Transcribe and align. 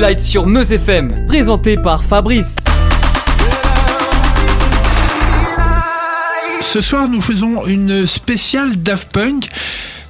Light 0.00 0.20
sur 0.20 0.46
Meuse 0.46 0.72
FM, 0.72 1.26
présenté 1.26 1.76
par 1.76 2.02
Fabrice. 2.02 2.56
Ce 6.62 6.80
soir, 6.80 7.06
nous 7.06 7.20
faisons 7.20 7.66
une 7.66 8.06
spéciale 8.06 8.76
Daft 8.76 9.10
Punk. 9.12 9.50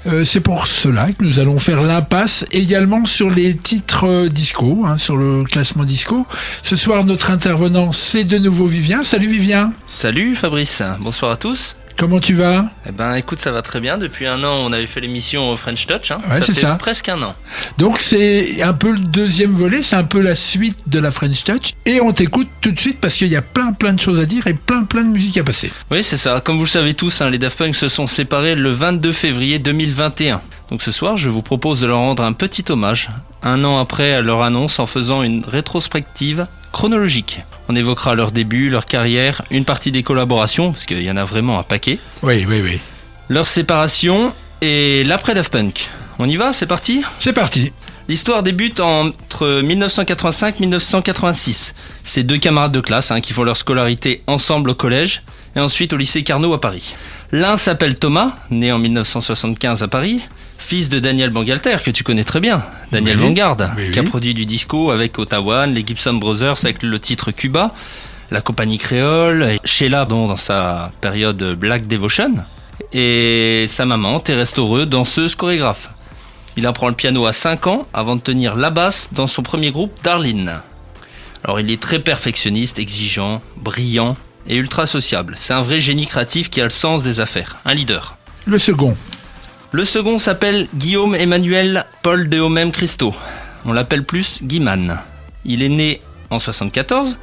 Euh, 0.07 0.25
c'est 0.25 0.41
pour 0.41 0.69
cela 0.69 1.11
que 1.13 1.25
nous 1.25 1.41
allons 1.41 1.59
faire 1.59 1.83
l'impasse 1.83 2.45
également 2.53 3.05
sur 3.05 3.31
les 3.31 3.57
titres 3.57 4.07
euh, 4.07 4.29
disco, 4.29 4.85
hein, 4.87 4.97
sur 4.97 5.17
le 5.17 5.43
classement 5.43 5.85
disco. 5.85 6.25
Ce 6.63 6.77
soir, 6.77 7.05
notre 7.05 7.33
intervenant, 7.33 7.91
c'est 7.91 8.25
de 8.25 8.39
nouveau 8.39 8.67
Vivien. 8.67 9.03
Salut 9.03 9.29
Vivien. 9.29 9.73
Salut 9.87 10.37
Fabrice, 10.37 10.83
bonsoir 11.01 11.33
à 11.33 11.37
tous. 11.37 11.75
Comment 12.01 12.19
tu 12.19 12.33
vas? 12.33 12.65
Eh 12.89 12.93
ben, 12.93 13.15
écoute, 13.17 13.41
ça 13.41 13.53
va 13.53 13.61
très 13.61 13.79
bien. 13.79 13.99
Depuis 13.99 14.27
un 14.27 14.43
an, 14.43 14.57
on 14.63 14.73
avait 14.73 14.87
fait 14.87 15.03
l'émission 15.03 15.55
French 15.59 15.87
Touch. 15.87 16.11
Hein. 16.11 16.21
Ouais, 16.31 16.39
ça 16.39 16.47
c'est 16.47 16.55
fait 16.55 16.61
ça. 16.63 16.77
presque 16.77 17.11
un 17.11 17.23
an. 17.23 17.35
Donc 17.77 17.99
c'est 17.99 18.63
un 18.63 18.73
peu 18.73 18.93
le 18.93 19.01
deuxième 19.01 19.53
volet, 19.53 19.83
c'est 19.83 19.97
un 19.97 20.05
peu 20.05 20.23
la 20.23 20.35
suite 20.35 20.79
de 20.87 20.99
la 20.99 21.11
French 21.11 21.45
Touch. 21.45 21.75
Et 21.85 22.01
on 22.01 22.13
t'écoute 22.13 22.49
tout 22.63 22.71
de 22.73 22.81
suite 22.81 23.01
parce 23.03 23.17
qu'il 23.17 23.29
y 23.29 23.37
a 23.37 23.43
plein 23.43 23.75
plein 23.75 23.93
de 23.93 24.01
choses 24.01 24.19
à 24.19 24.25
dire 24.25 24.47
et 24.47 24.55
plein 24.55 24.85
plein 24.85 25.03
de 25.03 25.11
musique 25.11 25.37
à 25.37 25.45
passer. 25.45 25.71
Oui, 25.91 26.03
c'est 26.03 26.17
ça. 26.17 26.41
Comme 26.41 26.57
vous 26.57 26.65
le 26.65 26.71
savez 26.71 26.95
tous, 26.95 27.21
hein, 27.21 27.29
les 27.29 27.37
Daft 27.37 27.59
Punk 27.59 27.75
se 27.75 27.89
sont 27.89 28.07
séparés 28.07 28.55
le 28.55 28.71
22 28.71 29.13
février 29.13 29.59
2021. 29.59 30.41
Donc 30.71 30.81
ce 30.81 30.93
soir, 30.93 31.19
je 31.19 31.29
vous 31.29 31.43
propose 31.43 31.83
de 31.83 31.87
leur 31.87 31.99
rendre 31.99 32.23
un 32.23 32.33
petit 32.33 32.65
hommage, 32.71 33.11
un 33.43 33.63
an 33.63 33.79
après 33.79 34.23
leur 34.23 34.41
annonce, 34.41 34.79
en 34.79 34.87
faisant 34.87 35.23
une 35.23 35.45
rétrospective 35.45 36.47
chronologique. 36.73 37.41
On 37.73 37.77
évoquera 37.77 38.17
leur 38.17 38.33
début, 38.33 38.69
leur 38.69 38.85
carrière, 38.85 39.43
une 39.53 39.65
partie 39.65 39.93
des 39.93 40.03
collaborations, 40.03 40.73
parce 40.73 40.87
qu'il 40.87 41.03
y 41.05 41.09
en 41.09 41.17
a 41.17 41.25
vraiment 41.25 41.57
un 41.61 41.63
paquet, 41.63 42.01
Oui, 42.25 42.45
oui, 42.49 42.61
oui. 42.65 42.81
leur 43.29 43.47
séparation 43.47 44.35
et 44.61 45.05
l'après 45.05 45.35
Daft 45.35 45.53
Punk. 45.53 45.89
On 46.19 46.29
y 46.29 46.35
va, 46.35 46.53
c'est 46.53 46.67
parti? 46.67 47.03
C'est 47.21 47.33
parti. 47.33 47.73
L'histoire 48.09 48.43
débute 48.43 48.81
entre 48.81 49.61
1985 49.63 50.57
et 50.57 50.61
1986. 50.63 51.75
C'est 52.03 52.25
deux 52.25 52.39
camarades 52.39 52.73
de 52.73 52.81
classe 52.81 53.13
hein, 53.13 53.21
qui 53.21 53.33
font 53.33 53.45
leur 53.45 53.57
scolarité 53.57 54.25
ensemble 54.27 54.71
au 54.71 54.75
collège 54.75 55.23
et 55.55 55.61
ensuite 55.61 55.93
au 55.93 55.97
lycée 55.97 56.25
Carnot 56.25 56.53
à 56.53 56.61
Paris. 56.61 56.97
L'un 57.31 57.57
s'appelle 57.57 58.01
Thomas, 58.01 58.33
né 58.51 58.73
en 58.73 58.81
1975 58.81 59.85
à 59.85 59.87
Paris, 59.87 60.23
fils 60.71 60.89
de 60.89 61.01
Daniel 61.01 61.31
Bangalter, 61.31 61.79
que 61.85 61.91
tu 61.91 62.05
connais 62.05 62.23
très 62.23 62.39
bien, 62.39 62.63
Daniel 62.93 63.17
Oui. 63.17 63.25
Vanguard, 63.25 63.57
Oui, 63.77 63.91
qui 63.91 63.99
a 63.99 64.05
produit 64.05 64.35
du 64.35 64.47
disco 64.47 64.93
avec 64.93 65.19
Ottawa, 65.19 65.67
les 65.67 65.85
Gibson 65.85 66.15
Brothers 66.15 66.59
avec 66.63 66.85
le 66.85 67.01
titre 67.01 67.33
Cuba, 67.33 67.75
la 68.31 68.41
compagnie 68.41 68.79
créole, 68.79 69.43
et 69.43 69.59
Sheila 69.65 70.05
dans 70.05 70.37
sa 70.37 70.93
période 71.01 71.43
Black 71.59 71.89
Devotion, 71.89 72.35
et 72.93 73.67
sa 73.67 73.85
maman, 73.85 74.21
Thérèse 74.21 74.53
Toreux, 74.53 74.87
danseuse 74.87 75.35
chorégraphe. 75.35 75.91
Il 76.57 76.65
apprend 76.69 76.87
le 76.87 76.95
piano 76.95 77.27
à 77.27 77.33
5 77.33 77.67
ans 77.67 77.89
avant 77.93 78.15
de 78.15 78.21
tenir 78.21 78.55
la 78.55 78.71
basse 78.71 79.09
dans 79.11 79.27
son 79.27 79.43
premier 79.43 79.73
groupe 79.73 79.91
Darlene. 80.05 80.61
Alors 81.43 81.59
il 81.59 81.69
est 81.73 81.81
très 81.81 81.99
perfectionniste, 81.99 82.79
exigeant, 82.79 83.43
brillant 83.57 84.17
et 84.47 84.55
ultra 84.55 84.87
sociable. 84.87 85.35
C'est 85.37 85.53
un 85.53 85.63
vrai 85.63 85.81
génie 85.81 86.07
créatif 86.07 86.49
qui 86.49 86.61
a 86.61 86.65
le 86.65 86.71
sens 86.71 87.03
des 87.03 87.19
affaires, 87.19 87.57
un 87.65 87.75
leader. 87.75 88.17
Le 88.47 88.61
second. 88.61 88.97
Le 89.73 89.85
second 89.85 90.19
s'appelle 90.19 90.67
Guillaume 90.75 91.15
Emmanuel 91.15 91.87
Paul 92.03 92.29
de 92.29 92.41
Homem 92.41 92.73
Christo. 92.73 93.15
On 93.65 93.73
l'appelle 93.73 94.03
plus 94.03 94.43
Guiman. 94.43 94.99
Il 95.45 95.63
est 95.63 95.69
né 95.69 96.01
en 96.29 96.41
74 96.41 97.19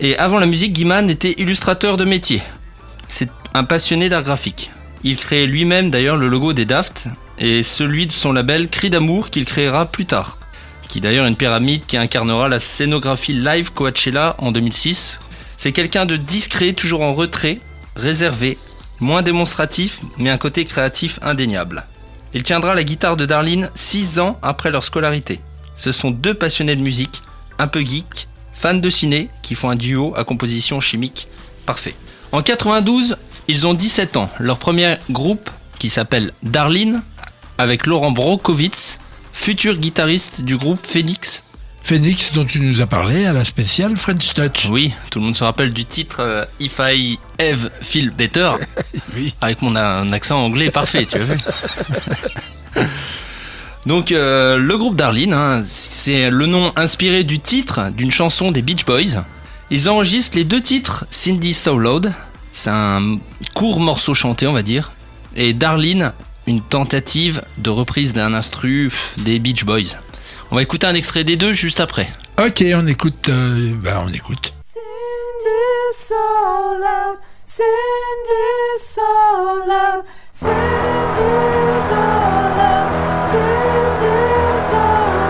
et 0.00 0.18
avant 0.18 0.40
la 0.40 0.46
musique, 0.46 0.72
Guiman 0.72 1.08
était 1.08 1.34
illustrateur 1.38 1.96
de 1.96 2.04
métier. 2.04 2.42
C'est 3.08 3.28
un 3.54 3.62
passionné 3.62 4.08
d'art 4.08 4.24
graphique. 4.24 4.72
Il 5.04 5.14
crée 5.14 5.46
lui-même 5.46 5.90
d'ailleurs 5.90 6.16
le 6.16 6.26
logo 6.26 6.52
des 6.52 6.64
Daft 6.64 7.06
et 7.38 7.62
celui 7.62 8.08
de 8.08 8.12
son 8.12 8.32
label 8.32 8.68
Cri 8.68 8.90
d'amour 8.90 9.30
qu'il 9.30 9.44
créera 9.44 9.86
plus 9.86 10.04
tard. 10.04 10.38
Qui 10.88 11.00
d'ailleurs 11.00 11.26
est 11.26 11.28
une 11.28 11.36
pyramide 11.36 11.86
qui 11.86 11.96
incarnera 11.96 12.48
la 12.48 12.58
scénographie 12.58 13.34
live 13.34 13.70
Coachella 13.72 14.34
en 14.38 14.50
2006. 14.50 15.20
C'est 15.56 15.70
quelqu'un 15.70 16.06
de 16.06 16.16
discret, 16.16 16.72
toujours 16.72 17.02
en 17.02 17.12
retrait, 17.12 17.60
réservé, 17.94 18.58
moins 19.00 19.22
démonstratif, 19.22 20.00
mais 20.18 20.30
un 20.30 20.38
côté 20.38 20.64
créatif 20.64 21.18
indéniable. 21.22 21.84
Il 22.32 22.42
tiendra 22.42 22.74
la 22.74 22.84
guitare 22.84 23.16
de 23.16 23.26
Darlene 23.26 23.70
6 23.74 24.18
ans 24.18 24.38
après 24.42 24.70
leur 24.70 24.84
scolarité. 24.84 25.40
Ce 25.76 25.92
sont 25.92 26.10
deux 26.10 26.34
passionnés 26.34 26.76
de 26.76 26.82
musique, 26.82 27.22
un 27.58 27.68
peu 27.68 27.80
geeks, 27.80 28.28
fans 28.52 28.74
de 28.74 28.90
ciné, 28.90 29.28
qui 29.42 29.54
font 29.54 29.70
un 29.70 29.76
duo 29.76 30.14
à 30.16 30.24
composition 30.24 30.80
chimique 30.80 31.28
parfait. 31.66 31.94
En 32.32 32.42
92, 32.42 33.16
ils 33.48 33.66
ont 33.66 33.74
17 33.74 34.16
ans. 34.16 34.30
Leur 34.38 34.58
premier 34.58 34.96
groupe, 35.10 35.50
qui 35.78 35.90
s'appelle 35.90 36.32
Darlene, 36.42 37.02
avec 37.58 37.86
Laurent 37.86 38.10
Brokowitz, 38.10 38.98
futur 39.32 39.76
guitariste 39.76 40.40
du 40.40 40.56
groupe 40.56 40.84
Phoenix. 40.84 41.44
Phoenix 41.86 42.32
dont 42.32 42.46
tu 42.46 42.60
nous 42.60 42.80
as 42.80 42.86
parlé 42.86 43.26
à 43.26 43.34
la 43.34 43.44
spéciale 43.44 43.94
French 43.98 44.32
Touch. 44.32 44.68
Oui, 44.70 44.94
tout 45.10 45.18
le 45.18 45.26
monde 45.26 45.36
se 45.36 45.44
rappelle 45.44 45.70
du 45.70 45.84
titre 45.84 46.20
euh, 46.20 46.46
If 46.58 46.80
I 46.80 47.18
Have 47.38 47.70
Feel 47.82 48.10
Better, 48.10 48.52
Oui. 49.14 49.34
avec 49.42 49.60
mon 49.60 49.76
un 49.76 50.10
accent 50.14 50.42
anglais 50.42 50.70
parfait, 50.70 51.04
tu 51.04 51.16
as 51.18 51.24
vu 51.24 51.36
Donc 53.86 54.12
euh, 54.12 54.56
le 54.56 54.78
groupe 54.78 54.96
Darlene, 54.96 55.34
hein, 55.34 55.62
c'est 55.66 56.30
le 56.30 56.46
nom 56.46 56.72
inspiré 56.74 57.22
du 57.22 57.38
titre 57.38 57.92
d'une 57.94 58.10
chanson 58.10 58.50
des 58.50 58.62
Beach 58.62 58.86
Boys. 58.86 59.22
Ils 59.70 59.90
enregistrent 59.90 60.38
les 60.38 60.44
deux 60.44 60.62
titres 60.62 61.04
Cindy 61.10 61.52
So 61.52 61.76
Loud, 61.76 62.10
c'est 62.54 62.70
un 62.70 63.18
court 63.52 63.80
morceau 63.80 64.14
chanté 64.14 64.46
on 64.46 64.54
va 64.54 64.62
dire, 64.62 64.92
et 65.36 65.52
Darlene, 65.52 66.12
une 66.46 66.62
tentative 66.62 67.42
de 67.58 67.68
reprise 67.68 68.14
d'un 68.14 68.32
instru 68.32 68.90
des 69.18 69.38
Beach 69.38 69.64
Boys. 69.66 69.98
On 70.50 70.56
va 70.56 70.62
écouter 70.62 70.86
un 70.86 70.94
extrait 70.94 71.24
des 71.24 71.36
deux 71.36 71.52
juste 71.52 71.80
après. 71.80 72.08
Ok, 72.38 72.64
on 72.74 72.86
écoute. 72.86 73.28
euh, 73.28 73.70
bah, 73.82 74.02
on 74.04 74.12
écoute. 74.12 74.52
Send 84.64 85.23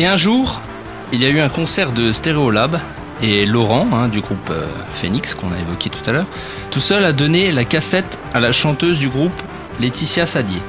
Et 0.00 0.06
un 0.06 0.16
jour, 0.16 0.60
il 1.12 1.20
y 1.20 1.26
a 1.26 1.28
eu 1.28 1.40
un 1.40 1.48
concert 1.48 1.90
de 1.90 2.12
Stereolab 2.12 2.78
et 3.20 3.46
Laurent, 3.46 3.88
hein, 3.92 4.06
du 4.06 4.20
groupe 4.20 4.48
euh, 4.50 4.64
Phoenix 4.92 5.34
qu'on 5.34 5.50
a 5.50 5.58
évoqué 5.58 5.90
tout 5.90 6.08
à 6.08 6.12
l'heure, 6.12 6.26
tout 6.70 6.78
seul 6.78 7.04
a 7.04 7.12
donné 7.12 7.50
la 7.50 7.64
cassette 7.64 8.16
à 8.32 8.38
la 8.38 8.52
chanteuse 8.52 9.00
du 9.00 9.08
groupe 9.08 9.32
Laetitia 9.80 10.24
Sadier. 10.24 10.62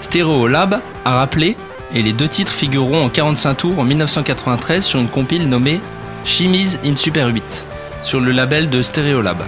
Stereolab 0.00 0.80
a 1.04 1.12
rappelé 1.12 1.58
et 1.92 2.00
les 2.00 2.14
deux 2.14 2.26
titres 2.26 2.52
figureront 2.52 3.04
en 3.04 3.10
45 3.10 3.54
tours 3.54 3.78
en 3.78 3.84
1993 3.84 4.82
sur 4.82 4.98
une 4.98 5.08
compile 5.08 5.46
nommée 5.46 5.80
Chimise 6.24 6.80
in 6.86 6.96
Super 6.96 7.28
8 7.28 7.66
sur 8.02 8.18
le 8.18 8.32
label 8.32 8.70
de 8.70 8.80
Stereolab. 8.80 9.42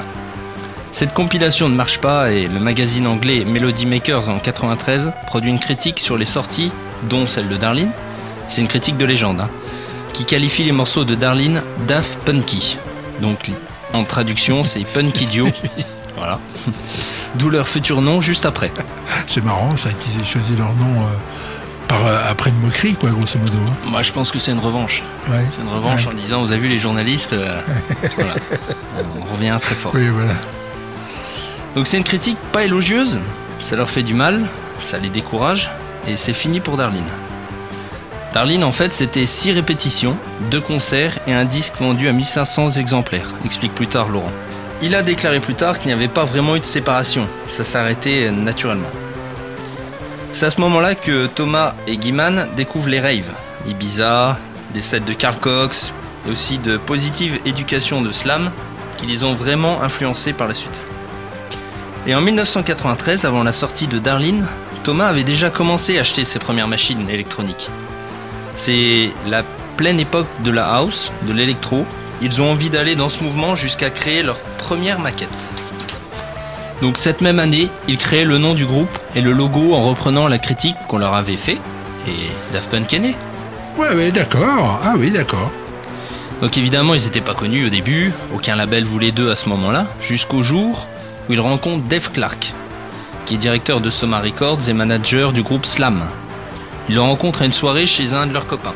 Cette 0.92 1.14
compilation 1.14 1.70
ne 1.70 1.74
marche 1.74 2.00
pas 2.02 2.32
et 2.32 2.48
le 2.48 2.60
magazine 2.60 3.06
anglais 3.06 3.46
Melody 3.46 3.86
Makers 3.86 4.28
en 4.28 4.38
93 4.38 5.12
produit 5.26 5.50
une 5.50 5.58
critique 5.58 6.00
sur 6.00 6.18
les 6.18 6.26
sorties, 6.26 6.70
dont 7.08 7.26
celle 7.26 7.48
de 7.48 7.56
Darlene, 7.56 7.92
c'est 8.48 8.60
une 8.60 8.68
critique 8.68 8.96
de 8.96 9.04
légende, 9.04 9.40
hein, 9.40 9.50
qui 10.12 10.24
qualifie 10.24 10.64
les 10.64 10.72
morceaux 10.72 11.04
de 11.04 11.14
Darlene 11.14 11.62
Daft 11.86 12.20
Punky. 12.20 12.78
Donc 13.20 13.50
en 13.92 14.04
traduction, 14.04 14.64
c'est 14.64 14.84
Punk 14.84 15.20
Idiot. 15.20 15.48
voilà. 16.16 16.38
D'où 17.36 17.50
leur 17.50 17.68
futur 17.68 18.00
nom 18.02 18.20
juste 18.20 18.46
après. 18.46 18.72
C'est 19.26 19.44
marrant 19.44 19.76
ça 19.76 19.90
qu'ils 19.92 20.20
aient 20.20 20.24
choisi 20.24 20.54
leur 20.56 20.72
nom 20.74 21.02
euh, 21.02 21.06
par, 21.88 22.06
euh, 22.06 22.18
après 22.28 22.50
une 22.50 22.60
moquerie, 22.60 22.94
quoi, 22.94 23.10
grosso 23.10 23.38
modo. 23.38 23.58
hein. 23.68 23.72
Moi, 23.90 24.02
je 24.02 24.12
pense 24.12 24.30
que 24.30 24.38
c'est 24.38 24.52
une 24.52 24.58
revanche. 24.58 25.02
Ouais. 25.30 25.44
C'est 25.50 25.62
une 25.62 25.68
revanche 25.68 26.06
Ouais. 26.06 26.12
en 26.12 26.14
disant, 26.16 26.42
vous 26.42 26.52
avez 26.52 26.60
vu 26.60 26.68
les 26.68 26.78
journalistes, 26.78 27.32
euh, 27.32 27.60
voilà. 28.16 28.34
on 29.16 29.32
revient 29.34 29.56
très 29.60 29.74
fort. 29.74 29.92
Oui, 29.94 30.08
voilà. 30.08 30.32
Donc 31.74 31.86
c'est 31.86 31.98
une 31.98 32.04
critique 32.04 32.38
pas 32.52 32.64
élogieuse, 32.64 33.20
ça 33.60 33.76
leur 33.76 33.90
fait 33.90 34.02
du 34.02 34.14
mal, 34.14 34.46
ça 34.80 34.98
les 34.98 35.10
décourage, 35.10 35.70
et 36.08 36.16
c'est 36.16 36.32
fini 36.32 36.60
pour 36.60 36.76
Darlene. 36.78 37.04
Darlene, 38.32 38.64
en 38.64 38.72
fait, 38.72 38.92
c'était 38.92 39.24
6 39.24 39.52
répétitions, 39.52 40.16
2 40.50 40.60
concerts 40.60 41.18
et 41.26 41.32
un 41.32 41.44
disque 41.44 41.76
vendu 41.76 42.08
à 42.08 42.12
1500 42.12 42.70
exemplaires, 42.72 43.30
explique 43.44 43.74
plus 43.74 43.86
tard 43.86 44.08
Laurent. 44.08 44.32
Il 44.82 44.94
a 44.94 45.02
déclaré 45.02 45.40
plus 45.40 45.54
tard 45.54 45.78
qu'il 45.78 45.86
n'y 45.86 45.94
avait 45.94 46.08
pas 46.08 46.26
vraiment 46.26 46.54
eu 46.54 46.60
de 46.60 46.64
séparation, 46.64 47.28
ça 47.48 47.64
s'arrêtait 47.64 48.30
naturellement. 48.30 48.90
C'est 50.32 50.44
à 50.44 50.50
ce 50.50 50.60
moment-là 50.60 50.94
que 50.94 51.26
Thomas 51.28 51.74
et 51.86 51.96
Guiman 51.96 52.46
découvrent 52.56 52.90
les 52.90 53.00
raves, 53.00 53.32
Ibiza, 53.66 54.38
des 54.74 54.82
sets 54.82 55.00
de 55.00 55.14
Carl 55.14 55.36
Cox 55.38 55.94
et 56.26 56.30
aussi 56.30 56.58
de 56.58 56.76
Positive 56.76 57.40
Éducation 57.46 58.02
de 58.02 58.12
Slam 58.12 58.50
qui 58.98 59.06
les 59.06 59.24
ont 59.24 59.32
vraiment 59.32 59.82
influencés 59.82 60.34
par 60.34 60.46
la 60.46 60.52
suite. 60.54 60.84
Et 62.06 62.14
en 62.14 62.20
1993, 62.20 63.24
avant 63.24 63.42
la 63.42 63.52
sortie 63.52 63.86
de 63.86 63.98
Darlene, 63.98 64.46
Thomas 64.84 65.08
avait 65.08 65.24
déjà 65.24 65.48
commencé 65.48 65.96
à 65.96 66.02
acheter 66.02 66.24
ses 66.24 66.38
premières 66.38 66.68
machines 66.68 67.08
électroniques. 67.08 67.70
C'est 68.56 69.10
la 69.28 69.42
pleine 69.76 70.00
époque 70.00 70.26
de 70.42 70.50
la 70.50 70.66
house, 70.74 71.12
de 71.28 71.32
l'électro. 71.32 71.84
Ils 72.22 72.40
ont 72.40 72.50
envie 72.50 72.70
d'aller 72.70 72.96
dans 72.96 73.10
ce 73.10 73.22
mouvement 73.22 73.54
jusqu'à 73.54 73.90
créer 73.90 74.22
leur 74.22 74.38
première 74.58 74.98
maquette. 74.98 75.52
Donc 76.82 76.96
cette 76.96 77.20
même 77.20 77.38
année, 77.38 77.68
ils 77.86 77.98
créent 77.98 78.24
le 78.24 78.38
nom 78.38 78.54
du 78.54 78.66
groupe 78.66 78.98
et 79.14 79.20
le 79.20 79.32
logo 79.32 79.74
en 79.74 79.84
reprenant 79.84 80.26
la 80.26 80.38
critique 80.38 80.76
qu'on 80.88 80.98
leur 80.98 81.14
avait 81.14 81.36
fait. 81.36 81.58
Et 82.08 82.52
Daft 82.52 82.70
Punk 82.70 82.92
est 82.92 82.98
né. 82.98 83.14
Ouais, 83.78 83.94
ouais, 83.94 84.10
d'accord. 84.10 84.80
Ah 84.82 84.94
oui, 84.96 85.10
d'accord. 85.10 85.50
Donc 86.40 86.56
évidemment, 86.56 86.94
ils 86.94 87.04
n'étaient 87.04 87.20
pas 87.20 87.34
connus 87.34 87.66
au 87.66 87.70
début, 87.70 88.12
aucun 88.34 88.56
label 88.56 88.84
voulait 88.84 89.10
d'eux 89.10 89.30
à 89.30 89.34
ce 89.34 89.48
moment-là, 89.50 89.86
jusqu'au 90.00 90.42
jour 90.42 90.86
où 91.28 91.32
ils 91.32 91.40
rencontrent 91.40 91.84
Dave 91.84 92.10
Clark, 92.10 92.52
qui 93.24 93.34
est 93.34 93.38
directeur 93.38 93.80
de 93.80 93.90
Soma 93.90 94.20
Records 94.20 94.68
et 94.68 94.72
manager 94.72 95.32
du 95.32 95.42
groupe 95.42 95.64
Slam. 95.64 96.04
Ils 96.88 96.94
le 96.94 97.00
rencontrent 97.00 97.42
à 97.42 97.46
une 97.46 97.52
soirée 97.52 97.86
chez 97.86 98.12
un 98.12 98.26
de 98.26 98.32
leurs 98.32 98.46
copains. 98.46 98.74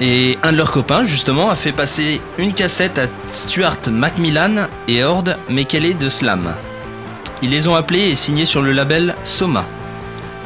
Et 0.00 0.38
un 0.42 0.52
de 0.52 0.56
leurs 0.56 0.72
copains, 0.72 1.04
justement, 1.04 1.50
a 1.50 1.56
fait 1.56 1.72
passer 1.72 2.20
une 2.38 2.54
cassette 2.54 2.98
à 2.98 3.06
Stuart 3.30 3.78
Macmillan 3.90 4.68
et 4.88 5.04
Horde 5.04 5.36
Mekele 5.48 5.96
de 5.96 6.08
Slam. 6.08 6.54
Ils 7.42 7.50
les 7.50 7.68
ont 7.68 7.74
appelés 7.74 8.08
et 8.08 8.14
signés 8.14 8.46
sur 8.46 8.62
le 8.62 8.72
label 8.72 9.14
Soma, 9.22 9.64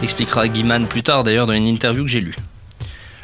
expliquera 0.02 0.48
Guiman 0.48 0.86
plus 0.86 1.02
tard 1.02 1.24
d'ailleurs 1.24 1.46
dans 1.46 1.52
une 1.52 1.66
interview 1.66 2.04
que 2.04 2.10
j'ai 2.10 2.20
lue. 2.20 2.36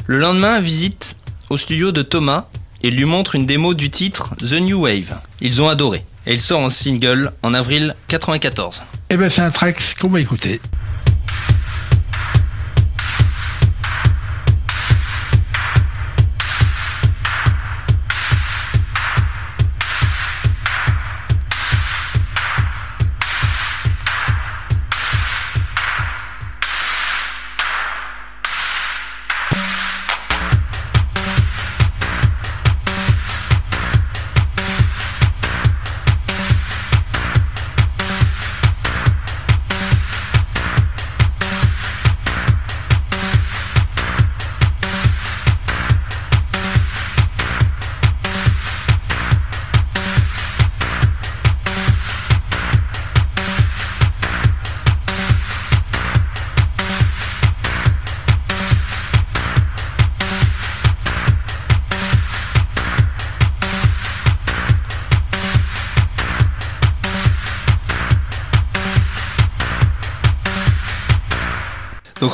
Le 0.06 0.19
lendemain, 0.19 0.61
visite 0.61 1.17
au 1.50 1.56
studio 1.56 1.93
de 1.93 2.03
Thomas 2.03 2.47
et 2.82 2.91
lui 2.91 3.05
montre 3.05 3.35
une 3.35 3.47
démo 3.47 3.75
du 3.75 3.91
titre 3.91 4.35
The 4.37 4.55
New 4.55 4.82
Wave. 4.82 5.17
Ils 5.41 5.62
ont 5.62 5.69
adoré. 5.69 6.05
Et 6.27 6.35
il 6.35 6.41
sort 6.41 6.61
en 6.61 6.70
single 6.70 7.32
en 7.43 7.53
avril 7.53 7.94
94. 8.09 8.82
Eh 9.11 9.17
ben, 9.17 9.29
c'est 9.29 9.43
un 9.43 9.50
track 9.50 9.97
qu'on 10.00 10.09
va 10.09 10.20
écouter. 10.20 10.61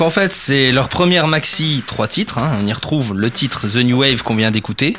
Donc 0.01 0.07
en 0.07 0.11
fait, 0.11 0.33
c'est 0.33 0.73
leur 0.73 0.89
première 0.89 1.27
maxi, 1.27 1.85
trois 1.87 2.09
titres. 2.09 2.39
hein. 2.39 2.57
On 2.59 2.65
y 2.65 2.73
retrouve 2.73 3.13
le 3.15 3.31
titre 3.31 3.69
The 3.69 3.77
New 3.85 3.99
Wave 4.01 4.23
qu'on 4.23 4.35
vient 4.35 4.51
d'écouter, 4.51 4.97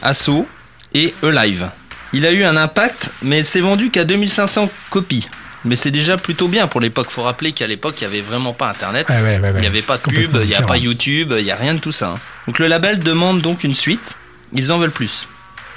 Assaut 0.00 0.48
et 0.94 1.12
Alive. 1.22 1.68
Il 2.14 2.24
a 2.24 2.32
eu 2.32 2.42
un 2.44 2.56
impact, 2.56 3.10
mais 3.20 3.42
c'est 3.42 3.60
vendu 3.60 3.90
qu'à 3.90 4.04
2500 4.06 4.70
copies. 4.88 5.28
Mais 5.66 5.76
c'est 5.76 5.90
déjà 5.90 6.16
plutôt 6.16 6.48
bien 6.48 6.68
pour 6.68 6.80
l'époque. 6.80 7.10
Faut 7.10 7.22
rappeler 7.22 7.52
qu'à 7.52 7.66
l'époque, 7.66 7.96
il 8.00 8.08
n'y 8.08 8.14
avait 8.14 8.22
vraiment 8.22 8.54
pas 8.54 8.70
Internet. 8.70 9.10
Ouais, 9.10 9.20
ouais, 9.20 9.38
ouais, 9.40 9.52
Il 9.56 9.60
n'y 9.60 9.66
avait 9.66 9.82
pas 9.82 9.98
de 9.98 10.02
pub, 10.04 10.34
il 10.42 10.48
n'y 10.48 10.54
a 10.54 10.62
pas. 10.62 10.78
YouTube, 10.78 11.34
il 11.36 11.44
n'y 11.44 11.50
a 11.50 11.56
rien 11.56 11.74
de 11.74 11.80
tout 11.80 11.92
ça. 11.92 12.08
hein. 12.08 12.20
Donc 12.46 12.58
le 12.58 12.66
label 12.66 12.98
demande 12.98 13.42
donc 13.42 13.62
une 13.62 13.74
suite. 13.74 14.16
Ils 14.54 14.72
en 14.72 14.78
veulent 14.78 14.90
plus. 14.90 15.28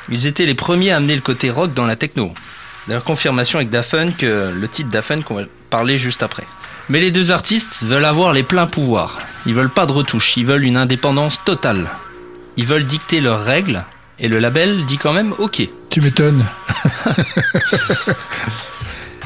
Ils 0.07 0.25
étaient 0.25 0.45
les 0.45 0.55
premiers 0.55 0.91
à 0.91 0.97
amener 0.97 1.15
le 1.15 1.21
côté 1.21 1.49
rock 1.49 1.73
dans 1.73 1.85
la 1.85 1.97
techno. 1.97 2.33
D'ailleurs, 2.87 3.03
confirmation 3.03 3.59
avec 3.59 3.71
Punk, 3.71 4.23
euh, 4.23 4.53
le 4.53 4.67
titre 4.69 4.89
Daft 4.89 5.09
Punk, 5.09 5.31
on 5.31 5.35
va 5.35 5.41
parler 5.69 5.97
juste 5.97 6.23
après. 6.23 6.43
Mais 6.89 6.99
les 6.99 7.11
deux 7.11 7.31
artistes 7.31 7.83
veulent 7.83 8.05
avoir 8.05 8.33
les 8.33 8.43
pleins 8.43 8.67
pouvoirs. 8.67 9.17
Ils 9.45 9.53
veulent 9.53 9.69
pas 9.69 9.85
de 9.85 9.91
retouches, 9.91 10.35
ils 10.37 10.45
veulent 10.45 10.65
une 10.65 10.77
indépendance 10.77 11.39
totale. 11.45 11.89
Ils 12.57 12.65
veulent 12.65 12.85
dicter 12.85 13.19
leurs 13.21 13.43
règles, 13.43 13.83
et 14.19 14.27
le 14.27 14.39
label 14.39 14.85
dit 14.85 14.97
quand 14.97 15.13
même 15.13 15.33
OK. 15.39 15.61
Tu 15.89 16.01
m'étonnes. 16.01 16.45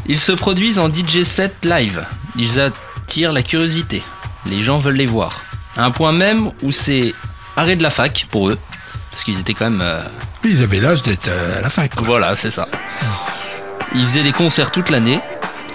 Ils 0.08 0.20
se 0.20 0.32
produisent 0.32 0.80
en 0.80 0.88
DJ 0.92 1.24
set 1.24 1.54
live. 1.66 2.06
Ils 2.38 2.60
attirent 2.60 3.34
la 3.34 3.44
curiosité. 3.44 4.02
Les 4.46 4.62
gens 4.64 4.80
veulent 4.80 4.96
les 4.96 5.06
voir. 5.06 5.42
À 5.76 5.84
un 5.86 5.92
point 5.92 6.12
même 6.14 6.52
où 6.64 6.72
c'est 6.72 7.14
arrêt 7.58 7.76
de 7.76 7.84
la 7.84 7.90
fac 7.90 8.26
pour 8.32 8.50
eux. 8.50 8.58
Parce 9.12 9.24
qu'ils 9.24 9.40
étaient 9.40 9.54
quand 9.54 9.70
même... 9.70 9.82
euh, 9.82 10.00
Ils 10.46 10.62
avaient 10.64 10.80
l'âge 10.80 11.02
d'être 11.02 11.28
euh, 11.28 11.58
à 11.58 11.62
la 11.62 11.70
fac. 11.70 11.94
quoi. 11.96 12.06
Voilà, 12.06 12.36
c'est 12.36 12.52
ça. 12.52 12.68
Ils 13.96 14.04
faisaient 14.08 14.24
des 14.24 14.32
concerts 14.32 14.72
toute 14.72 14.90
l'année. 14.90 15.20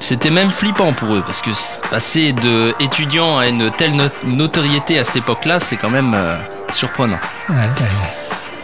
C'était 0.03 0.31
même 0.31 0.51
flippant 0.51 0.93
pour 0.93 1.15
eux. 1.15 1.23
Parce 1.25 1.41
que 1.41 1.51
passer 1.91 2.33
de 2.33 2.75
étudiant 2.81 3.39
à 3.39 3.47
une 3.47 3.71
telle 3.71 3.95
no- 3.95 4.09
notoriété 4.25 4.99
à 4.99 5.05
cette 5.05 5.17
époque-là, 5.17 5.61
c'est 5.61 5.77
quand 5.77 5.91
même 5.91 6.13
euh, 6.15 6.37
surprenant. 6.73 7.21
Ouais, 7.49 7.55
ouais, 7.55 7.63
ouais. 7.63 8.17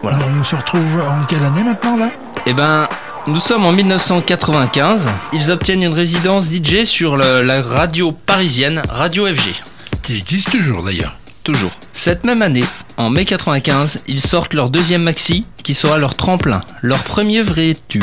Voilà. 0.02 0.18
On 0.38 0.42
se 0.42 0.56
retrouve 0.56 1.00
en 1.00 1.24
quelle 1.26 1.44
année 1.44 1.62
maintenant 1.62 1.96
là? 1.96 2.08
Eh 2.46 2.52
ben, 2.52 2.88
nous 3.28 3.38
sommes 3.40 3.64
en 3.66 3.72
1995. 3.72 5.08
Ils 5.32 5.50
obtiennent 5.50 5.82
une 5.84 5.92
résidence 5.92 6.46
DJ 6.46 6.84
sur 6.84 7.16
le- 7.16 7.42
la 7.42 7.62
radio 7.62 8.10
parisienne 8.12 8.82
Radio 8.90 9.26
FG. 9.32 9.54
Qui 10.02 10.18
existe 10.18 10.50
toujours 10.50 10.82
d'ailleurs. 10.82 11.14
Toujours. 11.44 11.70
Cette 11.92 12.24
même 12.24 12.42
année, 12.42 12.64
en 12.96 13.10
mai 13.10 13.24
95, 13.24 14.00
ils 14.08 14.20
sortent 14.20 14.54
leur 14.54 14.70
deuxième 14.70 15.02
maxi, 15.04 15.46
qui 15.62 15.72
sera 15.74 15.98
leur 15.98 16.14
tremplin, 16.14 16.62
leur 16.82 16.98
premier 16.98 17.42
vrai 17.42 17.74
tube. 17.88 18.02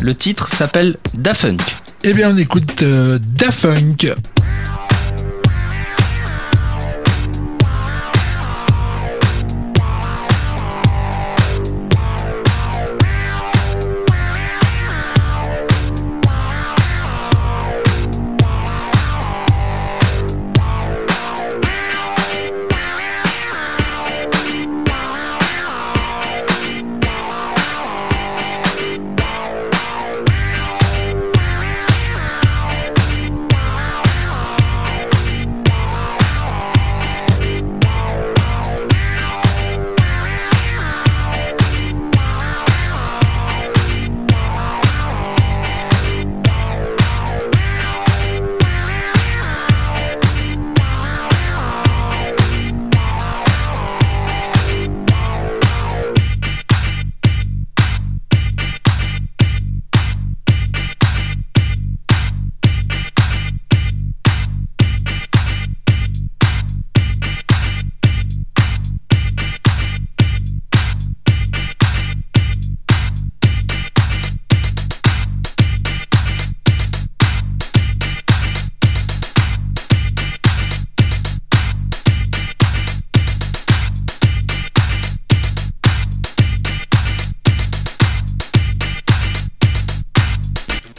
Le 0.00 0.14
titre 0.14 0.48
s'appelle 0.52 0.96
Da 1.14 1.34
Funk. 1.34 1.58
Eh 2.02 2.14
bien, 2.14 2.34
on 2.34 2.38
écoute 2.38 2.82
euh, 2.82 3.18
Da 3.20 3.50
Funk. 3.50 4.14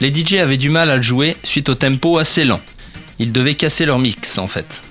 Les 0.01 0.11
DJ 0.11 0.33
avaient 0.33 0.57
du 0.57 0.71
mal 0.71 0.89
à 0.89 0.97
le 0.97 1.03
jouer 1.03 1.37
suite 1.43 1.69
au 1.69 1.75
tempo 1.75 2.17
assez 2.17 2.43
lent. 2.43 2.59
Ils 3.19 3.31
devaient 3.31 3.53
casser 3.53 3.85
leur 3.85 3.99
mix 3.99 4.39
en 4.39 4.47
fait. 4.47 4.81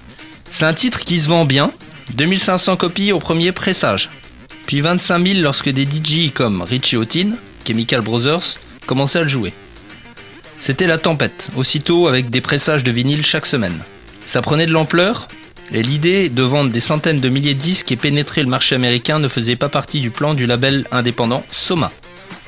C'est 0.52 0.64
un 0.64 0.73
titre 0.73 1.00
qui 1.00 1.19
se 1.19 1.29
vend 1.29 1.45
bien, 1.45 1.73
2500 2.14 2.76
copies 2.76 3.11
au 3.11 3.19
premier 3.19 3.50
pressage, 3.50 4.09
puis 4.67 4.81
25 4.81 5.26
000 5.26 5.40
lorsque 5.40 5.69
des 5.69 5.85
DJ 5.85 6.31
comme 6.33 6.62
Richie 6.62 6.97
Houghton, 6.97 7.33
Chemical 7.67 8.02
Brothers, 8.02 8.59
commençaient 8.87 9.19
à 9.19 9.23
le 9.23 9.29
jouer. 9.29 9.52
C'était 10.61 10.87
la 10.87 10.97
tempête, 10.97 11.49
aussitôt 11.57 12.07
avec 12.07 12.31
des 12.31 12.40
pressages 12.40 12.85
de 12.85 12.93
vinyle 12.93 13.26
chaque 13.26 13.47
semaine. 13.47 13.81
Ça 14.26 14.43
prenait 14.43 14.67
de 14.67 14.73
l'ampleur, 14.73 15.26
et 15.73 15.83
l'idée 15.83 16.29
de 16.29 16.43
vendre 16.45 16.71
des 16.71 16.79
centaines 16.79 17.21
de 17.21 17.29
milliers 17.29 17.55
de 17.55 17.61
disques 17.61 17.90
et 17.90 17.97
pénétrer 17.97 18.43
le 18.45 18.49
marché 18.49 18.76
américain 18.76 19.19
ne 19.19 19.26
faisait 19.26 19.57
pas 19.57 19.69
partie 19.69 19.99
du 19.99 20.11
plan 20.11 20.35
du 20.35 20.47
label 20.47 20.87
indépendant 20.93 21.45
Soma. 21.50 21.90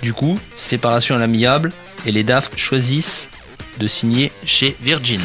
Du 0.02 0.12
coup, 0.12 0.38
séparation 0.56 1.14
à 1.14 1.18
l'amiable, 1.18 1.72
et 2.06 2.12
les 2.12 2.24
Daft 2.24 2.58
choisissent 2.58 3.28
de 3.78 3.86
signer 3.86 4.32
chez 4.44 4.76
Virgin. 4.82 5.20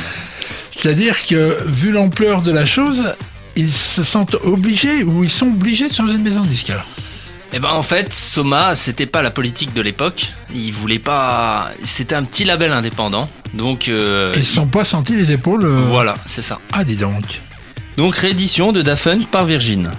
C'est-à-dire 0.75 1.15
que, 1.25 1.57
vu 1.65 1.91
l'ampleur 1.91 2.43
de 2.43 2.51
la 2.51 2.65
chose, 2.65 3.15
ils 3.55 3.71
se 3.71 4.03
sentent 4.03 4.35
obligés 4.43 5.03
ou 5.03 5.23
ils 5.23 5.29
sont 5.31 5.47
obligés 5.47 5.87
de 5.89 5.93
changer 5.93 6.13
de 6.13 6.19
maison 6.23 6.41
de 6.41 6.47
disque 6.47 6.69
alors. 6.69 6.85
Eh 7.53 7.59
ben 7.59 7.69
en 7.69 7.81
fait, 7.81 8.13
Soma, 8.13 8.75
c'était 8.75 9.05
pas 9.05 9.21
la 9.21 9.31
politique 9.31 9.73
de 9.73 9.81
l'époque. 9.81 10.27
Ils 10.53 10.71
voulaient 10.71 10.99
pas. 10.99 11.71
C'était 11.85 12.13
un 12.13 12.23
petit 12.25 12.43
label 12.43 12.71
indépendant, 12.73 13.29
donc. 13.53 13.87
euh, 13.87 14.31
Ils 14.35 14.39
ne 14.39 14.43
se 14.43 14.53
sont 14.55 14.67
pas 14.67 14.83
sentis 14.83 15.15
les 15.15 15.31
épaules. 15.31 15.63
euh, 15.65 15.81
Voilà, 15.87 16.17
c'est 16.27 16.41
ça. 16.41 16.59
Ah, 16.73 16.83
dis 16.83 16.97
donc. 16.97 17.23
Donc 17.95 18.17
réédition 18.17 18.73
de 18.73 18.83
Punk 18.83 19.27
par 19.27 19.45
Virgin. 19.45 19.91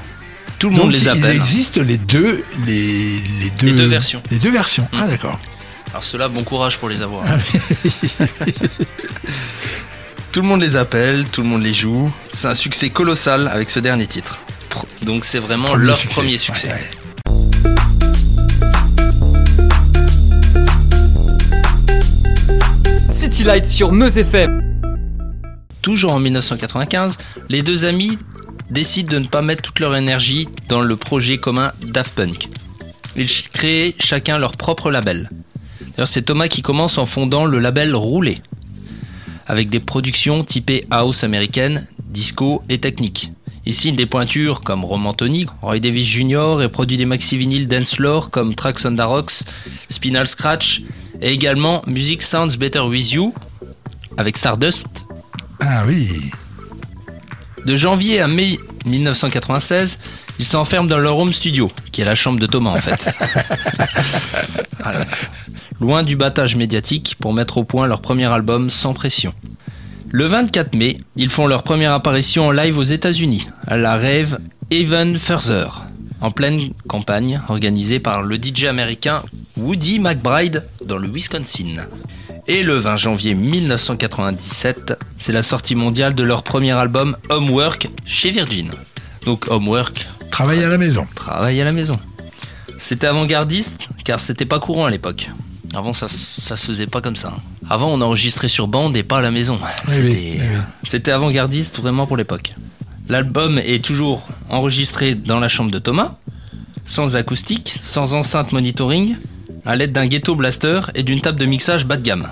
Tout 0.58 0.70
le 0.70 0.74
monde 0.76 0.86
Donc, 0.86 0.92
les 0.94 1.02
il 1.02 1.08
appelle. 1.08 1.36
existe 1.36 1.76
les 1.76 1.96
deux, 1.98 2.44
les, 2.66 3.20
les 3.40 3.50
deux, 3.58 3.68
Les 3.68 3.72
deux 3.74 3.86
versions. 3.86 4.22
Les 4.30 4.38
deux 4.38 4.50
versions. 4.50 4.88
Ah, 4.92 5.04
Mm. 5.04 5.08
d'accord. 5.10 5.38
Alors 5.90 6.04
ceux-là, 6.04 6.28
bon 6.28 6.42
courage 6.42 6.78
pour 6.78 6.88
les 6.88 7.00
avoir. 7.00 7.24
Ah, 7.26 7.36
Tout 10.32 10.42
le 10.42 10.48
monde 10.48 10.60
les 10.60 10.76
appelle, 10.76 11.24
tout 11.32 11.42
le 11.42 11.48
monde 11.48 11.62
les 11.62 11.72
joue. 11.72 12.12
C'est 12.32 12.48
un 12.48 12.54
succès 12.54 12.90
colossal 12.90 13.48
avec 13.48 13.70
ce 13.70 13.80
dernier 13.80 14.06
titre. 14.06 14.40
Donc 15.02 15.24
c'est 15.24 15.38
vraiment 15.38 15.68
Premier 15.68 15.86
leur 15.86 15.96
succès. 15.96 16.14
premier 16.20 16.38
succès. 16.38 16.68
Ouais, 16.68 16.74
ouais. 16.74 16.90
City 23.12 23.44
Lights 23.44 23.66
sur 23.66 23.92
Meuse 23.92 24.16
FM. 24.18 24.62
Toujours 25.82 26.12
en 26.12 26.20
1995, 26.20 27.16
les 27.48 27.62
deux 27.62 27.84
amis 27.84 28.18
décident 28.70 29.12
de 29.12 29.18
ne 29.18 29.26
pas 29.26 29.42
mettre 29.42 29.62
toute 29.62 29.80
leur 29.80 29.96
énergie 29.96 30.48
dans 30.68 30.80
le 30.80 30.96
projet 30.96 31.38
commun 31.38 31.72
Daft 31.82 32.14
Punk. 32.14 32.48
Ils 33.16 33.28
créent 33.50 33.94
chacun 33.98 34.38
leur 34.38 34.52
propre 34.52 34.90
label. 34.90 35.30
D'ailleurs, 35.96 36.08
c'est 36.08 36.22
Thomas 36.22 36.48
qui 36.48 36.62
commence 36.62 36.98
en 36.98 37.06
fondant 37.06 37.44
le 37.44 37.58
label 37.58 37.94
Roulé, 37.94 38.38
avec 39.46 39.68
des 39.70 39.80
productions 39.80 40.44
typées 40.44 40.84
house 40.90 41.24
américaine, 41.24 41.86
disco 42.04 42.62
et 42.68 42.78
technique. 42.78 43.32
Signe 43.72 43.96
des 43.96 44.06
pointures 44.06 44.62
comme 44.62 44.84
Roman 44.84 45.12
Tony, 45.12 45.46
Roy 45.60 45.78
Davis 45.78 46.06
Jr. 46.08 46.62
et 46.62 46.68
produit 46.68 46.96
des 46.96 47.04
maxi 47.04 47.36
vinyles 47.36 47.68
dance 47.68 47.94
floor 47.94 48.30
comme 48.30 48.54
Tracks 48.54 48.84
on 48.86 48.96
the 48.96 49.00
Rocks, 49.00 49.42
Spinal 49.90 50.26
Scratch 50.26 50.82
et 51.20 51.32
également 51.32 51.82
Music 51.86 52.22
Sounds 52.22 52.56
Better 52.58 52.80
With 52.80 53.12
You 53.12 53.34
avec 54.16 54.36
Stardust 54.38 54.86
Ah 55.60 55.84
oui. 55.86 56.30
De 57.64 57.76
janvier 57.76 58.20
à 58.20 58.28
mai 58.28 58.58
1996, 58.86 59.98
ils 60.38 60.44
s'enferment 60.44 60.88
dans 60.88 60.98
leur 60.98 61.18
home 61.18 61.32
studio, 61.32 61.70
qui 61.92 62.00
est 62.00 62.04
la 62.04 62.14
chambre 62.14 62.38
de 62.38 62.46
Thomas 62.46 62.70
en 62.70 62.76
fait. 62.76 63.10
Voilà. 64.80 65.06
Loin 65.80 66.02
du 66.04 66.16
battage 66.16 66.56
médiatique 66.56 67.16
pour 67.20 67.32
mettre 67.34 67.58
au 67.58 67.64
point 67.64 67.86
leur 67.86 68.00
premier 68.00 68.26
album 68.26 68.70
sans 68.70 68.94
pression. 68.94 69.34
Le 70.10 70.24
24 70.24 70.74
mai, 70.74 70.98
ils 71.16 71.28
font 71.28 71.46
leur 71.46 71.62
première 71.62 71.92
apparition 71.92 72.46
en 72.46 72.50
live 72.52 72.78
aux 72.78 72.84
États-Unis, 72.84 73.48
à 73.66 73.76
la 73.76 73.96
rêve 73.96 74.38
Even 74.70 75.18
Further, 75.18 75.82
en 76.20 76.30
pleine 76.30 76.72
campagne 76.88 77.42
organisée 77.48 78.00
par 78.00 78.22
le 78.22 78.36
DJ 78.36 78.64
américain 78.64 79.22
Woody 79.58 79.98
McBride 79.98 80.64
dans 80.84 80.96
le 80.96 81.08
Wisconsin. 81.08 81.86
Et 82.50 82.62
le 82.62 82.76
20 82.76 82.96
janvier 82.96 83.34
1997, 83.34 84.98
c'est 85.18 85.32
la 85.32 85.42
sortie 85.42 85.74
mondiale 85.74 86.14
de 86.14 86.22
leur 86.22 86.42
premier 86.42 86.72
album 86.72 87.16
Homework 87.28 87.88
chez 88.06 88.30
Virgin. 88.30 88.70
Donc 89.26 89.46
Homework, 89.50 90.06
Travailler 90.30 90.64
à 90.64 90.68
la 90.68 90.78
maison. 90.78 91.06
travail 91.14 91.60
à 91.60 91.64
la 91.64 91.72
maison. 91.72 91.98
C'était 92.78 93.06
avant-gardiste 93.08 93.88
car 94.04 94.18
c'était 94.20 94.44
pas 94.46 94.60
courant 94.60 94.86
à 94.86 94.90
l'époque. 94.90 95.30
Avant 95.74 95.92
ça, 95.92 96.06
ça 96.08 96.56
se 96.56 96.64
faisait 96.64 96.86
pas 96.86 97.00
comme 97.02 97.16
ça. 97.16 97.34
Avant 97.68 97.88
on 97.90 98.00
enregistrait 98.00 98.48
sur 98.48 98.66
bande 98.68 98.96
et 98.96 99.02
pas 99.02 99.18
à 99.18 99.20
la 99.20 99.30
maison. 99.30 99.58
Oui, 99.60 99.92
C'était 99.92 100.02
oui, 100.08 100.14
oui, 100.14 100.40
oui. 100.40 100.56
c'était 100.84 101.10
avant-gardiste 101.10 101.78
vraiment 101.80 102.06
pour 102.06 102.16
l'époque. 102.16 102.54
L'album 103.10 103.58
est 103.58 103.84
toujours 103.84 104.26
enregistré 104.48 105.14
dans 105.14 105.40
la 105.40 105.48
chambre 105.48 105.70
de 105.70 105.78
Thomas, 105.78 106.14
sans 106.84 107.16
acoustique, 107.16 107.76
sans 107.82 108.14
enceinte 108.14 108.52
monitoring, 108.52 109.16
à 109.64 109.76
l'aide 109.76 109.92
d'un 109.92 110.06
ghetto 110.06 110.34
blaster 110.34 110.80
et 110.94 111.02
d'une 111.02 111.20
table 111.20 111.38
de 111.38 111.46
mixage 111.46 111.84
bas 111.86 111.96
de 111.96 112.02
gamme. 112.02 112.28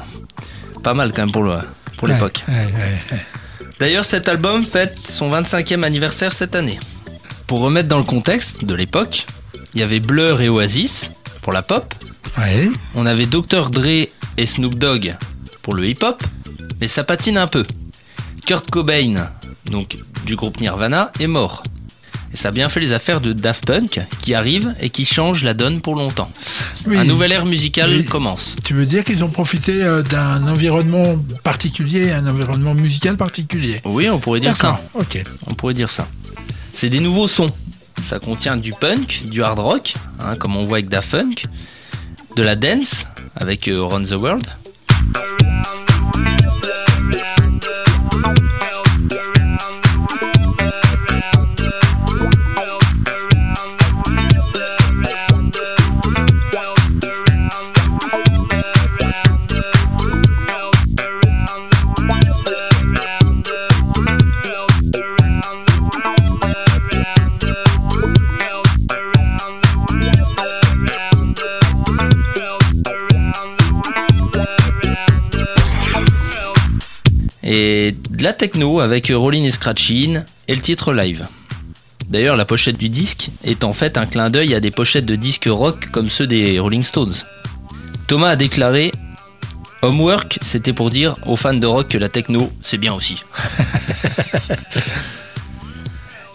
Pas 0.82 0.94
mal 0.94 1.12
quand 1.12 1.22
même 1.22 1.32
pour 1.32 1.42
le- 1.42 1.58
pour 1.96 2.08
Ouais, 2.08 2.14
l'époque. 2.14 2.44
ouais, 2.48 2.54
ouais, 2.66 2.72
ouais. 3.12 3.18
D'ailleurs, 3.80 4.04
cet 4.04 4.28
album 4.28 4.64
fête 4.64 4.96
son 5.06 5.30
25e 5.30 5.82
anniversaire 5.84 6.32
cette 6.32 6.54
année. 6.54 6.78
Pour 7.46 7.60
remettre 7.60 7.88
dans 7.88 7.98
le 7.98 8.04
contexte 8.04 8.64
de 8.64 8.74
l'époque, 8.74 9.26
il 9.74 9.80
y 9.80 9.82
avait 9.82 10.00
Blur 10.00 10.40
et 10.40 10.48
Oasis 10.48 11.10
pour 11.42 11.52
la 11.52 11.62
pop, 11.62 11.94
on 12.94 13.06
avait 13.06 13.26
Dr. 13.26 13.70
Dre 13.70 14.08
et 14.36 14.46
Snoop 14.46 14.74
Dogg 14.76 15.14
pour 15.62 15.74
le 15.74 15.86
hip-hop, 15.88 16.22
mais 16.80 16.86
ça 16.88 17.02
patine 17.04 17.38
un 17.38 17.46
peu. 17.46 17.64
Kurt 18.46 18.70
Cobain, 18.70 19.28
donc 19.70 19.96
du 20.26 20.36
groupe 20.36 20.60
Nirvana, 20.60 21.10
est 21.20 21.26
mort. 21.26 21.62
Et 22.32 22.36
ça 22.36 22.48
a 22.48 22.50
bien 22.50 22.68
fait 22.68 22.80
les 22.80 22.92
affaires 22.92 23.20
de 23.20 23.32
Daft 23.32 23.64
Punk 23.66 24.00
qui 24.20 24.34
arrive 24.34 24.74
et 24.80 24.90
qui 24.90 25.04
change 25.04 25.42
la 25.44 25.54
donne 25.54 25.80
pour 25.80 25.94
longtemps. 25.94 26.30
Oui. 26.86 26.96
Un 26.98 27.04
nouvel 27.04 27.32
ère 27.32 27.46
musical 27.46 27.90
Oui. 27.90 28.04
commence. 28.04 28.56
Tu 28.64 28.74
veux 28.74 28.86
dire 28.86 29.04
qu'ils 29.04 29.24
ont 29.24 29.28
profité 29.30 29.82
euh, 29.82 30.02
d'un 30.02 30.46
environnement 30.46 31.16
particulier, 31.44 32.10
un 32.12 32.26
environnement 32.26 32.74
musical 32.74 33.16
particulier? 33.16 33.80
Oui, 33.84 34.10
on 34.10 34.18
pourrait 34.18 34.40
dire 34.40 34.56
ça. 34.56 34.80
Ok. 34.94 35.22
On 35.46 35.54
pourrait 35.54 35.74
dire 35.74 35.90
ça. 35.90 36.08
C'est 36.72 36.90
des 36.90 37.00
nouveaux 37.00 37.28
sons. 37.28 37.50
Ça 38.02 38.18
contient 38.18 38.56
du 38.58 38.72
punk, 38.72 39.22
du 39.30 39.42
hard 39.42 39.58
rock, 39.58 39.94
hein, 40.20 40.36
comme 40.36 40.54
on 40.56 40.64
voit 40.64 40.78
avec 40.78 40.90
Daft 40.90 41.10
Punk, 41.12 41.44
de 42.36 42.42
la 42.42 42.54
dance 42.54 43.06
avec 43.36 43.68
euh, 43.68 43.82
Run 43.82 44.02
the 44.02 44.12
World. 44.12 44.46
Et 77.46 77.94
de 78.10 78.24
la 78.24 78.32
techno 78.32 78.80
avec 78.80 79.12
Rollin' 79.14 79.44
et 79.44 79.52
Scratchin 79.52 80.24
et 80.48 80.54
le 80.54 80.60
titre 80.60 80.92
live. 80.92 81.26
D'ailleurs, 82.08 82.36
la 82.36 82.44
pochette 82.44 82.76
du 82.76 82.88
disque 82.88 83.30
est 83.44 83.64
en 83.64 83.72
fait 83.72 83.96
un 83.96 84.06
clin 84.06 84.30
d'œil 84.30 84.54
à 84.54 84.60
des 84.60 84.70
pochettes 84.70 85.06
de 85.06 85.16
disques 85.16 85.48
rock 85.48 85.90
comme 85.90 86.10
ceux 86.10 86.26
des 86.26 86.58
Rolling 86.58 86.82
Stones. 86.82 87.14
Thomas 88.08 88.30
a 88.30 88.36
déclaré 88.36 88.92
Homework, 89.82 90.38
c'était 90.42 90.72
pour 90.72 90.90
dire 90.90 91.14
aux 91.26 91.36
fans 91.36 91.54
de 91.54 91.66
rock 91.66 91.88
que 91.88 91.98
la 91.98 92.08
techno, 92.08 92.50
c'est 92.62 92.78
bien 92.78 92.94
aussi. 92.94 93.20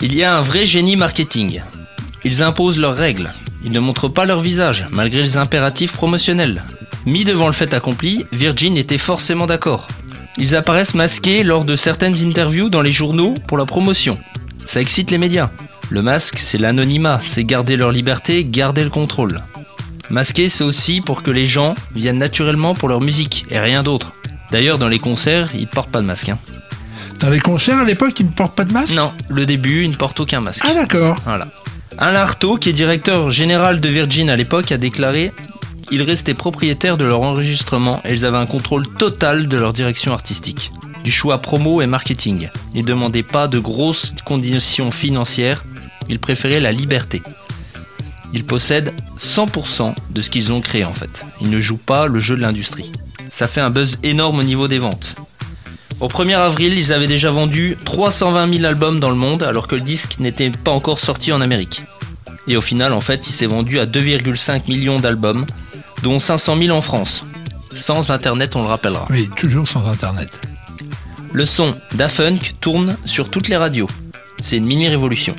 Il 0.01 0.15
y 0.15 0.23
a 0.23 0.37
un 0.37 0.41
vrai 0.41 0.65
génie 0.65 0.95
marketing. 0.95 1.61
Ils 2.23 2.41
imposent 2.41 2.79
leurs 2.79 2.95
règles. 2.95 3.31
Ils 3.63 3.71
ne 3.71 3.79
montrent 3.79 4.09
pas 4.09 4.25
leur 4.25 4.39
visage, 4.39 4.85
malgré 4.91 5.21
les 5.21 5.37
impératifs 5.37 5.93
promotionnels. 5.93 6.63
Mis 7.05 7.23
devant 7.23 7.47
le 7.47 7.53
fait 7.53 7.73
accompli, 7.73 8.25
Virgin 8.31 8.77
était 8.77 8.97
forcément 8.97 9.47
d'accord. 9.47 9.87
Ils 10.38 10.55
apparaissent 10.55 10.95
masqués 10.95 11.43
lors 11.43 11.65
de 11.65 11.75
certaines 11.75 12.15
interviews 12.25 12.69
dans 12.69 12.81
les 12.81 12.91
journaux 12.93 13.33
pour 13.47 13.57
la 13.57 13.65
promotion. 13.65 14.17
Ça 14.65 14.81
excite 14.81 15.11
les 15.11 15.17
médias. 15.17 15.50
Le 15.89 16.01
masque, 16.01 16.38
c'est 16.39 16.57
l'anonymat, 16.57 17.19
c'est 17.23 17.43
garder 17.43 17.75
leur 17.75 17.91
liberté, 17.91 18.45
garder 18.45 18.83
le 18.83 18.89
contrôle. 18.89 19.41
Masquer, 20.09 20.50
c'est 20.50 20.63
aussi 20.63 21.01
pour 21.01 21.23
que 21.23 21.31
les 21.31 21.47
gens 21.47 21.75
viennent 21.95 22.17
naturellement 22.19 22.73
pour 22.73 22.88
leur 22.89 23.01
musique 23.01 23.45
et 23.50 23.59
rien 23.59 23.83
d'autre. 23.83 24.13
D'ailleurs, 24.51 24.77
dans 24.77 24.88
les 24.89 25.00
concerts, 25.00 25.50
ils 25.53 25.61
ne 25.61 25.65
portent 25.67 25.91
pas 25.91 26.01
de 26.01 26.05
masque. 26.05 26.29
hein. 26.29 26.38
Dans 27.19 27.29
les 27.29 27.39
concerts 27.39 27.79
à 27.79 27.83
l'époque, 27.83 28.19
ils 28.19 28.25
ne 28.25 28.31
portent 28.31 28.55
pas 28.55 28.65
de 28.65 28.73
masque? 28.73 28.95
Non, 28.95 29.11
le 29.29 29.45
début, 29.45 29.83
ils 29.83 29.91
ne 29.91 29.95
portent 29.95 30.19
aucun 30.19 30.39
masque. 30.41 30.63
Ah 30.67 30.73
d'accord. 30.73 31.17
Voilà. 31.25 31.47
Alain 31.97 32.21
Artaud, 32.21 32.57
qui 32.57 32.69
est 32.69 32.73
directeur 32.73 33.31
général 33.31 33.79
de 33.79 33.89
Virgin 33.89 34.29
à 34.29 34.35
l'époque, 34.35 34.71
a 34.71 34.77
déclaré 34.77 35.31
ils 35.91 36.03
restaient 36.03 36.33
propriétaires 36.33 36.98
de 36.98 37.05
leur 37.05 37.21
enregistrement 37.21 38.01
et 38.05 38.13
ils 38.13 38.25
avaient 38.25 38.38
un 38.38 38.45
contrôle 38.45 38.88
total 38.88 39.48
de 39.48 39.57
leur 39.57 39.74
direction 39.74 40.13
artistique. 40.13 40.71
Du 41.03 41.12
choix 41.12 41.39
promo 41.39 41.81
et 41.81 41.88
marketing. 41.88 42.50
Ils 42.74 42.81
ne 42.83 42.88
demandaient 42.88 43.24
pas 43.24 43.48
de 43.48 43.60
grosses 43.60 44.13
conditions 44.25 44.91
financières, 44.91 45.65
ils 46.10 46.19
préféraient 46.19 46.60
la 46.60 46.71
liberté. 46.71 47.21
Ils 48.33 48.45
possèdent 48.45 48.93
100% 49.17 49.93
de 50.10 50.21
ce 50.21 50.29
qu'ils 50.29 50.53
ont 50.53 50.62
créé 50.62 50.86
en 50.86 50.93
fait. 50.93 51.25
Ils 51.41 51.50
ne 51.50 51.60
jouent 51.60 51.77
pas 51.77 52.07
le 52.07 52.19
jeu 52.19 52.36
de 52.36 52.41
l'industrie. 52.41 52.91
Ça 53.29 53.48
fait 53.48 53.62
un 53.62 53.69
buzz 53.69 54.00
énorme 54.03 54.39
au 54.39 54.43
niveau 54.43 54.67
des 54.67 54.79
ventes. 54.79 55.15
Au 56.00 56.07
1er 56.07 56.36
avril, 56.36 56.74
ils 56.77 56.93
avaient 56.93 57.07
déjà 57.07 57.29
vendu 57.29 57.77
320 57.86 58.53
000 58.55 58.65
albums 58.65 59.00
dans 59.00 59.10
le 59.10 59.15
monde 59.15 59.43
alors 59.43 59.67
que 59.67 59.75
le 59.75 59.81
disque 59.81 60.17
n'était 60.19 60.50
pas 60.50 60.71
encore 60.71 61.00
sorti 61.00 61.31
en 61.31 61.41
Amérique. 61.41 61.83
Et 62.48 62.57
au 62.57 62.62
final, 62.62 62.93
en 62.93 63.01
fait, 63.01 63.27
il 63.27 63.31
s'est 63.31 63.45
vendu 63.45 63.79
à 63.79 63.86
2,5 63.86 64.67
millions 64.67 65.00
d'albums, 65.00 65.45
dont 66.03 66.20
500 66.20 66.58
000 66.58 66.75
en 66.77 66.81
France. 66.81 67.25
Sans 67.74 68.12
Internet, 68.12 68.55
on 68.55 68.63
le 68.63 68.67
rappellera. 68.67 69.08
Oui, 69.10 69.29
toujours 69.38 69.67
sans 69.67 69.88
Internet. 69.88 70.39
Le 71.34 71.46
son 71.46 71.75
d'Afunk 71.93 72.55
tourne 72.60 72.98
sur 73.05 73.29
toutes 73.29 73.48
les 73.48 73.55
radios. 73.58 73.89
C'est 74.41 74.58
une 74.58 74.65
mini-révolution. 74.65 75.36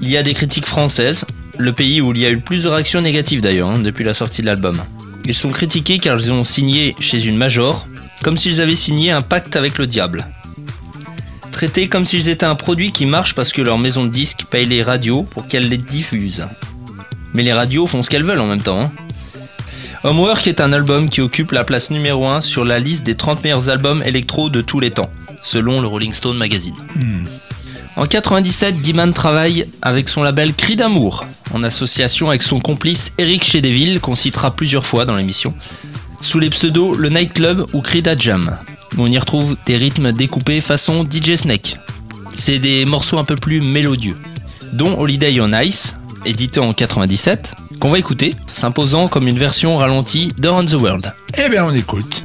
Il 0.00 0.10
y 0.10 0.16
a 0.16 0.22
des 0.22 0.34
critiques 0.34 0.66
françaises, 0.66 1.24
le 1.56 1.72
pays 1.72 2.00
où 2.02 2.12
il 2.12 2.18
y 2.18 2.26
a 2.26 2.30
eu 2.30 2.34
le 2.34 2.40
plus 2.40 2.64
de 2.64 2.68
réactions 2.68 3.00
négatives 3.00 3.40
d'ailleurs 3.40 3.70
hein, 3.70 3.78
depuis 3.78 4.04
la 4.04 4.12
sortie 4.12 4.42
de 4.42 4.46
l'album. 4.46 4.82
Ils 5.24 5.34
sont 5.34 5.48
critiqués 5.50 5.98
car 5.98 6.18
ils 6.20 6.30
ont 6.32 6.44
signé 6.44 6.94
chez 7.00 7.24
une 7.24 7.36
major, 7.36 7.86
comme 8.22 8.36
s'ils 8.36 8.60
avaient 8.60 8.74
signé 8.76 9.12
un 9.12 9.22
pacte 9.22 9.56
avec 9.56 9.78
le 9.78 9.86
diable. 9.86 10.26
Traités 11.52 11.88
comme 11.88 12.04
s'ils 12.04 12.28
étaient 12.28 12.44
un 12.44 12.56
produit 12.56 12.90
qui 12.90 13.06
marche 13.06 13.34
parce 13.34 13.52
que 13.52 13.62
leur 13.62 13.78
maison 13.78 14.04
de 14.04 14.10
disques 14.10 14.44
paye 14.50 14.66
les 14.66 14.82
radios 14.82 15.22
pour 15.22 15.46
qu'elles 15.46 15.68
les 15.68 15.78
diffusent. 15.78 16.46
Mais 17.32 17.42
les 17.42 17.52
radios 17.52 17.86
font 17.86 18.02
ce 18.02 18.10
qu'elles 18.10 18.24
veulent 18.24 18.40
en 18.40 18.46
même 18.46 18.60
temps. 18.62 18.80
hein. 18.82 18.90
Homework 20.04 20.46
est 20.46 20.60
un 20.60 20.74
album 20.74 21.08
qui 21.08 21.22
occupe 21.22 21.52
la 21.52 21.64
place 21.64 21.88
numéro 21.88 22.26
1 22.26 22.42
sur 22.42 22.66
la 22.66 22.78
liste 22.78 23.04
des 23.04 23.14
30 23.14 23.42
meilleurs 23.42 23.70
albums 23.70 24.02
électro 24.04 24.50
de 24.50 24.60
tous 24.60 24.78
les 24.78 24.90
temps, 24.90 25.10
selon 25.40 25.80
le 25.80 25.88
Rolling 25.88 26.12
Stone 26.12 26.36
Magazine. 26.36 26.74
En 27.96 28.06
97, 28.06 28.82
Guiman 28.82 29.14
travaille 29.14 29.66
avec 29.80 30.10
son 30.10 30.22
label 30.22 30.52
Cri 30.52 30.76
d'amour, 30.76 31.24
en 31.54 31.62
association 31.62 32.28
avec 32.28 32.42
son 32.42 32.60
complice 32.60 33.12
Eric 33.16 33.44
Chédeville, 33.44 33.98
qu'on 33.98 34.14
citera 34.14 34.54
plusieurs 34.54 34.84
fois 34.84 35.06
dans 35.06 35.16
l'émission, 35.16 35.54
sous 36.20 36.38
les 36.38 36.50
pseudos 36.50 36.94
Le 36.98 37.08
Nightclub 37.08 37.64
ou 37.72 37.80
Crida 37.80 38.14
Jam, 38.14 38.58
où 38.98 39.04
on 39.04 39.10
y 39.10 39.18
retrouve 39.18 39.56
des 39.64 39.78
rythmes 39.78 40.12
découpés 40.12 40.60
façon 40.60 41.08
DJ 41.10 41.36
Snake. 41.36 41.78
C'est 42.34 42.58
des 42.58 42.84
morceaux 42.84 43.16
un 43.16 43.24
peu 43.24 43.36
plus 43.36 43.62
mélodieux, 43.62 44.18
dont 44.74 45.00
Holiday 45.00 45.40
on 45.40 45.58
Ice, 45.60 45.94
édité 46.26 46.60
en 46.60 46.74
97, 46.74 47.54
qu'on 47.84 47.90
va 47.90 47.98
écouter, 47.98 48.34
s'imposant 48.46 49.08
comme 49.08 49.28
une 49.28 49.38
version 49.38 49.76
ralentie 49.76 50.32
d'Around 50.38 50.70
the 50.70 50.72
World. 50.72 51.12
Eh 51.36 51.50
bien, 51.50 51.66
on 51.66 51.74
écoute. 51.74 52.24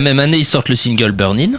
La 0.00 0.04
même 0.04 0.18
année, 0.18 0.38
ils 0.38 0.46
sortent 0.46 0.70
le 0.70 0.76
single 0.76 1.12
Burnin'. 1.12 1.58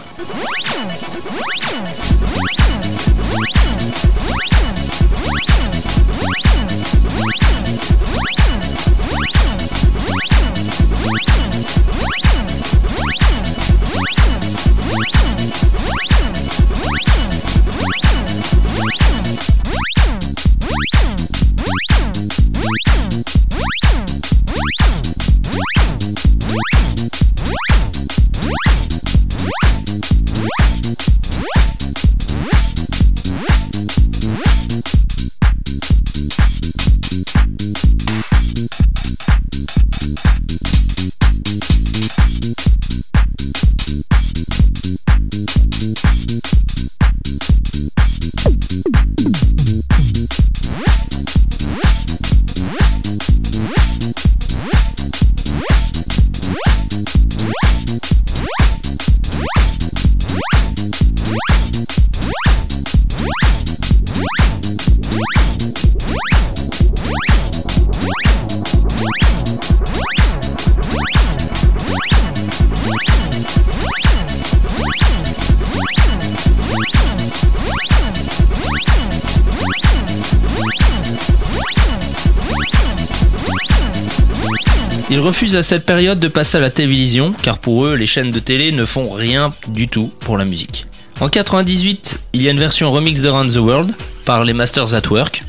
À 85.54 85.62
cette 85.62 85.84
période 85.84 86.18
de 86.18 86.28
passer 86.28 86.58
à 86.58 86.60
la 86.60 86.70
télévision, 86.70 87.34
car 87.42 87.58
pour 87.58 87.86
eux, 87.86 87.94
les 87.94 88.06
chaînes 88.06 88.30
de 88.30 88.38
télé 88.38 88.72
ne 88.72 88.84
font 88.84 89.10
rien 89.10 89.50
du 89.68 89.88
tout 89.88 90.12
pour 90.20 90.36
la 90.36 90.44
musique. 90.44 90.86
En 91.20 91.28
98, 91.28 92.18
il 92.32 92.42
y 92.42 92.48
a 92.48 92.50
une 92.50 92.58
version 92.58 92.90
remix 92.90 93.20
de 93.20 93.28
Round 93.28 93.52
the 93.52 93.56
World 93.56 93.94
par 94.24 94.44
les 94.44 94.52
Masters 94.52 94.94
at 94.94 95.08
Work. 95.10 95.42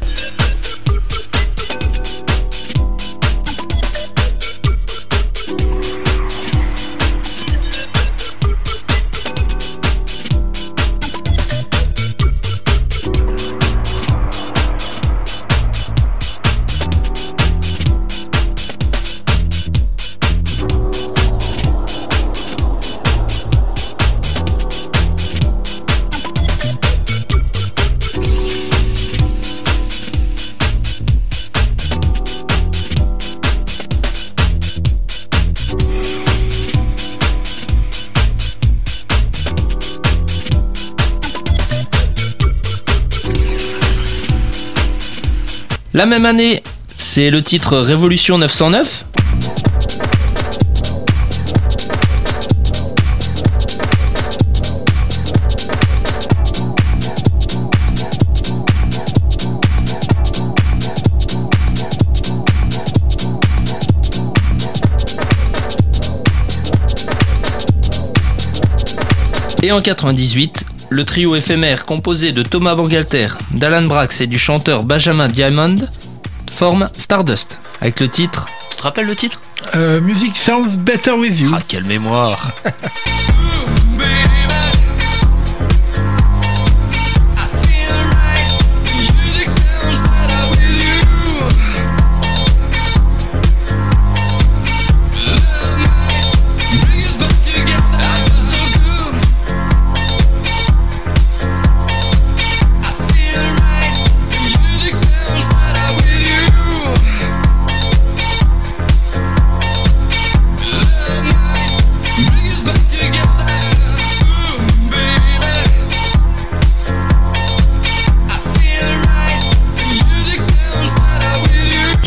La 45.95 46.07
même 46.07 46.25
année, 46.25 46.63
c'est 46.97 47.29
le 47.29 47.43
titre 47.43 47.77
Révolution 47.77 48.39
909. 48.39 49.05
Et 69.61 69.71
en 69.71 69.79
98, 69.79 70.62
le 70.93 71.05
trio 71.05 71.35
éphémère 71.35 71.85
composé 71.85 72.33
de 72.33 72.43
Thomas 72.43 72.75
Bangalter, 72.75 73.27
d'Alan 73.51 73.81
Brax 73.83 74.21
et 74.21 74.27
du 74.27 74.37
chanteur 74.37 74.83
Benjamin 74.83 75.27
Diamond 75.27 75.77
forme 76.51 76.87
Stardust 76.95 77.59
avec 77.81 77.99
le 77.99 78.07
titre. 78.07 78.45
Tu 78.69 78.77
te 78.77 78.83
rappelles 78.83 79.07
le 79.07 79.15
titre? 79.15 79.41
Euh, 79.75 79.99
Music 79.99 80.37
Sounds 80.37 80.77
Better 80.77 81.13
With 81.13 81.39
You. 81.39 81.51
Ah, 81.55 81.61
quelle 81.67 81.85
mémoire 81.85 82.51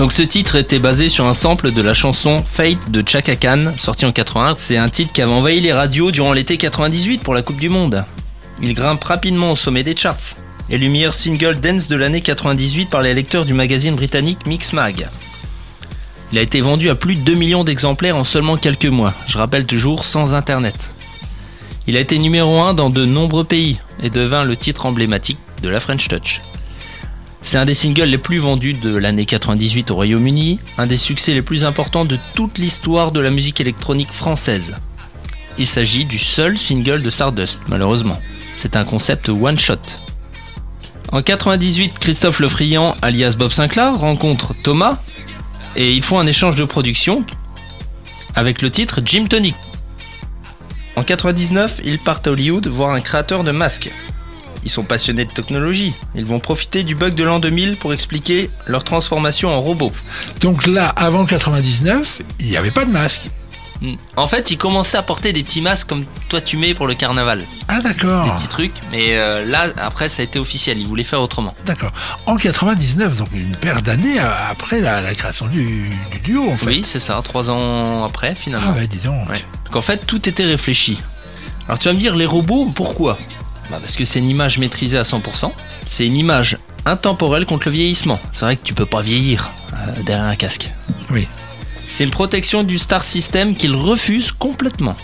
Donc 0.06 0.12
ce 0.12 0.22
titre 0.22 0.54
était 0.54 0.78
basé 0.78 1.08
sur 1.08 1.26
un 1.26 1.34
sample 1.34 1.72
de 1.72 1.82
la 1.82 1.92
chanson 1.92 2.40
Fate 2.46 2.92
de 2.92 3.02
Chaka 3.04 3.34
Khan, 3.34 3.72
sorti 3.76 4.06
en 4.06 4.12
81. 4.12 4.54
C'est 4.56 4.76
un 4.76 4.88
titre 4.88 5.12
qui 5.12 5.20
avait 5.20 5.32
envahi 5.32 5.58
les 5.58 5.72
radios 5.72 6.12
durant 6.12 6.32
l'été 6.32 6.58
98 6.58 7.22
pour 7.22 7.34
la 7.34 7.42
Coupe 7.42 7.58
du 7.58 7.68
Monde. 7.68 8.04
Il 8.62 8.72
grimpe 8.74 9.02
rapidement 9.02 9.50
au 9.50 9.56
sommet 9.56 9.82
des 9.82 9.96
charts. 9.96 10.36
Élu 10.70 10.90
meilleur 10.90 11.12
single 11.12 11.58
dance 11.58 11.88
de 11.88 11.96
l'année 11.96 12.20
98 12.20 12.88
par 12.88 13.02
les 13.02 13.14
lecteurs 13.14 13.44
du 13.44 13.52
magazine 13.52 13.96
britannique 13.96 14.46
Mixmag. 14.46 15.08
Il 16.30 16.38
a 16.38 16.42
été 16.42 16.60
vendu 16.60 16.88
à 16.88 16.94
plus 16.94 17.16
de 17.16 17.22
2 17.22 17.34
millions 17.34 17.64
d'exemplaires 17.64 18.16
en 18.16 18.22
seulement 18.22 18.56
quelques 18.56 18.86
mois, 18.86 19.12
je 19.26 19.38
rappelle 19.38 19.66
toujours 19.66 20.04
sans 20.04 20.34
internet. 20.34 20.90
Il 21.88 21.96
a 21.96 22.00
été 22.00 22.16
numéro 22.20 22.60
1 22.60 22.74
dans 22.74 22.90
de 22.90 23.04
nombreux 23.04 23.42
pays 23.42 23.80
et 24.00 24.10
devint 24.10 24.44
le 24.44 24.56
titre 24.56 24.86
emblématique 24.86 25.38
de 25.64 25.68
la 25.68 25.80
French 25.80 26.06
Touch. 26.06 26.42
C'est 27.46 27.58
un 27.58 27.64
des 27.64 27.74
singles 27.74 28.06
les 28.06 28.18
plus 28.18 28.38
vendus 28.38 28.74
de 28.74 28.96
l'année 28.96 29.24
98 29.24 29.92
au 29.92 29.94
Royaume-Uni, 29.94 30.58
un 30.78 30.86
des 30.88 30.96
succès 30.96 31.32
les 31.32 31.42
plus 31.42 31.62
importants 31.62 32.04
de 32.04 32.18
toute 32.34 32.58
l'histoire 32.58 33.12
de 33.12 33.20
la 33.20 33.30
musique 33.30 33.60
électronique 33.60 34.10
française. 34.10 34.74
Il 35.56 35.68
s'agit 35.68 36.04
du 36.04 36.18
seul 36.18 36.58
single 36.58 37.02
de 37.02 37.08
Stardust, 37.08 37.60
malheureusement. 37.68 38.20
C'est 38.58 38.74
un 38.74 38.82
concept 38.82 39.28
one-shot. 39.28 39.76
En 41.12 41.22
98, 41.22 42.00
Christophe 42.00 42.40
Lefriand, 42.40 42.96
alias 43.00 43.36
Bob 43.38 43.52
Sinclair, 43.52 43.96
rencontre 43.96 44.52
Thomas 44.64 44.98
et 45.76 45.92
ils 45.92 46.02
font 46.02 46.18
un 46.18 46.26
échange 46.26 46.56
de 46.56 46.64
production 46.64 47.24
avec 48.34 48.60
le 48.60 48.72
titre 48.72 49.00
Jim 49.04 49.26
Tonic. 49.30 49.54
En 50.96 51.04
99, 51.04 51.80
ils 51.84 52.00
partent 52.00 52.26
à 52.26 52.32
Hollywood 52.32 52.66
voir 52.66 52.90
un 52.90 53.00
créateur 53.00 53.44
de 53.44 53.52
masques. 53.52 53.92
Ils 54.66 54.70
sont 54.70 54.82
passionnés 54.82 55.24
de 55.24 55.30
technologie. 55.30 55.94
Ils 56.16 56.26
vont 56.26 56.40
profiter 56.40 56.82
du 56.82 56.96
bug 56.96 57.14
de 57.14 57.22
l'an 57.22 57.38
2000 57.38 57.76
pour 57.76 57.92
expliquer 57.94 58.50
leur 58.66 58.82
transformation 58.82 59.54
en 59.54 59.60
robot. 59.60 59.92
Donc 60.40 60.66
là, 60.66 60.88
avant 60.88 61.24
99, 61.24 62.20
il 62.40 62.46
n'y 62.46 62.56
avait 62.56 62.72
pas 62.72 62.84
de 62.84 62.90
masque. 62.90 63.22
En 64.16 64.26
fait, 64.26 64.50
ils 64.50 64.58
commençaient 64.58 64.96
à 64.96 65.02
porter 65.02 65.32
des 65.32 65.44
petits 65.44 65.60
masques 65.60 65.86
comme 65.88 66.04
toi 66.28 66.40
tu 66.40 66.56
mets 66.56 66.74
pour 66.74 66.88
le 66.88 66.94
carnaval. 66.94 67.44
Ah 67.68 67.76
Des 67.76 67.84
d'accord. 67.84 68.34
petits 68.34 68.48
trucs. 68.48 68.72
Mais 68.90 69.10
euh, 69.12 69.44
là, 69.46 69.68
après, 69.76 70.08
ça 70.08 70.22
a 70.22 70.24
été 70.24 70.40
officiel. 70.40 70.78
Ils 70.80 70.86
voulaient 70.88 71.04
faire 71.04 71.20
autrement. 71.22 71.54
D'accord. 71.64 71.92
En 72.26 72.34
99, 72.34 73.16
donc 73.18 73.28
une 73.34 73.54
paire 73.54 73.82
d'années 73.82 74.18
euh, 74.18 74.50
après 74.50 74.80
la, 74.80 75.00
la 75.00 75.14
création 75.14 75.46
du, 75.46 75.90
du 76.10 76.18
duo, 76.24 76.50
en 76.50 76.56
fait. 76.56 76.66
Oui, 76.70 76.82
c'est 76.84 76.98
ça. 76.98 77.20
Trois 77.22 77.50
ans 77.50 78.02
après, 78.02 78.34
finalement. 78.34 78.72
Ah 78.74 78.76
ouais, 78.76 78.88
dis 78.88 78.98
donc. 78.98 79.28
Ouais. 79.28 79.44
Donc 79.66 79.76
en 79.76 79.82
fait, 79.82 80.06
tout 80.06 80.28
était 80.28 80.44
réfléchi. 80.44 80.98
Alors 81.68 81.78
tu 81.78 81.86
vas 81.86 81.94
me 81.94 82.00
dire, 82.00 82.16
les 82.16 82.26
robots, 82.26 82.72
pourquoi? 82.74 83.16
Bah 83.70 83.78
Parce 83.80 83.96
que 83.96 84.04
c'est 84.04 84.18
une 84.18 84.28
image 84.28 84.58
maîtrisée 84.58 84.98
à 84.98 85.02
100%. 85.02 85.52
C'est 85.86 86.06
une 86.06 86.16
image 86.16 86.58
intemporelle 86.84 87.46
contre 87.46 87.66
le 87.66 87.72
vieillissement. 87.72 88.18
C'est 88.32 88.44
vrai 88.44 88.56
que 88.56 88.64
tu 88.64 88.74
peux 88.74 88.86
pas 88.86 89.02
vieillir 89.02 89.50
euh, 89.72 90.02
derrière 90.04 90.26
un 90.26 90.36
casque. 90.36 90.70
Oui. 91.10 91.26
C'est 91.86 92.04
une 92.04 92.10
protection 92.10 92.62
du 92.62 92.78
Star 92.78 93.04
System 93.04 93.54
qu'ils 93.54 93.74
refusent 93.74 94.32
complètement. 94.32 94.96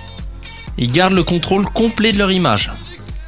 Ils 0.78 0.90
gardent 0.90 1.14
le 1.14 1.24
contrôle 1.24 1.66
complet 1.66 2.12
de 2.12 2.18
leur 2.18 2.32
image. 2.32 2.70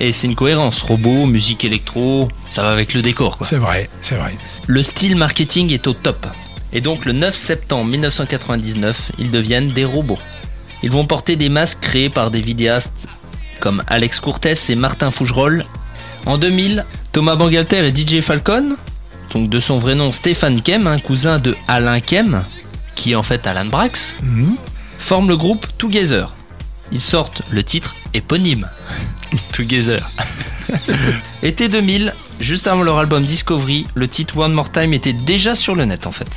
Et 0.00 0.12
c'est 0.12 0.26
une 0.26 0.34
cohérence. 0.34 0.82
Robot, 0.82 1.26
musique 1.26 1.64
électro, 1.64 2.28
ça 2.50 2.62
va 2.62 2.72
avec 2.72 2.94
le 2.94 3.02
décor. 3.02 3.38
Quoi. 3.38 3.46
C'est 3.46 3.58
vrai, 3.58 3.88
c'est 4.02 4.16
vrai. 4.16 4.34
Le 4.66 4.82
style 4.82 5.16
marketing 5.16 5.72
est 5.72 5.86
au 5.86 5.92
top. 5.92 6.26
Et 6.72 6.80
donc 6.80 7.04
le 7.04 7.12
9 7.12 7.34
septembre 7.34 7.84
1999, 7.90 9.12
ils 9.18 9.30
deviennent 9.30 9.70
des 9.70 9.84
robots. 9.84 10.18
Ils 10.82 10.90
vont 10.90 11.06
porter 11.06 11.36
des 11.36 11.48
masques 11.48 11.78
créés 11.80 12.10
par 12.10 12.30
des 12.30 12.40
vidéastes 12.40 13.06
comme 13.60 13.82
Alex 13.86 14.20
Cortez 14.20 14.54
et 14.68 14.74
Martin 14.74 15.10
Fougerolles. 15.10 15.64
En 16.26 16.38
2000, 16.38 16.84
Thomas 17.12 17.36
Bangalter 17.36 17.86
et 17.86 17.94
DJ 17.94 18.20
Falcon, 18.20 18.76
donc 19.32 19.50
de 19.50 19.60
son 19.60 19.78
vrai 19.78 19.94
nom 19.94 20.10
Stéphane 20.12 20.62
Kem, 20.62 20.86
un 20.86 20.98
cousin 20.98 21.38
de 21.38 21.54
Alain 21.68 22.00
Kem, 22.00 22.42
qui 22.94 23.12
est 23.12 23.14
en 23.14 23.22
fait 23.22 23.46
Alan 23.46 23.66
Brax, 23.66 24.16
Mhm. 24.22 24.56
forment 24.98 25.28
le 25.28 25.36
groupe 25.36 25.66
Together. 25.78 26.32
Ils 26.92 27.00
sortent 27.00 27.42
le 27.50 27.62
titre 27.64 27.94
éponyme. 28.14 28.68
Together. 29.52 30.08
Été 31.42 31.68
2000, 31.68 32.14
juste 32.40 32.66
avant 32.66 32.82
leur 32.82 32.98
album 32.98 33.24
Discovery, 33.24 33.86
le 33.94 34.08
titre 34.08 34.36
One 34.38 34.52
More 34.52 34.70
Time 34.70 34.92
était 34.94 35.12
déjà 35.12 35.54
sur 35.54 35.74
le 35.74 35.84
net 35.84 36.06
en 36.06 36.12
fait. 36.12 36.28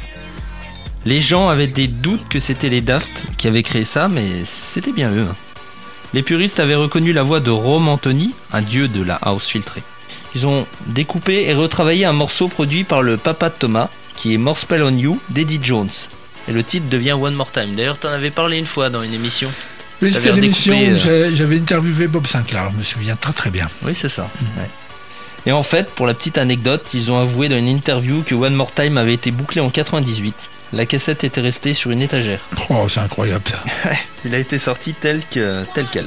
Les 1.05 1.21
gens 1.21 1.47
avaient 1.47 1.67
des 1.67 1.87
doutes 1.87 2.27
que 2.27 2.39
c'était 2.39 2.67
les 2.69 2.81
Daft 2.81 3.27
qui 3.37 3.47
avaient 3.47 3.63
créé 3.63 3.85
ça, 3.85 4.09
mais 4.09 4.43
c'était 4.43 4.91
bien 4.91 5.09
eux. 5.11 5.27
hein. 5.31 5.35
Les 6.13 6.23
puristes 6.23 6.59
avaient 6.59 6.75
reconnu 6.75 7.13
la 7.13 7.23
voix 7.23 7.39
de 7.39 7.51
Rome 7.51 7.87
Anthony, 7.87 8.33
un 8.53 8.61
dieu 8.61 8.87
de 8.87 9.03
la 9.03 9.15
house 9.15 9.47
filtrée. 9.47 9.83
Ils 10.35 10.47
ont 10.47 10.65
découpé 10.87 11.45
et 11.47 11.53
retravaillé 11.53 12.05
un 12.05 12.13
morceau 12.13 12.47
produit 12.47 12.83
par 12.83 13.01
le 13.01 13.17
papa 13.17 13.49
de 13.49 13.55
Thomas, 13.55 13.89
qui 14.15 14.33
est 14.33 14.37
More 14.37 14.57
Spell 14.57 14.83
on 14.83 14.95
You 14.95 15.19
d'Eddie 15.29 15.59
Jones. 15.61 15.89
Et 16.47 16.53
le 16.53 16.63
titre 16.63 16.87
devient 16.89 17.13
One 17.13 17.33
More 17.33 17.51
Time. 17.51 17.75
D'ailleurs, 17.75 17.97
t'en 17.97 18.09
avais 18.09 18.31
parlé 18.31 18.57
une 18.57 18.65
fois 18.65 18.89
dans 18.89 19.03
une 19.03 19.13
émission. 19.13 19.51
Oui, 20.01 20.13
c'était 20.13 20.31
l'émission 20.31 20.73
où 20.73 21.07
euh, 21.07 21.31
j'avais 21.33 21.57
interviewé 21.57 22.07
Bob 22.07 22.27
Sinclair, 22.27 22.69
je 22.71 22.77
me 22.77 22.83
souviens 22.83 23.15
très 23.15 23.33
très 23.33 23.49
bien. 23.49 23.67
Oui, 23.83 23.95
c'est 23.95 24.09
ça. 24.09 24.29
Ouais. 24.57 24.69
Et 25.47 25.51
en 25.51 25.63
fait, 25.63 25.89
pour 25.89 26.05
la 26.05 26.13
petite 26.13 26.37
anecdote, 26.37 26.85
ils 26.93 27.09
ont 27.11 27.19
avoué 27.19 27.49
dans 27.49 27.57
une 27.57 27.69
interview 27.69 28.21
que 28.21 28.35
One 28.35 28.53
More 28.53 28.73
Time 28.73 28.97
avait 28.97 29.13
été 29.13 29.31
bouclé 29.31 29.59
en 29.61 29.69
98. 29.69 30.49
La 30.73 30.85
cassette 30.85 31.23
était 31.23 31.41
restée 31.41 31.73
sur 31.73 31.91
une 31.91 32.01
étagère. 32.01 32.39
Oh, 32.69 32.87
c'est 32.89 32.99
incroyable 32.99 33.43
ça. 33.49 33.89
Il 34.25 34.35
a 34.35 34.37
été 34.37 34.59
sorti 34.59 34.93
tel 34.93 35.21
que 35.31 35.63
tel 35.73 35.85
quel. 35.91 36.05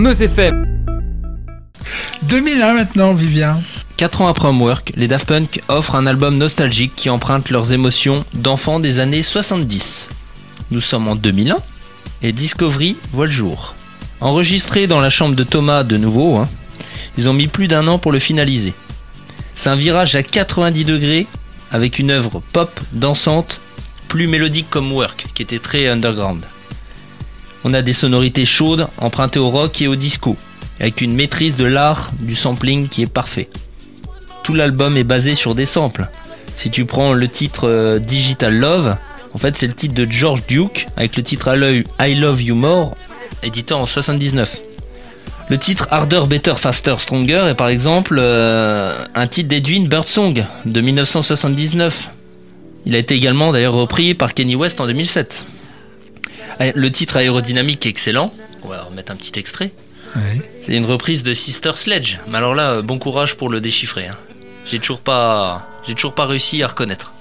Meuse 0.00 0.22
FM. 0.22 0.86
2001 2.22 2.72
maintenant, 2.72 3.12
Vivien. 3.12 3.60
4 3.98 4.22
ans 4.22 4.28
après 4.28 4.48
Homework, 4.48 4.92
les 4.96 5.08
Daft 5.08 5.26
Punk 5.26 5.60
offrent 5.68 5.94
un 5.94 6.06
album 6.06 6.38
nostalgique 6.38 6.94
qui 6.96 7.10
emprunte 7.10 7.50
leurs 7.50 7.74
émotions 7.74 8.24
d'enfants 8.32 8.80
des 8.80 8.98
années 8.98 9.20
70. 9.20 10.08
Nous 10.70 10.80
sommes 10.80 11.06
en 11.06 11.16
2001 11.16 11.58
et 12.22 12.32
Discovery 12.32 12.96
voit 13.12 13.26
le 13.26 13.32
jour. 13.32 13.74
Enregistré 14.22 14.86
dans 14.86 15.00
la 15.00 15.10
chambre 15.10 15.36
de 15.36 15.44
Thomas 15.44 15.82
de 15.82 15.98
nouveau, 15.98 16.38
hein, 16.38 16.48
ils 17.18 17.28
ont 17.28 17.34
mis 17.34 17.46
plus 17.46 17.68
d'un 17.68 17.86
an 17.86 17.98
pour 17.98 18.10
le 18.10 18.18
finaliser. 18.18 18.72
C'est 19.54 19.68
un 19.68 19.76
virage 19.76 20.16
à 20.16 20.22
90 20.22 20.86
degrés 20.86 21.26
avec 21.70 21.98
une 21.98 22.10
œuvre 22.10 22.42
pop, 22.54 22.80
dansante, 22.92 23.60
plus 24.08 24.28
mélodique 24.28 24.70
comme 24.70 24.92
Work, 24.94 25.26
qui 25.34 25.42
était 25.42 25.58
très 25.58 25.88
underground. 25.88 26.42
On 27.64 27.74
a 27.74 27.82
des 27.82 27.92
sonorités 27.92 28.44
chaudes 28.46 28.88
empruntées 28.98 29.38
au 29.38 29.50
rock 29.50 29.80
et 29.82 29.88
au 29.88 29.96
disco, 29.96 30.36
avec 30.80 31.00
une 31.00 31.14
maîtrise 31.14 31.56
de 31.56 31.64
l'art 31.64 32.10
du 32.20 32.34
sampling 32.34 32.88
qui 32.88 33.02
est 33.02 33.06
parfait. 33.12 33.48
Tout 34.44 34.54
l'album 34.54 34.96
est 34.96 35.04
basé 35.04 35.34
sur 35.34 35.54
des 35.54 35.66
samples. 35.66 36.06
Si 36.56 36.70
tu 36.70 36.84
prends 36.86 37.12
le 37.12 37.28
titre 37.28 37.68
euh, 37.68 37.98
Digital 37.98 38.54
Love, 38.56 38.96
en 39.34 39.38
fait 39.38 39.56
c'est 39.56 39.66
le 39.66 39.74
titre 39.74 39.94
de 39.94 40.06
George 40.10 40.42
Duke 40.48 40.88
avec 40.96 41.16
le 41.16 41.22
titre 41.22 41.54
I 41.54 41.58
Love- 41.58 41.84
I 42.00 42.14
Love 42.14 42.42
You 42.42 42.54
More, 42.54 42.94
édité 43.42 43.74
en 43.74 43.86
79. 43.86 44.58
Le 45.50 45.58
titre 45.58 45.88
Harder, 45.90 46.22
Better, 46.28 46.54
Faster, 46.56 46.94
Stronger 46.98 47.46
est 47.50 47.54
par 47.54 47.68
exemple 47.68 48.16
euh, 48.20 49.04
un 49.14 49.26
titre 49.26 49.48
d'Edwin 49.48 49.86
Birdsong 49.88 50.44
de 50.64 50.80
1979. 50.80 52.08
Il 52.86 52.94
a 52.94 52.98
été 52.98 53.14
également 53.14 53.52
d'ailleurs 53.52 53.74
repris 53.74 54.14
par 54.14 54.32
Kenny 54.32 54.54
West 54.54 54.80
en 54.80 54.86
2007. 54.86 55.44
Euh, 56.60 56.72
Le 56.74 56.90
titre 56.90 57.16
aérodynamique 57.16 57.86
est 57.86 57.90
excellent. 57.90 58.32
On 58.62 58.68
va 58.68 58.82
remettre 58.84 59.12
un 59.12 59.16
petit 59.16 59.38
extrait. 59.38 59.72
C'est 60.66 60.74
une 60.76 60.84
reprise 60.86 61.22
de 61.22 61.32
Sister 61.34 61.72
Sledge. 61.76 62.18
Mais 62.28 62.38
alors 62.38 62.54
là, 62.54 62.72
euh, 62.72 62.82
bon 62.82 62.98
courage 62.98 63.36
pour 63.36 63.48
le 63.48 63.60
déchiffrer. 63.60 64.06
hein. 64.08 64.16
J'ai 64.66 64.78
toujours 64.78 65.00
pas, 65.00 65.68
j'ai 65.86 65.94
toujours 65.94 66.14
pas 66.14 66.26
réussi 66.26 66.62
à 66.62 66.66
reconnaître. 66.68 67.12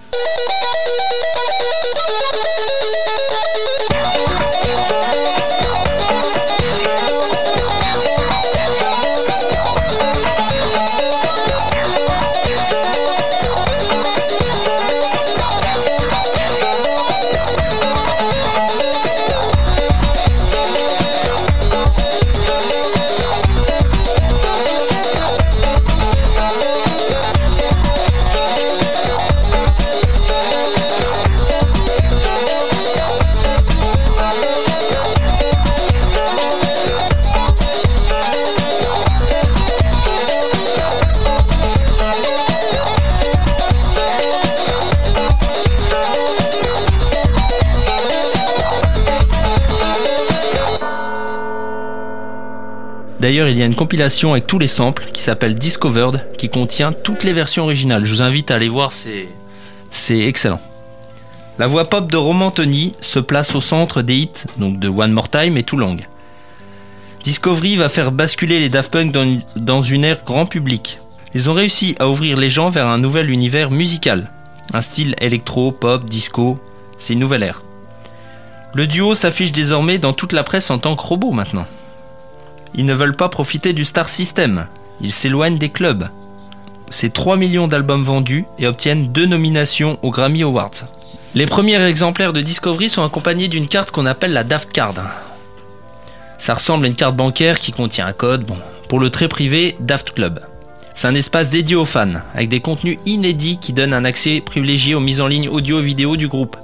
D'ailleurs, 53.20 53.50
il 53.50 53.58
y 53.58 53.62
a 53.62 53.66
une 53.66 53.76
compilation 53.76 54.32
avec 54.32 54.48
tous 54.48 54.60
les 54.60 54.68
samples 54.68 55.06
qui 55.12 55.22
s'appelle 55.22 55.56
Discovered, 55.56 56.28
qui 56.38 56.50
contient 56.50 56.94
toutes 56.94 57.24
les 57.24 57.34
versions 57.34 57.64
originales. 57.64 58.06
Je 58.06 58.14
vous 58.14 58.22
invite 58.22 58.50
à 58.50 58.56
aller 58.56 58.70
voir, 58.70 58.92
c'est 59.92 60.20
excellent. 60.20 60.62
La 61.58 61.68
voix 61.68 61.84
pop 61.86 62.10
de 62.10 62.16
Roman 62.16 62.52
Tony 62.52 62.96
se 63.02 63.20
place 63.20 63.54
au 63.56 63.60
centre 63.60 64.02
des 64.02 64.16
hits, 64.16 64.46
donc 64.58 64.80
de 64.80 64.88
One 64.88 65.12
More 65.12 65.30
Time 65.30 65.58
et 65.58 65.64
Too 65.64 65.76
Long. 65.76 65.98
Discovery 67.24 67.76
va 67.76 67.90
faire 67.90 68.14
basculer 68.14 68.62
les 68.62 68.70
Daft 68.70 68.94
Punk 68.94 69.12
dans 69.12 69.40
dans 69.58 69.82
une 69.82 70.06
ère 70.06 70.24
grand 70.24 70.46
public. 70.46 71.00
Ils 71.34 71.50
ont 71.50 71.54
réussi 71.54 71.96
à 72.00 72.08
ouvrir 72.08 72.38
les 72.38 72.50
gens 72.50 72.70
vers 72.70 72.88
un 72.88 72.98
nouvel 72.98 73.30
univers 73.30 73.72
musical, 73.72 74.32
un 74.74 74.80
style 74.80 75.16
électro, 75.20 75.74
pop, 75.74 76.08
disco, 76.08 76.60
c'est 76.98 77.14
une 77.14 77.20
nouvelle 77.20 77.44
ère. 77.44 77.62
Le 78.74 78.88
duo 78.88 79.14
s'affiche 79.14 79.52
désormais 79.52 79.98
dans 79.98 80.14
toute 80.14 80.32
la 80.32 80.44
presse 80.44 80.72
en 80.72 80.80
tant 80.80 80.96
que 80.96 81.04
robot 81.04 81.32
maintenant. 81.32 81.66
Ils 82.76 82.86
ne 82.86 82.94
veulent 82.94 83.16
pas 83.16 83.30
profiter 83.30 83.74
du 83.74 83.86
star 83.86 84.10
system. 84.10 84.68
Ils 85.02 85.12
s'éloignent 85.12 85.58
des 85.58 85.70
clubs. 85.70 86.10
C'est 86.90 87.14
3 87.14 87.38
millions 87.38 87.68
d'albums 87.68 88.04
vendus 88.04 88.46
et 88.58 88.68
obtiennent 88.68 89.12
deux 89.12 89.26
nominations 89.26 90.00
aux 90.02 90.12
Grammy 90.12 90.44
Awards. 90.44 90.86
Les 91.36 91.46
premiers 91.46 91.82
exemplaires 91.84 92.34
de 92.34 92.42
Discovery 92.42 92.90
sont 92.90 93.04
accompagnés 93.04 93.48
d'une 93.48 93.68
carte 93.68 93.92
qu'on 93.92 94.08
appelle 94.08 94.34
la 94.34 94.44
Daft 94.44 94.72
Card. 94.72 94.96
Ça 96.40 96.56
ressemble 96.56 96.86
à 96.86 96.88
une 96.88 96.96
carte 96.96 97.16
bancaire 97.16 97.60
qui 97.60 97.72
contient 97.72 98.08
un 98.08 98.14
code, 98.14 98.48
pour 98.88 99.00
le 99.00 99.12
très 99.12 99.28
privé 99.28 99.78
Daft 99.80 100.14
Club. 100.14 100.40
C'est 100.96 101.08
un 101.08 101.16
espace 101.16 101.52
dédié 101.52 101.76
aux 101.76 101.86
fans, 101.86 102.22
avec 102.34 102.50
des 102.50 102.60
contenus 102.60 102.98
inédits 103.06 103.58
qui 103.58 103.72
donnent 103.72 103.94
un 103.94 104.04
accès 104.04 104.42
privilégié 104.42 104.96
aux 104.96 105.00
mises 105.00 105.22
en 105.22 105.28
ligne 105.28 105.48
audio 105.48 105.80
et 105.80 105.84
vidéo 105.84 106.18
du 106.18 106.28
groupe. 106.28 106.58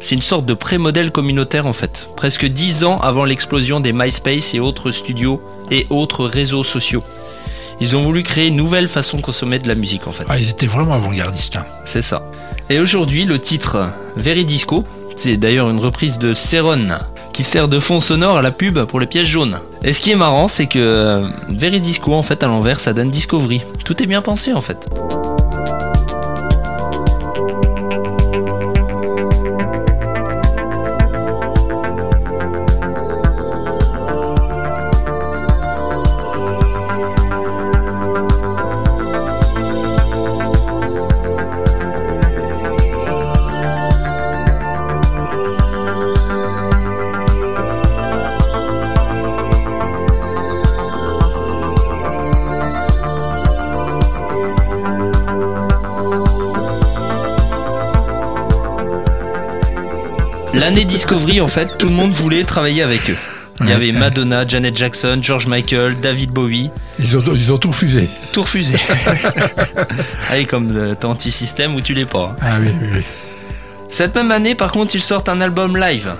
C'est 0.00 0.14
une 0.14 0.22
sorte 0.22 0.46
de 0.46 0.54
pré-modèle 0.54 1.10
communautaire 1.10 1.66
en 1.66 1.72
fait, 1.72 2.08
presque 2.16 2.46
10 2.46 2.84
ans 2.84 2.98
avant 2.98 3.24
l'explosion 3.24 3.80
des 3.80 3.92
MySpace 3.92 4.54
et 4.54 4.60
autres 4.60 4.90
studios 4.90 5.42
et 5.70 5.86
autres 5.90 6.24
réseaux 6.26 6.64
sociaux. 6.64 7.02
Ils 7.80 7.96
ont 7.96 8.02
voulu 8.02 8.22
créer 8.22 8.48
une 8.48 8.56
nouvelle 8.56 8.88
façon 8.88 9.18
de 9.18 9.22
consommer 9.22 9.58
de 9.58 9.68
la 9.68 9.74
musique 9.74 10.06
en 10.06 10.12
fait. 10.12 10.24
Ah, 10.28 10.38
ils 10.38 10.50
étaient 10.50 10.66
vraiment 10.66 10.94
avant-gardistes. 10.94 11.56
hein. 11.56 11.66
C'est 11.84 12.02
ça. 12.02 12.30
Et 12.70 12.80
aujourd'hui, 12.80 13.24
le 13.24 13.38
titre 13.38 13.88
Very 14.16 14.44
Disco, 14.44 14.84
c'est 15.16 15.36
d'ailleurs 15.36 15.70
une 15.70 15.78
reprise 15.78 16.18
de 16.18 16.34
Seron 16.34 16.88
qui 17.32 17.42
sert 17.44 17.68
de 17.68 17.78
fond 17.78 18.00
sonore 18.00 18.36
à 18.38 18.42
la 18.42 18.50
pub 18.50 18.80
pour 18.84 18.98
les 19.00 19.06
pièces 19.06 19.28
jaunes. 19.28 19.60
Et 19.84 19.92
ce 19.92 20.00
qui 20.00 20.10
est 20.10 20.16
marrant, 20.16 20.48
c'est 20.48 20.66
que 20.66 20.78
euh, 20.78 21.28
Very 21.50 21.80
Disco, 21.80 22.14
en 22.14 22.22
fait, 22.22 22.42
à 22.42 22.46
l'envers, 22.46 22.80
ça 22.80 22.92
donne 22.92 23.10
Discovery. 23.10 23.62
Tout 23.84 24.02
est 24.02 24.06
bien 24.06 24.22
pensé 24.22 24.52
en 24.52 24.60
fait. 24.60 24.88
L'année 60.68 60.84
Discovery, 60.84 61.40
en 61.40 61.48
fait, 61.48 61.78
tout 61.78 61.86
le 61.88 61.94
monde 61.94 62.10
voulait 62.12 62.44
travailler 62.44 62.82
avec 62.82 63.08
eux. 63.08 63.16
Il 63.62 63.70
y 63.70 63.72
avait 63.72 63.90
Madonna, 63.90 64.46
Janet 64.46 64.76
Jackson, 64.76 65.18
George 65.22 65.46
Michael, 65.46 65.98
David 65.98 66.30
Bowie, 66.30 66.70
Ils 66.98 67.16
ont, 67.16 67.22
ils 67.34 67.50
ont 67.50 67.56
tout 67.56 67.68
refusé. 67.68 68.06
tout 68.34 68.42
refusé. 68.42 68.76
Allez, 70.30 70.44
comme 70.44 70.70
euh, 70.76 70.94
t'es 70.94 71.06
anti-système 71.06 71.74
ou 71.74 71.80
tu 71.80 71.94
l'es 71.94 72.04
pas. 72.04 72.34
hein. 72.34 72.36
Ah 72.42 72.56
oui, 72.60 72.68
oui, 72.82 72.88
oui. 72.96 73.02
Cette 73.88 74.14
même 74.14 74.30
année, 74.30 74.54
par 74.54 74.70
contre, 74.70 74.94
ils 74.94 75.00
sortent 75.00 75.30
un 75.30 75.40
album 75.40 75.74
live. 75.74 76.12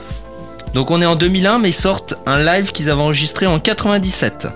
Donc 0.72 0.90
on 0.90 1.02
est 1.02 1.06
en 1.06 1.14
2001, 1.14 1.58
mais 1.58 1.68
ils 1.68 1.72
sortent 1.74 2.14
un 2.24 2.42
live 2.42 2.72
qu'ils 2.72 2.88
avaient 2.88 3.02
enregistré 3.02 3.44
en 3.44 3.61
97. 3.61 4.48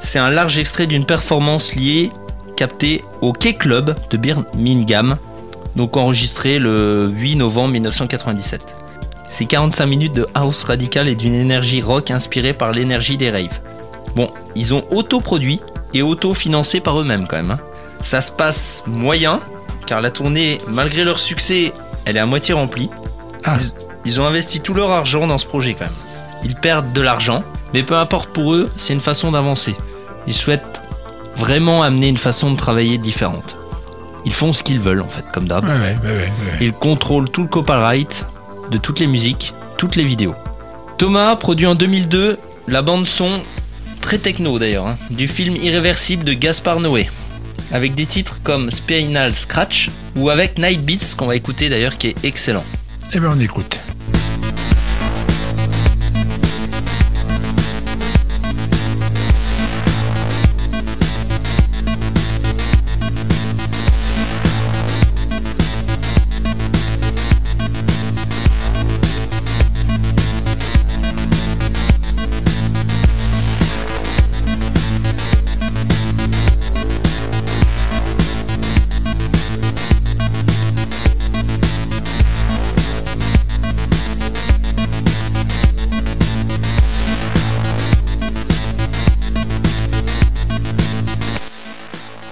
C'est 0.00 0.18
un 0.18 0.30
large 0.30 0.56
extrait 0.56 0.86
d'une 0.86 1.04
performance 1.04 1.74
liée, 1.76 2.10
captée 2.56 3.04
au 3.20 3.34
K-Club 3.34 3.96
de 4.08 4.16
Birmingham, 4.16 5.18
donc 5.76 5.98
enregistré 5.98 6.58
le 6.58 7.10
8 7.14 7.36
novembre 7.36 7.72
1997. 7.74 8.76
C'est 9.28 9.44
45 9.44 9.86
minutes 9.86 10.12
de 10.14 10.26
house 10.34 10.62
radical 10.64 11.08
et 11.08 11.14
d'une 11.14 11.34
énergie 11.34 11.82
rock 11.82 12.10
inspirée 12.10 12.52
par 12.54 12.72
l'énergie 12.72 13.16
des 13.16 13.30
raves. 13.30 13.60
Bon, 14.14 14.30
ils 14.54 14.72
ont 14.74 14.84
autoproduit 14.90 15.60
et 15.94 16.02
auto-financé 16.02 16.80
par 16.80 17.00
eux-mêmes 17.00 17.26
quand 17.28 17.36
même. 17.36 17.50
hein. 17.52 17.60
Ça 18.02 18.20
se 18.20 18.30
passe 18.30 18.84
moyen, 18.86 19.40
car 19.86 20.00
la 20.00 20.10
tournée, 20.10 20.60
malgré 20.68 21.04
leur 21.04 21.18
succès, 21.18 21.72
elle 22.04 22.16
est 22.16 22.20
à 22.20 22.26
moitié 22.26 22.54
remplie. 22.54 22.90
Ah. 23.44 23.56
Ils, 23.60 23.72
ils 24.12 24.20
ont 24.20 24.26
investi 24.26 24.60
tout 24.60 24.74
leur 24.74 24.90
argent 24.90 25.26
dans 25.26 25.38
ce 25.38 25.46
projet 25.46 25.74
quand 25.74 25.86
même. 25.86 25.94
Ils 26.44 26.54
perdent 26.54 26.92
de 26.92 27.00
l'argent, 27.00 27.42
mais 27.74 27.82
peu 27.82 27.96
importe 27.96 28.30
pour 28.30 28.54
eux, 28.54 28.68
c'est 28.76 28.92
une 28.92 29.00
façon 29.00 29.32
d'avancer. 29.32 29.74
Ils 30.26 30.34
souhaitent 30.34 30.82
vraiment 31.36 31.82
amener 31.82 32.08
une 32.08 32.16
façon 32.18 32.50
de 32.52 32.56
travailler 32.56 32.98
différente. 32.98 33.56
Ils 34.24 34.34
font 34.34 34.52
ce 34.52 34.62
qu'ils 34.62 34.80
veulent 34.80 35.02
en 35.02 35.08
fait, 35.08 35.24
comme 35.32 35.46
d'hab. 35.48 35.64
Ouais, 35.64 35.70
ouais, 35.72 35.78
ouais, 36.02 36.10
ouais, 36.10 36.18
ouais. 36.18 36.28
Ils 36.60 36.72
contrôlent 36.72 37.28
tout 37.30 37.42
le 37.42 37.48
copyright 37.48 38.24
de 38.70 38.78
toutes 38.78 39.00
les 39.00 39.06
musiques, 39.06 39.52
toutes 39.76 39.96
les 39.96 40.04
vidéos. 40.04 40.34
Thomas 40.98 41.36
produit 41.36 41.66
en 41.66 41.74
2002 41.74 42.38
la 42.68 42.82
bande 42.82 43.06
son 43.06 43.42
très 44.00 44.18
techno 44.18 44.58
d'ailleurs 44.58 44.86
hein, 44.86 44.96
du 45.10 45.28
film 45.28 45.56
Irréversible 45.56 46.24
de 46.24 46.32
Gaspard 46.32 46.80
Noé 46.80 47.08
avec 47.72 47.94
des 47.94 48.06
titres 48.06 48.38
comme 48.42 48.70
Spinal 48.70 49.34
Scratch 49.34 49.90
ou 50.16 50.30
avec 50.30 50.58
Night 50.58 50.84
Beats 50.84 51.16
qu'on 51.16 51.26
va 51.26 51.36
écouter 51.36 51.68
d'ailleurs 51.68 51.98
qui 51.98 52.08
est 52.08 52.24
excellent. 52.24 52.64
Eh 53.12 53.20
bien, 53.20 53.30
on 53.32 53.40
écoute. 53.40 53.78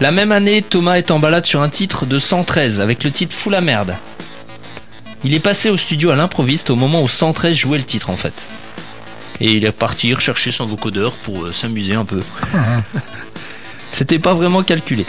La 0.05 0.11
même 0.11 0.33
année, 0.33 0.61
Thomas 0.61 0.97
est 0.97 1.11
en 1.11 1.19
balade 1.19 1.47
sur 1.47 1.63
un 1.63 1.71
titre 1.71 2.05
de 2.05 2.19
113 2.19 2.79
avec 2.79 3.05
le 3.05 3.11
titre 3.11 3.35
Fou 3.35 3.49
la 3.49 3.63
merde. 3.63 3.97
Il 5.25 5.33
est 5.33 5.41
passé 5.41 5.71
au 5.71 5.79
studio 5.79 6.11
à 6.11 6.15
l'improviste 6.15 6.69
au 6.69 6.77
moment 6.77 7.03
où 7.03 7.09
113 7.09 7.57
jouait 7.57 7.79
le 7.79 7.85
titre 7.85 8.11
en 8.11 8.17
fait. 8.19 8.35
Et 9.41 9.53
il 9.53 9.65
est 9.65 9.73
parti 9.73 10.13
rechercher 10.13 10.51
son 10.51 10.67
vocodeur 10.67 11.15
pour 11.15 11.47
euh, 11.47 11.53
s'amuser 11.53 11.95
un 11.95 12.05
peu. 12.05 12.21
C'était 13.93 14.19
pas 14.19 14.35
vraiment 14.35 14.63
calculé. 14.63 15.07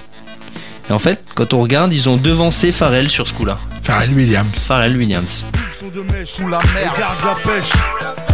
Et 0.89 0.93
en 0.93 0.99
fait, 0.99 1.21
quand 1.35 1.53
on 1.53 1.61
regarde, 1.61 1.91
ils 1.91 2.07
ont 2.07 2.15
devancé 2.15 2.71
Pharrell 2.71 3.09
sur 3.09 3.27
ce 3.27 3.33
coup-là. 3.33 3.59
Pharrell 3.83 4.13
Williams. 4.13 4.47
Pharrell 4.55 4.95
Williams. 4.95 5.45
Son 5.77 5.89
de 5.89 6.03
mèche 6.03 6.29
sous 6.29 6.47
la 6.47 6.59
mer, 6.73 6.93
regarde 6.93 7.17
la 7.25 7.51
pêche. 7.51 8.24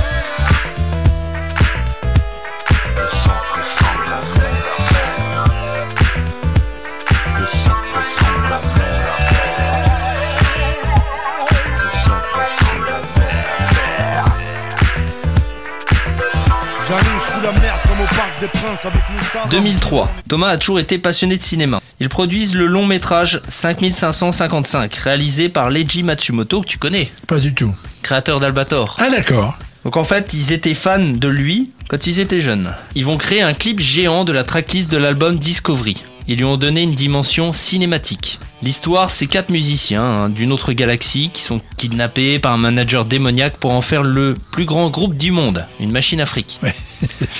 Des 18.41 18.47
princes 18.47 18.85
avec 18.85 19.01
Moustapha. 19.15 19.47
2003. 19.49 20.11
Thomas 20.27 20.47
a 20.49 20.57
toujours 20.57 20.79
été 20.79 20.97
passionné 20.97 21.37
de 21.37 21.41
cinéma. 21.41 21.79
Ils 21.99 22.09
produisent 22.09 22.55
le 22.55 22.65
long 22.65 22.85
métrage 22.85 23.39
5555, 23.47 24.93
réalisé 24.95 25.47
par 25.47 25.69
Leiji 25.69 26.01
Matsumoto, 26.03 26.61
que 26.61 26.65
tu 26.67 26.77
connais, 26.79 27.11
Pas 27.27 27.39
du 27.39 27.53
tout. 27.53 27.73
créateur 28.01 28.39
d'Albator. 28.39 28.97
Ah, 28.99 29.09
d'accord. 29.11 29.57
Donc 29.83 29.95
en 29.95 30.03
fait, 30.03 30.33
ils 30.33 30.51
étaient 30.51 30.73
fans 30.73 30.99
de 30.99 31.27
lui 31.27 31.71
quand 31.87 32.07
ils 32.07 32.19
étaient 32.19 32.41
jeunes. 32.41 32.73
Ils 32.95 33.05
vont 33.05 33.17
créer 33.17 33.41
un 33.43 33.53
clip 33.53 33.79
géant 33.79 34.25
de 34.25 34.31
la 34.31 34.43
tracklist 34.43 34.91
de 34.91 34.97
l'album 34.97 35.37
Discovery. 35.37 36.03
Ils 36.27 36.37
lui 36.37 36.45
ont 36.45 36.57
donné 36.57 36.81
une 36.81 36.93
dimension 36.95 37.53
cinématique. 37.53 38.39
L'histoire, 38.63 39.09
c'est 39.09 39.25
quatre 39.27 39.49
musiciens 39.49 40.03
hein, 40.03 40.29
d'une 40.29 40.51
autre 40.51 40.71
galaxie 40.73 41.29
qui 41.33 41.41
sont 41.41 41.61
kidnappés 41.77 42.39
par 42.39 42.53
un 42.53 42.57
manager 42.57 43.05
démoniaque 43.05 43.57
pour 43.57 43.73
en 43.73 43.81
faire 43.81 44.03
le 44.03 44.35
plus 44.51 44.65
grand 44.65 44.89
groupe 44.89 45.15
du 45.17 45.31
monde, 45.31 45.65
une 45.79 45.91
machine 45.91 46.21
afrique. 46.21 46.59
Ce 46.63 46.67
qu'ils 46.67 46.73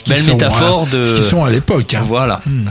Belle 0.08 0.24
métaphore 0.24 0.84
hein, 0.88 0.89
de- 0.91 1.06
Ce 1.06 1.13
qu'ils 1.13 1.24
sont 1.24 1.43
à 1.43 1.50
l'époque. 1.50 1.93
hein. 1.93 2.04
Voilà. 2.08 2.41
Hmm. 2.45 2.69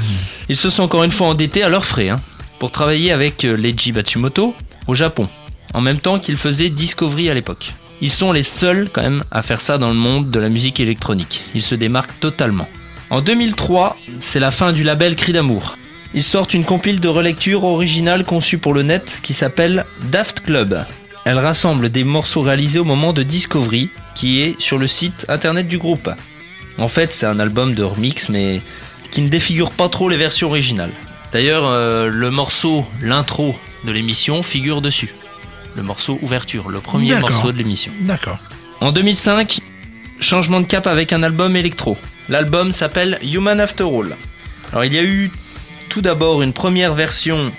Ils 0.48 0.56
se 0.56 0.70
sont 0.70 0.82
encore 0.82 1.04
une 1.04 1.10
fois 1.12 1.28
endettés 1.28 1.62
à 1.62 1.68
leurs 1.68 1.84
frais 1.84 2.08
hein, 2.08 2.20
pour 2.58 2.70
travailler 2.70 3.12
avec 3.12 3.44
euh, 3.44 3.56
Leiji 3.56 3.92
Matsumoto 3.92 4.54
au 4.86 4.94
Japon, 4.94 5.28
en 5.74 5.80
même 5.80 5.98
temps 5.98 6.18
qu'ils 6.18 6.36
faisaient 6.36 6.68
Discovery 6.70 7.30
à 7.30 7.34
l'époque. 7.34 7.72
Ils 8.02 8.10
sont 8.10 8.32
les 8.32 8.42
seuls 8.42 8.88
quand 8.92 9.02
même 9.02 9.24
à 9.30 9.42
faire 9.42 9.60
ça 9.60 9.76
dans 9.78 9.88
le 9.90 9.94
monde 9.94 10.30
de 10.30 10.38
la 10.40 10.48
musique 10.48 10.80
électronique. 10.80 11.42
Ils 11.54 11.62
se 11.62 11.74
démarquent 11.74 12.18
totalement. 12.18 12.66
En 13.10 13.20
2003, 13.20 13.96
c'est 14.20 14.40
la 14.40 14.50
fin 14.50 14.72
du 14.72 14.82
label 14.84 15.16
Cri 15.16 15.32
d'amour. 15.32 15.76
Ils 16.14 16.22
sortent 16.24 16.54
une 16.54 16.64
compile 16.64 16.98
de 17.00 17.08
relecture 17.08 17.62
originale 17.64 18.24
conçue 18.24 18.58
pour 18.58 18.72
le 18.72 18.82
net 18.82 19.20
qui 19.22 19.34
s'appelle 19.34 19.84
Daft 20.10 20.40
Club. 20.40 20.84
Elle 21.24 21.38
rassemble 21.38 21.90
des 21.90 22.02
morceaux 22.04 22.40
réalisés 22.42 22.78
au 22.78 22.84
moment 22.84 23.12
de 23.12 23.22
Discovery, 23.22 23.90
qui 24.14 24.40
est 24.40 24.58
sur 24.60 24.78
le 24.78 24.86
site 24.86 25.26
internet 25.28 25.68
du 25.68 25.76
groupe. 25.78 26.10
En 26.80 26.88
fait, 26.88 27.12
c'est 27.12 27.26
un 27.26 27.38
album 27.38 27.74
de 27.74 27.82
remix, 27.82 28.28
mais 28.30 28.60
qui 29.10 29.20
ne 29.22 29.28
défigure 29.28 29.70
pas 29.70 29.88
trop 29.88 30.08
les 30.08 30.16
versions 30.16 30.48
originales. 30.48 30.92
D'ailleurs, 31.32 31.66
euh, 31.66 32.08
le 32.08 32.30
morceau, 32.30 32.86
l'intro 33.02 33.54
de 33.84 33.92
l'émission 33.92 34.42
figure 34.42 34.80
dessus. 34.80 35.14
Le 35.76 35.82
morceau 35.82 36.18
ouverture, 36.22 36.68
le 36.68 36.80
premier 36.80 37.14
morceau 37.16 37.52
de 37.52 37.58
l'émission. 37.58 37.92
D'accord. 38.00 38.38
En 38.80 38.92
2005, 38.92 39.60
changement 40.20 40.60
de 40.60 40.66
cap 40.66 40.86
avec 40.86 41.12
un 41.12 41.22
album 41.22 41.54
électro. 41.54 41.96
L'album 42.28 42.72
s'appelle 42.72 43.18
Human 43.22 43.60
After 43.60 43.84
All. 43.84 44.16
Alors 44.72 44.84
il 44.84 44.94
y 44.94 44.98
a 44.98 45.02
eu 45.02 45.30
tout 45.88 46.00
d'abord 46.00 46.42
une 46.42 46.52
première 46.52 46.94
version 46.94 47.52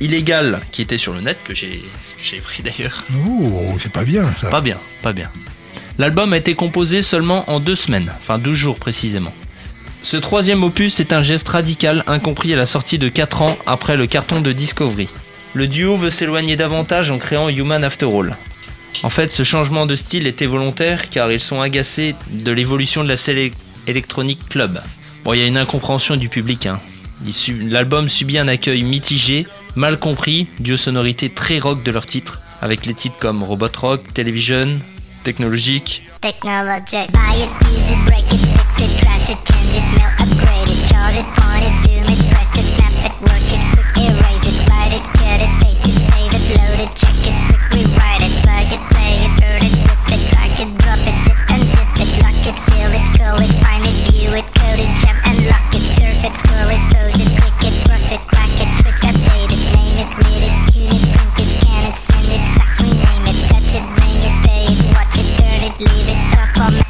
illégale 0.00 0.60
qui 0.70 0.82
était 0.82 0.98
sur 0.98 1.12
le 1.12 1.20
net 1.20 1.38
que 1.44 1.54
j'ai 1.54 1.82
j'ai 2.22 2.40
pris 2.40 2.62
d'ailleurs. 2.62 3.04
Oh, 3.28 3.74
c'est 3.78 3.92
pas 3.92 4.04
bien 4.04 4.32
ça. 4.40 4.50
Pas 4.50 4.60
bien, 4.60 4.78
pas 5.02 5.12
bien. 5.12 5.30
L'album 5.98 6.32
a 6.32 6.36
été 6.36 6.54
composé 6.54 7.02
seulement 7.02 7.48
en 7.50 7.58
deux 7.58 7.74
semaines, 7.74 8.12
enfin 8.20 8.38
12 8.38 8.54
jours 8.54 8.78
précisément. 8.78 9.32
Ce 10.02 10.16
troisième 10.16 10.62
opus 10.62 11.00
est 11.00 11.12
un 11.12 11.22
geste 11.22 11.48
radical 11.48 12.04
incompris 12.06 12.52
à 12.52 12.56
la 12.56 12.66
sortie 12.66 12.98
de 12.98 13.08
4 13.08 13.42
ans 13.42 13.58
après 13.66 13.96
le 13.96 14.06
carton 14.06 14.40
de 14.40 14.52
Discovery. 14.52 15.08
Le 15.54 15.66
duo 15.66 15.96
veut 15.96 16.10
s'éloigner 16.10 16.54
davantage 16.54 17.10
en 17.10 17.18
créant 17.18 17.48
Human 17.48 17.82
After 17.82 18.06
All. 18.06 18.36
En 19.02 19.10
fait, 19.10 19.32
ce 19.32 19.42
changement 19.42 19.86
de 19.86 19.96
style 19.96 20.28
était 20.28 20.46
volontaire 20.46 21.10
car 21.10 21.32
ils 21.32 21.40
sont 21.40 21.60
agacés 21.60 22.14
de 22.30 22.52
l'évolution 22.52 23.02
de 23.02 23.08
la 23.08 23.16
scène 23.16 23.50
électronique 23.88 24.48
club. 24.48 24.80
Bon, 25.24 25.32
il 25.32 25.40
y 25.40 25.42
a 25.42 25.46
une 25.46 25.56
incompréhension 25.56 26.16
du 26.16 26.28
public. 26.28 26.66
hein. 26.66 26.78
L'album 27.68 28.08
subit 28.08 28.38
un 28.38 28.46
accueil 28.46 28.84
mitigé, 28.84 29.48
mal 29.74 29.98
compris, 29.98 30.46
dû 30.60 30.74
aux 30.74 30.76
sonorités 30.76 31.28
très 31.28 31.58
rock 31.58 31.82
de 31.82 31.90
leurs 31.90 32.06
titres, 32.06 32.40
avec 32.62 32.86
les 32.86 32.94
titres 32.94 33.18
comme 33.18 33.42
Robot 33.42 33.66
Rock, 33.76 34.14
Television, 34.14 34.78
Technologique. 35.22 36.02
Technologic. 36.20 37.08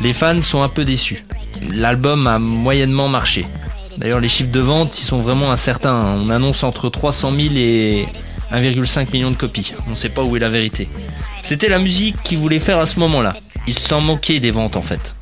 Les 0.08 0.14
fans 0.14 0.40
sont 0.40 0.62
un 0.62 0.70
peu 0.70 0.86
déçus. 0.86 1.22
L'album 1.70 2.26
a 2.28 2.38
moyennement 2.38 3.08
marché. 3.08 3.44
D'ailleurs, 3.98 4.20
les 4.20 4.28
chiffres 4.30 4.50
de 4.50 4.58
vente, 4.58 4.98
ils 4.98 5.04
sont 5.04 5.20
vraiment 5.20 5.52
incertains. 5.52 6.16
On 6.16 6.30
annonce 6.30 6.62
entre 6.62 6.88
300 6.88 7.30
000 7.36 7.48
et 7.56 8.08
1,5 8.50 9.12
million 9.12 9.30
de 9.30 9.36
copies. 9.36 9.74
On 9.86 9.90
ne 9.90 9.96
sait 9.96 10.08
pas 10.08 10.22
où 10.22 10.34
est 10.34 10.40
la 10.40 10.48
vérité. 10.48 10.88
C'était 11.42 11.68
la 11.68 11.78
musique 11.78 12.16
qu'ils 12.22 12.38
voulaient 12.38 12.58
faire 12.58 12.78
à 12.78 12.86
ce 12.86 12.98
moment-là. 13.00 13.34
Ils 13.66 13.78
s'en 13.78 14.00
moquaient 14.00 14.40
des 14.40 14.50
ventes 14.50 14.76
en 14.76 14.82
fait. 14.82 15.14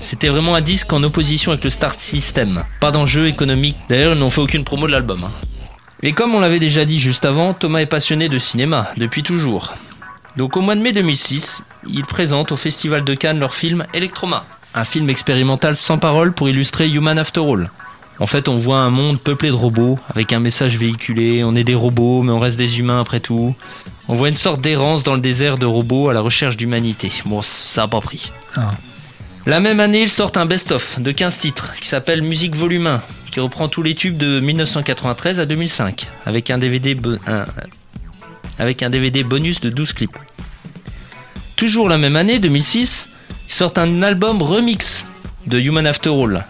C'était 0.00 0.26
vraiment 0.26 0.56
un 0.56 0.60
disque 0.60 0.92
en 0.92 1.04
opposition 1.04 1.52
avec 1.52 1.62
le 1.62 1.70
Start 1.70 2.00
System. 2.00 2.64
Pas 2.80 2.90
d'enjeu 2.90 3.28
économique. 3.28 3.76
D'ailleurs, 3.88 4.14
ils 4.14 4.18
n'ont 4.18 4.30
fait 4.30 4.40
aucune 4.40 4.64
promo 4.64 4.88
de 4.88 4.92
l'album. 4.92 5.22
hein. 5.22 5.30
Et 6.02 6.14
comme 6.14 6.34
on 6.34 6.40
l'avait 6.40 6.58
déjà 6.58 6.84
dit 6.84 6.98
juste 6.98 7.24
avant, 7.24 7.54
Thomas 7.54 7.78
est 7.78 7.86
passionné 7.86 8.28
de 8.28 8.38
cinéma, 8.38 8.88
depuis 8.96 9.22
toujours. 9.22 9.74
Donc 10.36 10.56
au 10.56 10.60
mois 10.60 10.74
de 10.74 10.80
mai 10.80 10.92
2006, 10.92 11.64
ils 11.88 12.04
présentent 12.04 12.52
au 12.52 12.56
Festival 12.56 13.04
de 13.04 13.14
Cannes 13.14 13.38
leur 13.38 13.54
film 13.54 13.84
Electroma, 13.92 14.44
un 14.74 14.84
film 14.84 15.10
expérimental 15.10 15.76
sans 15.76 15.98
parole 15.98 16.32
pour 16.32 16.48
illustrer 16.48 16.88
Human 16.88 17.18
After 17.18 17.40
All. 17.40 17.70
En 18.18 18.26
fait, 18.26 18.48
on 18.48 18.56
voit 18.56 18.78
un 18.78 18.90
monde 18.90 19.20
peuplé 19.20 19.48
de 19.48 19.54
robots, 19.54 19.98
avec 20.14 20.32
un 20.32 20.38
message 20.38 20.76
véhiculé, 20.76 21.42
on 21.44 21.54
est 21.56 21.64
des 21.64 21.74
robots, 21.74 22.22
mais 22.22 22.30
on 22.32 22.38
reste 22.38 22.56
des 22.58 22.78
humains 22.78 23.00
après 23.00 23.20
tout. 23.20 23.54
On 24.08 24.14
voit 24.14 24.28
une 24.28 24.36
sorte 24.36 24.60
d'errance 24.60 25.02
dans 25.02 25.14
le 25.14 25.20
désert 25.20 25.58
de 25.58 25.66
robots 25.66 26.08
à 26.08 26.12
la 26.12 26.20
recherche 26.20 26.56
d'humanité. 26.56 27.10
Bon, 27.24 27.42
ça 27.42 27.84
a 27.84 27.88
pas 27.88 28.00
pris. 28.00 28.30
Ah. 28.56 28.72
La 29.44 29.58
même 29.60 29.80
année, 29.80 30.02
ils 30.02 30.10
sortent 30.10 30.36
un 30.36 30.46
best-of 30.46 31.00
de 31.00 31.10
15 31.10 31.38
titres 31.38 31.72
qui 31.80 31.88
s'appelle 31.88 32.22
Musique 32.22 32.54
Volume 32.54 32.86
1, 32.86 33.00
qui 33.32 33.40
reprend 33.40 33.66
tous 33.68 33.82
les 33.82 33.94
tubes 33.96 34.16
de 34.18 34.38
1993 34.38 35.40
à 35.40 35.46
2005, 35.46 36.06
avec 36.24 36.50
un 36.50 36.58
DVD, 36.58 36.96
un- 37.26 37.44
avec 38.58 38.82
un 38.82 38.90
DVD 38.90 39.22
bonus 39.22 39.60
de 39.60 39.70
12 39.70 39.92
clips. 39.92 40.18
Toujours 41.56 41.88
la 41.88 41.98
même 41.98 42.16
année, 42.16 42.38
2006, 42.38 43.08
ils 43.48 43.52
sortent 43.52 43.78
un 43.78 44.02
album 44.02 44.42
remix 44.42 45.06
de 45.46 45.58
Human 45.58 45.86
After 45.86 46.10
All. 46.10 46.44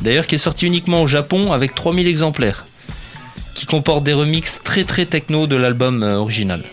D'ailleurs, 0.00 0.26
qui 0.26 0.36
est 0.36 0.38
sorti 0.38 0.66
uniquement 0.66 1.02
au 1.02 1.06
Japon 1.06 1.52
avec 1.52 1.74
3000 1.74 2.06
exemplaires, 2.06 2.66
qui 3.54 3.66
comporte 3.66 4.04
des 4.04 4.14
remixes 4.14 4.60
très 4.64 4.84
très 4.84 5.06
techno 5.06 5.46
de 5.46 5.56
l'album 5.56 6.02
euh, 6.02 6.16
original. 6.16 6.64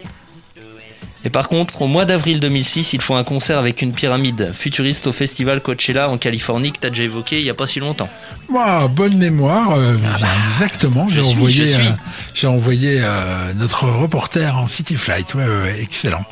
Et 1.26 1.30
par 1.30 1.50
contre, 1.50 1.82
au 1.82 1.88
mois 1.88 2.06
d'avril 2.06 2.40
2006, 2.40 2.94
ils 2.94 3.02
font 3.02 3.16
un 3.18 3.24
concert 3.24 3.58
avec 3.58 3.82
une 3.82 3.92
pyramide 3.92 4.52
futuriste 4.54 5.08
au 5.08 5.12
festival 5.12 5.62
Coachella 5.62 6.10
en 6.10 6.18
Californie 6.18 6.72
que 6.72 6.80
tu 6.80 6.88
as 6.88 6.90
déjà 6.90 7.04
évoqué 7.04 7.40
il 7.40 7.44
n'y 7.44 7.50
a 7.50 7.54
pas 7.54 7.68
si 7.68 7.80
longtemps. 7.80 8.08
Moi, 8.50 8.88
bonne 8.88 9.18
mémoire, 9.18 9.72
euh, 9.78 9.98
exactement. 10.46 11.08
J'ai 11.10 11.20
Ah 11.20 11.24
bah, 11.24 11.30
envoyé, 11.30 11.68
suis. 11.68 11.88
euh, 11.88 11.92
j'ai 12.34 12.48
envoyé 12.48 13.00
euh, 13.02 13.54
notre 13.56 13.86
reporter 13.90 14.56
en 14.58 14.68
City 14.68 14.96
Flight. 14.96 15.34
Ouais, 15.34 15.46
ouais, 15.46 15.62
ouais, 15.64 15.82
excellent. 15.82 16.24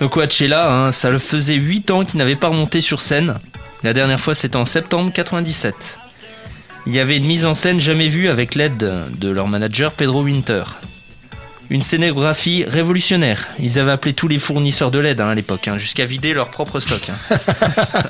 Donc 0.00 0.12
Coachella, 0.12 0.70
hein, 0.70 0.92
ça 0.92 1.10
le 1.10 1.18
faisait 1.18 1.54
8 1.54 1.90
ans 1.90 2.04
qu'il 2.04 2.18
n'avait 2.18 2.36
pas 2.36 2.48
remonté 2.48 2.80
sur 2.80 3.00
scène. 3.00 3.38
La 3.82 3.92
dernière 3.92 4.20
fois, 4.20 4.34
c'était 4.34 4.56
en 4.56 4.64
septembre 4.64 5.12
97. 5.12 5.98
Il 6.86 6.94
y 6.94 6.98
avait 6.98 7.16
une 7.18 7.26
mise 7.26 7.44
en 7.44 7.54
scène 7.54 7.78
jamais 7.80 8.08
vue 8.08 8.28
avec 8.28 8.54
l'aide 8.54 8.78
de 9.10 9.28
leur 9.28 9.48
manager 9.48 9.92
Pedro 9.92 10.22
Winter. 10.22 10.62
Une 11.70 11.82
scénographie 11.82 12.64
révolutionnaire. 12.64 13.48
Ils 13.58 13.78
avaient 13.78 13.90
appelé 13.90 14.14
tous 14.14 14.28
les 14.28 14.38
fournisseurs 14.38 14.90
de 14.92 14.98
LED 15.00 15.20
hein, 15.20 15.28
à 15.28 15.34
l'époque, 15.34 15.66
hein, 15.68 15.78
jusqu'à 15.78 16.06
vider 16.06 16.32
leur 16.32 16.50
propre 16.50 16.78
stock. 16.80 17.10
hein. 17.10 17.38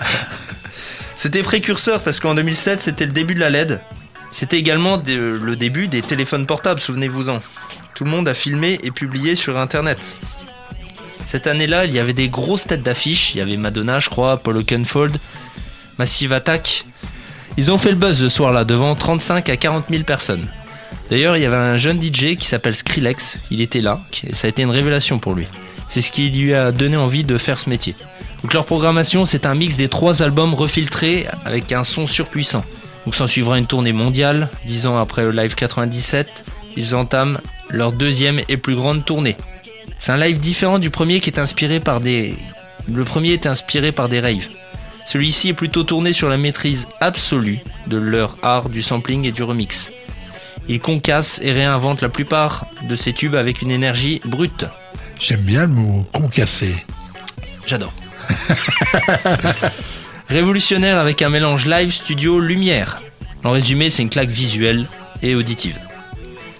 c'était 1.16 1.42
précurseur 1.42 2.00
parce 2.02 2.20
qu'en 2.20 2.34
2007, 2.34 2.78
c'était 2.80 3.06
le 3.06 3.12
début 3.12 3.34
de 3.34 3.40
la 3.40 3.50
LED. 3.50 3.80
C'était 4.30 4.58
également 4.58 4.98
de- 4.98 5.40
le 5.42 5.56
début 5.56 5.88
des 5.88 6.02
téléphones 6.02 6.46
portables, 6.46 6.80
souvenez-vous-en. 6.80 7.40
Tout 7.94 8.04
le 8.04 8.10
monde 8.10 8.28
a 8.28 8.34
filmé 8.34 8.78
et 8.82 8.90
publié 8.90 9.34
sur 9.34 9.58
Internet. 9.58 10.16
Cette 11.26 11.46
année-là, 11.46 11.86
il 11.86 11.94
y 11.94 11.98
avait 11.98 12.12
des 12.12 12.28
grosses 12.28 12.66
têtes 12.66 12.82
d'affiche. 12.82 13.34
Il 13.34 13.38
y 13.38 13.40
avait 13.40 13.56
Madonna, 13.56 14.00
je 14.00 14.10
crois, 14.10 14.36
Paul 14.36 14.58
Oakenfold, 14.58 15.16
Massive 15.98 16.32
Attack. 16.32 16.84
Ils 17.56 17.70
ont 17.72 17.78
fait 17.78 17.88
le 17.90 17.96
buzz 17.96 18.20
ce 18.20 18.28
soir-là 18.28 18.64
devant 18.64 18.94
35 18.94 19.48
à 19.48 19.56
40 19.56 19.86
000 19.88 20.02
personnes. 20.04 20.50
D'ailleurs, 21.10 21.36
il 21.36 21.42
y 21.42 21.46
avait 21.46 21.56
un 21.56 21.76
jeune 21.76 22.00
DJ 22.00 22.36
qui 22.36 22.46
s'appelle 22.46 22.74
Skrillex. 22.74 23.38
Il 23.50 23.60
était 23.60 23.80
là. 23.80 24.00
et 24.24 24.34
Ça 24.34 24.46
a 24.46 24.50
été 24.50 24.62
une 24.62 24.70
révélation 24.70 25.18
pour 25.18 25.34
lui. 25.34 25.46
C'est 25.88 26.00
ce 26.00 26.10
qui 26.10 26.30
lui 26.30 26.52
a 26.54 26.72
donné 26.72 26.96
envie 26.96 27.24
de 27.24 27.38
faire 27.38 27.58
ce 27.58 27.70
métier. 27.70 27.94
Donc 28.42 28.52
leur 28.52 28.64
programmation, 28.64 29.24
c'est 29.24 29.46
un 29.46 29.54
mix 29.54 29.76
des 29.76 29.88
trois 29.88 30.22
albums 30.22 30.54
refiltrés 30.54 31.26
avec 31.44 31.72
un 31.72 31.84
son 31.84 32.06
surpuissant. 32.06 32.64
Donc 33.04 33.14
s'en 33.14 33.26
suivra 33.26 33.58
une 33.58 33.66
tournée 33.66 33.92
mondiale. 33.92 34.50
Dix 34.66 34.86
ans 34.86 34.98
après 34.98 35.22
le 35.22 35.30
Live 35.30 35.54
97, 35.54 36.44
ils 36.76 36.94
entament 36.94 37.40
leur 37.70 37.92
deuxième 37.92 38.40
et 38.48 38.56
plus 38.56 38.74
grande 38.74 39.04
tournée. 39.04 39.36
C'est 39.98 40.12
un 40.12 40.18
live 40.18 40.38
différent 40.38 40.78
du 40.78 40.90
premier 40.90 41.20
qui 41.20 41.30
est 41.30 41.38
inspiré 41.38 41.80
par 41.80 42.00
des. 42.00 42.34
Le 42.88 43.04
premier 43.04 43.32
est 43.32 43.46
inspiré 43.46 43.92
par 43.92 44.08
des 44.08 44.20
raves. 44.20 44.48
Celui-ci 45.06 45.48
est 45.50 45.54
plutôt 45.54 45.84
tourné 45.84 46.12
sur 46.12 46.28
la 46.28 46.36
maîtrise 46.36 46.88
absolue 47.00 47.60
de 47.86 47.96
leur 47.96 48.36
art 48.42 48.68
du 48.68 48.82
sampling 48.82 49.24
et 49.24 49.32
du 49.32 49.42
remix. 49.44 49.90
Ils 50.68 50.80
concassent 50.80 51.40
et 51.42 51.52
réinventent 51.52 52.02
la 52.02 52.08
plupart 52.08 52.66
de 52.88 52.96
ces 52.96 53.12
tubes 53.12 53.36
avec 53.36 53.62
une 53.62 53.70
énergie 53.70 54.20
brute. 54.24 54.66
J'aime 55.20 55.42
bien 55.42 55.62
le 55.62 55.68
mot 55.68 56.06
concassé. 56.12 56.74
J'adore. 57.66 57.92
Révolutionnaire 60.28 60.98
avec 60.98 61.22
un 61.22 61.30
mélange 61.30 61.66
live, 61.66 61.92
studio, 61.92 62.40
lumière. 62.40 63.00
En 63.44 63.52
résumé, 63.52 63.90
c'est 63.90 64.02
une 64.02 64.10
claque 64.10 64.28
visuelle 64.28 64.86
et 65.22 65.34
auditive. 65.34 65.78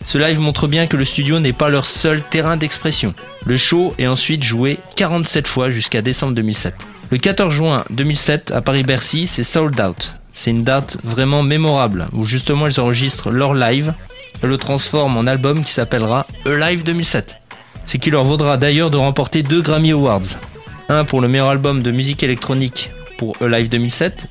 Ce 0.06 0.18
live 0.18 0.38
montre 0.38 0.68
bien 0.68 0.86
que 0.86 0.96
le 0.96 1.04
studio 1.04 1.40
n'est 1.40 1.52
pas 1.52 1.68
leur 1.68 1.84
seul 1.84 2.22
terrain 2.22 2.56
d'expression. 2.56 3.12
Le 3.44 3.56
show 3.56 3.92
est 3.98 4.06
ensuite 4.06 4.44
joué 4.44 4.78
47 4.94 5.48
fois 5.48 5.70
jusqu'à 5.70 6.00
décembre 6.00 6.34
2007. 6.34 6.74
Le 7.10 7.18
14 7.18 7.52
juin 7.52 7.84
2007 7.90 8.52
à 8.52 8.62
Paris-Bercy, 8.62 9.26
c'est 9.26 9.42
Sold 9.42 9.80
Out. 9.80 10.14
C'est 10.36 10.50
une 10.50 10.62
date 10.62 10.98
vraiment 11.02 11.42
mémorable 11.42 12.08
où 12.12 12.24
justement 12.24 12.66
ils 12.66 12.78
enregistrent 12.78 13.30
leur 13.30 13.54
live 13.54 13.94
et 14.42 14.46
le 14.46 14.58
transforment 14.58 15.16
en 15.16 15.26
album 15.26 15.64
qui 15.64 15.72
s'appellera 15.72 16.26
Live 16.44 16.84
2007. 16.84 17.38
C'est 17.84 17.98
qui 17.98 18.10
leur 18.10 18.22
vaudra 18.22 18.58
d'ailleurs 18.58 18.90
de 18.90 18.98
remporter 18.98 19.42
deux 19.42 19.62
Grammy 19.62 19.92
Awards. 19.92 20.36
Un 20.90 21.06
pour 21.06 21.22
le 21.22 21.28
meilleur 21.28 21.48
album 21.48 21.82
de 21.82 21.90
musique 21.90 22.22
électronique 22.22 22.90
pour 23.16 23.34
A 23.40 23.48
Live 23.48 23.70
2007, 23.70 24.28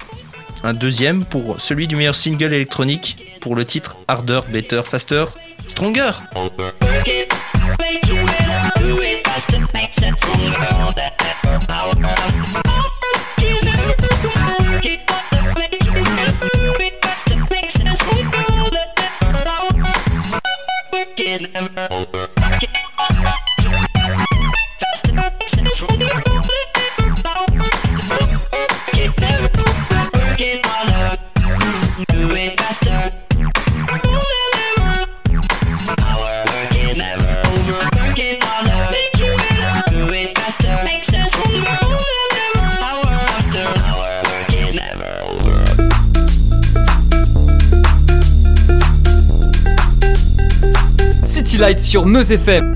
un 0.64 0.76
deuxième 0.76 1.26
pour 1.26 1.60
celui 1.60 1.88
du 1.88 1.96
meilleur 1.96 2.16
single 2.16 2.54
électronique 2.54 3.18
pour 3.42 3.56
le 3.56 3.66
titre 3.66 3.98
Harder, 4.08 4.42
Better, 4.54 4.84
Faster, 4.84 5.26
Stronger. 5.68 6.12
is 21.36 21.54
never 21.54 21.88
over. 21.92 23.45
City 51.56 51.62
Light 51.62 51.80
sur 51.80 52.06
Meuse 52.06 52.34
FM. 52.34 52.76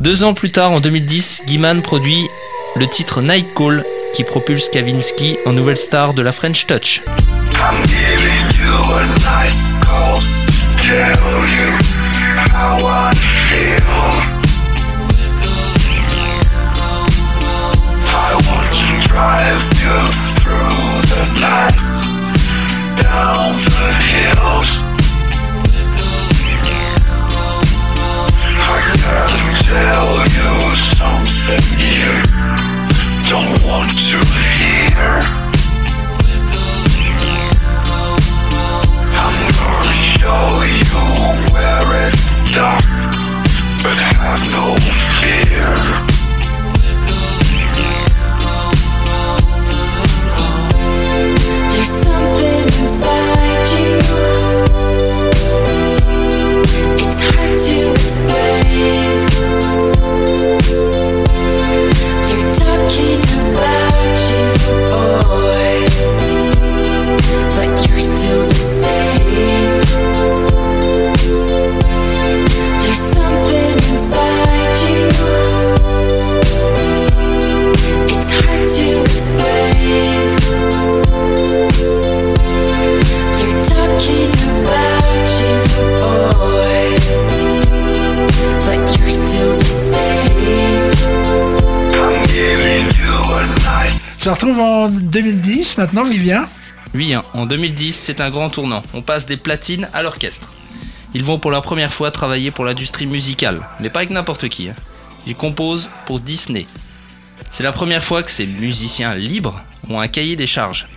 Deux 0.00 0.24
ans 0.24 0.32
plus 0.32 0.50
tard, 0.50 0.72
en 0.72 0.80
2010, 0.80 1.42
Guiman 1.46 1.82
produit 1.82 2.26
le 2.74 2.86
titre 2.86 3.20
Night 3.20 3.52
Call 3.54 3.84
qui 4.14 4.24
propulse 4.24 4.70
Kavinsky 4.70 5.36
en 5.44 5.52
nouvelle 5.52 5.76
star 5.76 6.14
de 6.14 6.22
la 6.22 6.32
French 6.32 6.66
Touch. 6.66 7.02
Drive 19.08 19.62
you 19.82 19.98
through 20.40 21.00
the 21.12 21.24
night, 21.40 21.76
down 22.96 23.56
the 23.64 23.75
no 44.50 44.76
fear. 45.20 46.15
Je 94.26 94.30
la 94.30 94.34
retrouve 94.34 94.58
en 94.58 94.88
2010 94.88 95.78
maintenant, 95.78 96.02
Vivien. 96.02 96.48
Oui, 96.96 97.14
hein, 97.14 97.22
en 97.32 97.46
2010, 97.46 97.94
c'est 97.94 98.20
un 98.20 98.28
grand 98.28 98.50
tournant. 98.50 98.82
On 98.92 99.00
passe 99.00 99.24
des 99.24 99.36
platines 99.36 99.88
à 99.92 100.02
l'orchestre. 100.02 100.52
Ils 101.14 101.22
vont 101.22 101.38
pour 101.38 101.52
la 101.52 101.60
première 101.60 101.92
fois 101.92 102.10
travailler 102.10 102.50
pour 102.50 102.64
l'industrie 102.64 103.06
musicale, 103.06 103.68
mais 103.78 103.88
pas 103.88 104.00
avec 104.00 104.10
n'importe 104.10 104.48
qui. 104.48 104.68
hein. 104.68 104.74
Ils 105.28 105.36
composent 105.36 105.88
pour 106.06 106.18
Disney. 106.18 106.66
C'est 107.52 107.62
la 107.62 107.70
première 107.70 108.02
fois 108.02 108.24
que 108.24 108.32
ces 108.32 108.48
musiciens 108.48 109.14
libres 109.14 109.62
ont 109.88 110.00
un 110.00 110.08
cahier 110.08 110.34
des 110.34 110.48
charges. 110.48 110.88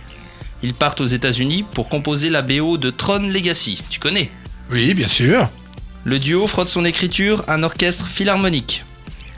Ils 0.64 0.74
partent 0.74 1.00
aux 1.00 1.06
États-Unis 1.06 1.64
pour 1.72 1.88
composer 1.88 2.30
la 2.30 2.42
BO 2.42 2.78
de 2.78 2.90
Tron 2.90 3.28
Legacy. 3.28 3.80
Tu 3.90 4.00
connais 4.00 4.32
Oui, 4.72 4.92
bien 4.92 5.06
sûr. 5.06 5.48
Le 6.02 6.18
duo 6.18 6.48
frotte 6.48 6.68
son 6.68 6.84
écriture 6.84 7.44
à 7.46 7.54
un 7.54 7.62
orchestre 7.62 8.08
philharmonique. 8.08 8.84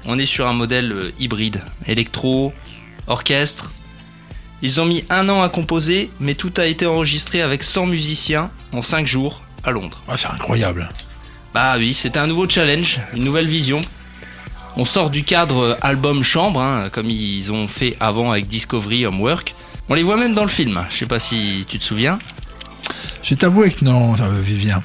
On 0.06 0.18
est 0.18 0.24
sur 0.24 0.46
un 0.46 0.54
modèle 0.54 0.92
euh, 0.92 1.12
hybride, 1.18 1.60
électro, 1.86 2.54
orchestre. 3.06 3.70
Ils 4.62 4.80
ont 4.80 4.84
mis 4.84 5.04
un 5.10 5.28
an 5.28 5.42
à 5.42 5.48
composer, 5.48 6.10
mais 6.20 6.34
tout 6.34 6.52
a 6.56 6.66
été 6.66 6.86
enregistré 6.86 7.42
avec 7.42 7.64
100 7.64 7.86
musiciens 7.86 8.50
en 8.72 8.80
5 8.80 9.06
jours 9.06 9.42
à 9.64 9.72
Londres. 9.72 10.02
Ah, 10.06 10.16
c'est 10.16 10.28
incroyable. 10.28 10.88
Bah 11.52 11.74
oui, 11.78 11.92
c'était 11.92 12.20
un 12.20 12.28
nouveau 12.28 12.48
challenge, 12.48 13.00
une 13.12 13.24
nouvelle 13.24 13.48
vision. 13.48 13.80
On 14.76 14.84
sort 14.84 15.10
du 15.10 15.24
cadre 15.24 15.76
album 15.82 16.22
chambre, 16.22 16.62
hein, 16.62 16.88
comme 16.90 17.10
ils 17.10 17.52
ont 17.52 17.66
fait 17.68 17.96
avant 18.00 18.30
avec 18.30 18.46
Discovery 18.46 19.04
Homework. 19.04 19.54
On 19.88 19.94
les 19.94 20.02
voit 20.02 20.16
même 20.16 20.34
dans 20.34 20.44
le 20.44 20.48
film, 20.48 20.86
je 20.90 20.96
sais 20.96 21.06
pas 21.06 21.18
si 21.18 21.66
tu 21.68 21.78
te 21.78 21.84
souviens. 21.84 22.18
Je 23.22 23.34
t'avoue 23.34 23.68
que 23.68 23.84
non, 23.84 24.12
Vivien. 24.12 24.82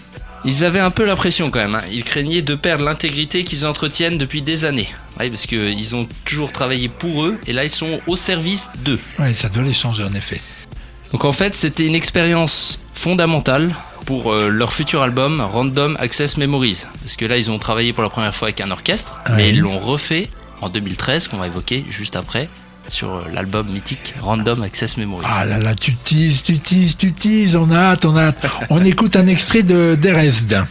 Ils 0.47 0.63
avaient 0.63 0.79
un 0.79 0.89
peu 0.91 1.05
la 1.05 1.15
pression 1.15 1.51
quand 1.51 1.59
même. 1.59 1.75
hein. 1.75 1.83
Ils 1.91 2.03
craignaient 2.03 2.41
de 2.41 2.55
perdre 2.55 2.85
l'intégrité 2.85 3.43
qu'ils 3.43 3.65
entretiennent 3.65 4.17
depuis 4.17 4.41
des 4.41 4.63
années. 4.65 4.87
Oui, 5.19 5.29
parce 5.29 5.45
qu'ils 5.45 5.95
ont 5.95 6.07
toujours 6.25 6.51
travaillé 6.51 6.87
pour 6.89 7.25
eux 7.25 7.37
et 7.47 7.53
là 7.53 7.63
ils 7.65 7.69
sont 7.69 7.99
au 8.07 8.15
service 8.15 8.69
d'eux. 8.83 8.99
Oui, 9.19 9.35
ça 9.35 9.49
doit 9.49 9.63
les 9.63 9.73
changer 9.73 10.03
en 10.05 10.13
effet. 10.13 10.41
Donc 11.11 11.25
en 11.25 11.31
fait, 11.31 11.53
c'était 11.55 11.85
une 11.85 11.95
expérience 11.95 12.79
fondamentale 12.93 13.73
pour 14.05 14.31
euh, 14.31 14.49
leur 14.49 14.71
futur 14.73 15.01
album 15.01 15.41
Random 15.41 15.97
Access 15.99 16.37
Memories. 16.37 16.83
Parce 17.01 17.15
que 17.17 17.25
là, 17.25 17.37
ils 17.37 17.51
ont 17.51 17.59
travaillé 17.59 17.91
pour 17.93 18.03
la 18.03 18.09
première 18.09 18.33
fois 18.35 18.47
avec 18.47 18.61
un 18.61 18.71
orchestre, 18.71 19.19
mais 19.29 19.43
Oui. 19.43 19.49
ils 19.49 19.59
l'ont 19.59 19.79
refait 19.79 20.29
en 20.61 20.69
2013, 20.69 21.27
qu'on 21.27 21.37
va 21.37 21.47
évoquer 21.47 21.85
juste 21.89 22.15
après, 22.15 22.49
sur 22.89 23.15
euh, 23.15 23.23
l'album 23.33 23.67
mythique 23.69 24.13
Random 24.21 24.63
Access 24.63 24.97
Memories. 24.97 25.25
Ah 25.29 25.45
là 25.45 25.59
là, 25.59 25.75
tu 25.75 25.95
teases, 25.95 26.43
tu 26.43 26.59
teases, 26.59 26.97
tu 26.97 27.13
teases, 27.13 27.55
on 27.55 27.71
a 27.71 27.77
hâte, 27.77 28.05
on 28.05 28.15
a 28.15 28.27
hâte. 28.27 28.47
On 28.69 28.83
écoute 28.85 29.15
un 29.15 29.27
extrait 29.27 29.63
de 29.63 29.95
d'Erezd. 29.99 30.63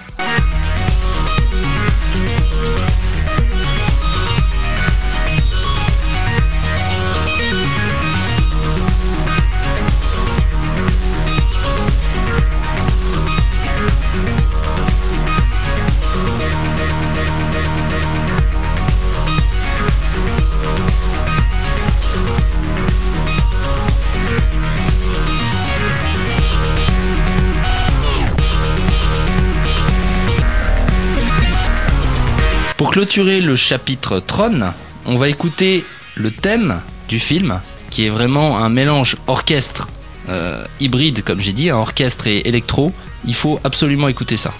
Clôturer 32.96 33.42
le 33.42 33.56
chapitre 33.56 34.20
Tron, 34.20 34.72
on 35.04 35.18
va 35.18 35.28
écouter 35.28 35.84
le 36.14 36.30
thème 36.30 36.80
du 37.10 37.20
film, 37.20 37.60
qui 37.90 38.06
est 38.06 38.08
vraiment 38.08 38.56
un 38.56 38.70
mélange 38.70 39.18
orchestre 39.26 39.88
euh, 40.30 40.64
hybride, 40.80 41.22
comme 41.22 41.38
j'ai 41.38 41.52
dit, 41.52 41.68
un 41.68 41.76
orchestre 41.76 42.26
et 42.26 42.48
électro. 42.48 42.94
Il 43.26 43.34
faut 43.34 43.60
absolument 43.64 44.08
écouter 44.08 44.38
ça. 44.38 44.54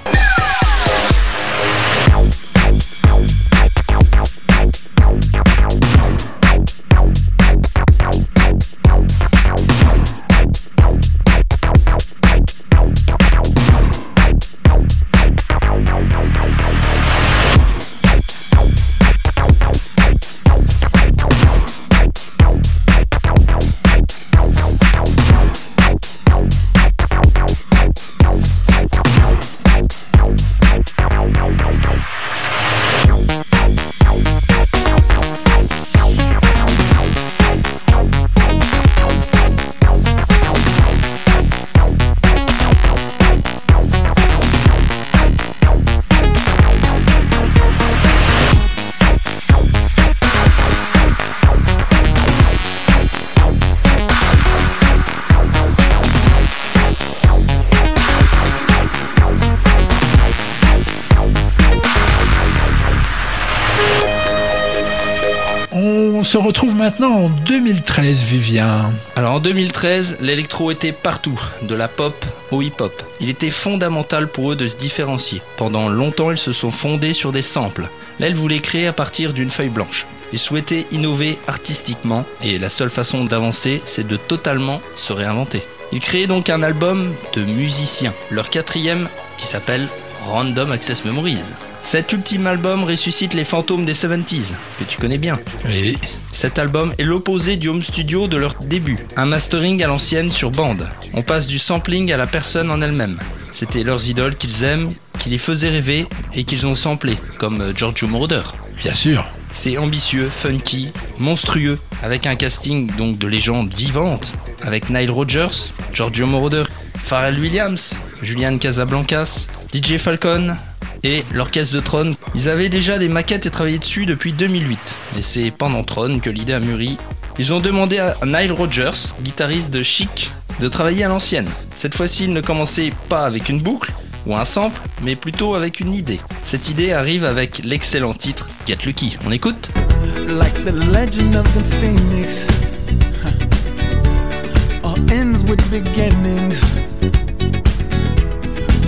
Maintenant 66.86 67.16
en 67.16 67.28
2013, 67.28 68.22
Vivien. 68.22 68.92
Alors 69.16 69.34
en 69.34 69.40
2013, 69.40 70.18
l'électro 70.20 70.70
était 70.70 70.92
partout, 70.92 71.40
de 71.62 71.74
la 71.74 71.88
pop 71.88 72.24
au 72.52 72.62
hip-hop. 72.62 73.02
Il 73.18 73.28
était 73.28 73.50
fondamental 73.50 74.28
pour 74.28 74.52
eux 74.52 74.56
de 74.56 74.68
se 74.68 74.76
différencier. 74.76 75.42
Pendant 75.56 75.88
longtemps, 75.88 76.30
ils 76.30 76.38
se 76.38 76.52
sont 76.52 76.70
fondés 76.70 77.12
sur 77.12 77.32
des 77.32 77.42
samples. 77.42 77.88
Là, 78.20 78.28
ils 78.28 78.36
voulaient 78.36 78.60
créer 78.60 78.86
à 78.86 78.92
partir 78.92 79.32
d'une 79.32 79.50
feuille 79.50 79.68
blanche. 79.68 80.06
Ils 80.32 80.38
souhaitaient 80.38 80.86
innover 80.92 81.40
artistiquement, 81.48 82.24
et 82.40 82.56
la 82.56 82.68
seule 82.68 82.90
façon 82.90 83.24
d'avancer, 83.24 83.82
c'est 83.84 84.06
de 84.06 84.16
totalement 84.16 84.80
se 84.94 85.12
réinventer. 85.12 85.64
Ils 85.90 85.98
créaient 85.98 86.28
donc 86.28 86.50
un 86.50 86.62
album 86.62 87.12
de 87.34 87.42
musiciens, 87.42 88.14
leur 88.30 88.48
quatrième, 88.48 89.08
qui 89.38 89.48
s'appelle 89.48 89.88
Random 90.26 90.72
Access 90.72 91.04
Memories. 91.04 91.52
Cet 91.82 92.12
ultime 92.12 92.46
album 92.46 92.84
ressuscite 92.84 93.32
les 93.32 93.44
fantômes 93.44 93.84
des 93.84 93.94
70s, 93.94 94.52
que 94.78 94.84
tu 94.84 94.98
connais 94.98 95.18
bien. 95.18 95.38
Oui. 95.66 95.96
Cet 96.32 96.58
album 96.58 96.92
est 96.98 97.04
l'opposé 97.04 97.56
du 97.56 97.68
home 97.68 97.82
studio 97.82 98.26
de 98.26 98.36
leur 98.36 98.54
début, 98.60 98.98
un 99.16 99.26
mastering 99.26 99.82
à 99.84 99.86
l'ancienne 99.86 100.32
sur 100.32 100.50
bande. 100.50 100.88
On 101.14 101.22
passe 101.22 101.46
du 101.46 101.58
sampling 101.58 102.12
à 102.12 102.16
la 102.16 102.26
personne 102.26 102.70
en 102.70 102.82
elle-même. 102.82 103.18
C'était 103.52 103.84
leurs 103.84 104.08
idoles 104.08 104.36
qu'ils 104.36 104.64
aiment, 104.64 104.90
qui 105.18 105.30
les 105.30 105.38
faisaient 105.38 105.70
rêver 105.70 106.06
et 106.34 106.44
qu'ils 106.44 106.66
ont 106.66 106.74
samplé, 106.74 107.16
comme 107.38 107.60
euh, 107.60 107.72
Giorgio 107.74 108.08
Moroder. 108.08 108.42
Bien 108.82 108.94
sûr. 108.94 109.24
C'est 109.50 109.78
ambitieux, 109.78 110.28
funky, 110.28 110.88
monstrueux, 111.18 111.78
avec 112.02 112.26
un 112.26 112.34
casting 112.34 112.90
donc 112.96 113.16
de 113.16 113.26
légendes 113.26 113.72
vivantes, 113.72 114.32
avec 114.62 114.90
Nile 114.90 115.10
Rodgers, 115.10 115.70
Giorgio 115.94 116.26
Moroder, 116.26 116.64
Pharrell 116.98 117.38
Williams, 117.38 117.96
Julian 118.22 118.58
Casablancas, 118.58 119.46
DJ 119.76 119.98
Falcon 119.98 120.56
et 121.02 121.22
l'orchestre 121.34 121.74
de 121.74 121.80
Tron. 121.80 122.16
Ils 122.34 122.48
avaient 122.48 122.70
déjà 122.70 122.98
des 122.98 123.08
maquettes 123.08 123.44
et 123.44 123.50
travaillé 123.50 123.76
dessus 123.76 124.06
depuis 124.06 124.32
2008. 124.32 124.96
Et 125.18 125.22
c'est 125.22 125.50
pendant 125.50 125.82
Tron 125.82 126.18
que 126.18 126.30
l'idée 126.30 126.54
a 126.54 126.60
mûri. 126.60 126.96
Ils 127.38 127.52
ont 127.52 127.60
demandé 127.60 127.98
à 127.98 128.16
Nile 128.24 128.52
Rodgers, 128.52 129.12
guitariste 129.20 129.70
de 129.70 129.82
Chic, 129.82 130.30
de 130.60 130.68
travailler 130.68 131.04
à 131.04 131.08
l'ancienne. 131.08 131.48
Cette 131.74 131.94
fois-ci, 131.94 132.24
il 132.24 132.32
ne 132.32 132.40
commençait 132.40 132.90
pas 133.10 133.26
avec 133.26 133.50
une 133.50 133.60
boucle 133.60 133.92
ou 134.26 134.34
un 134.34 134.46
sample, 134.46 134.80
mais 135.02 135.14
plutôt 135.14 135.54
avec 135.54 135.80
une 135.80 135.94
idée. 135.94 136.20
Cette 136.42 136.70
idée 136.70 136.92
arrive 136.92 137.26
avec 137.26 137.60
l'excellent 137.62 138.14
titre 138.14 138.48
Get 138.66 138.78
Lucky. 138.86 139.18
On 139.26 139.30
écoute. 139.30 139.70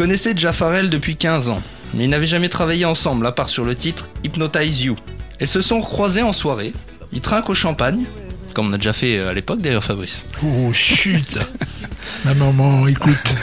Connaissaient 0.00 0.32
déjà 0.32 0.50
depuis 0.84 1.14
15 1.14 1.50
ans, 1.50 1.60
mais 1.92 2.04
ils 2.04 2.08
n'avaient 2.08 2.24
jamais 2.24 2.48
travaillé 2.48 2.86
ensemble, 2.86 3.26
à 3.26 3.32
part 3.32 3.50
sur 3.50 3.66
le 3.66 3.74
titre 3.74 4.08
Hypnotize 4.24 4.80
You. 4.80 4.96
Ils 5.42 5.48
se 5.48 5.60
sont 5.60 5.82
croisés 5.82 6.22
en 6.22 6.32
soirée, 6.32 6.72
ils 7.12 7.20
trinquent 7.20 7.50
au 7.50 7.54
champagne, 7.54 8.06
comme 8.54 8.68
on 8.68 8.72
a 8.72 8.78
déjà 8.78 8.94
fait 8.94 9.18
à 9.18 9.34
l'époque 9.34 9.60
d'ailleurs 9.60 9.84
Fabrice. 9.84 10.24
Oh, 10.42 10.72
chut 10.72 11.38
Ma 12.24 12.32
maman, 12.32 12.88
écoute. 12.88 13.34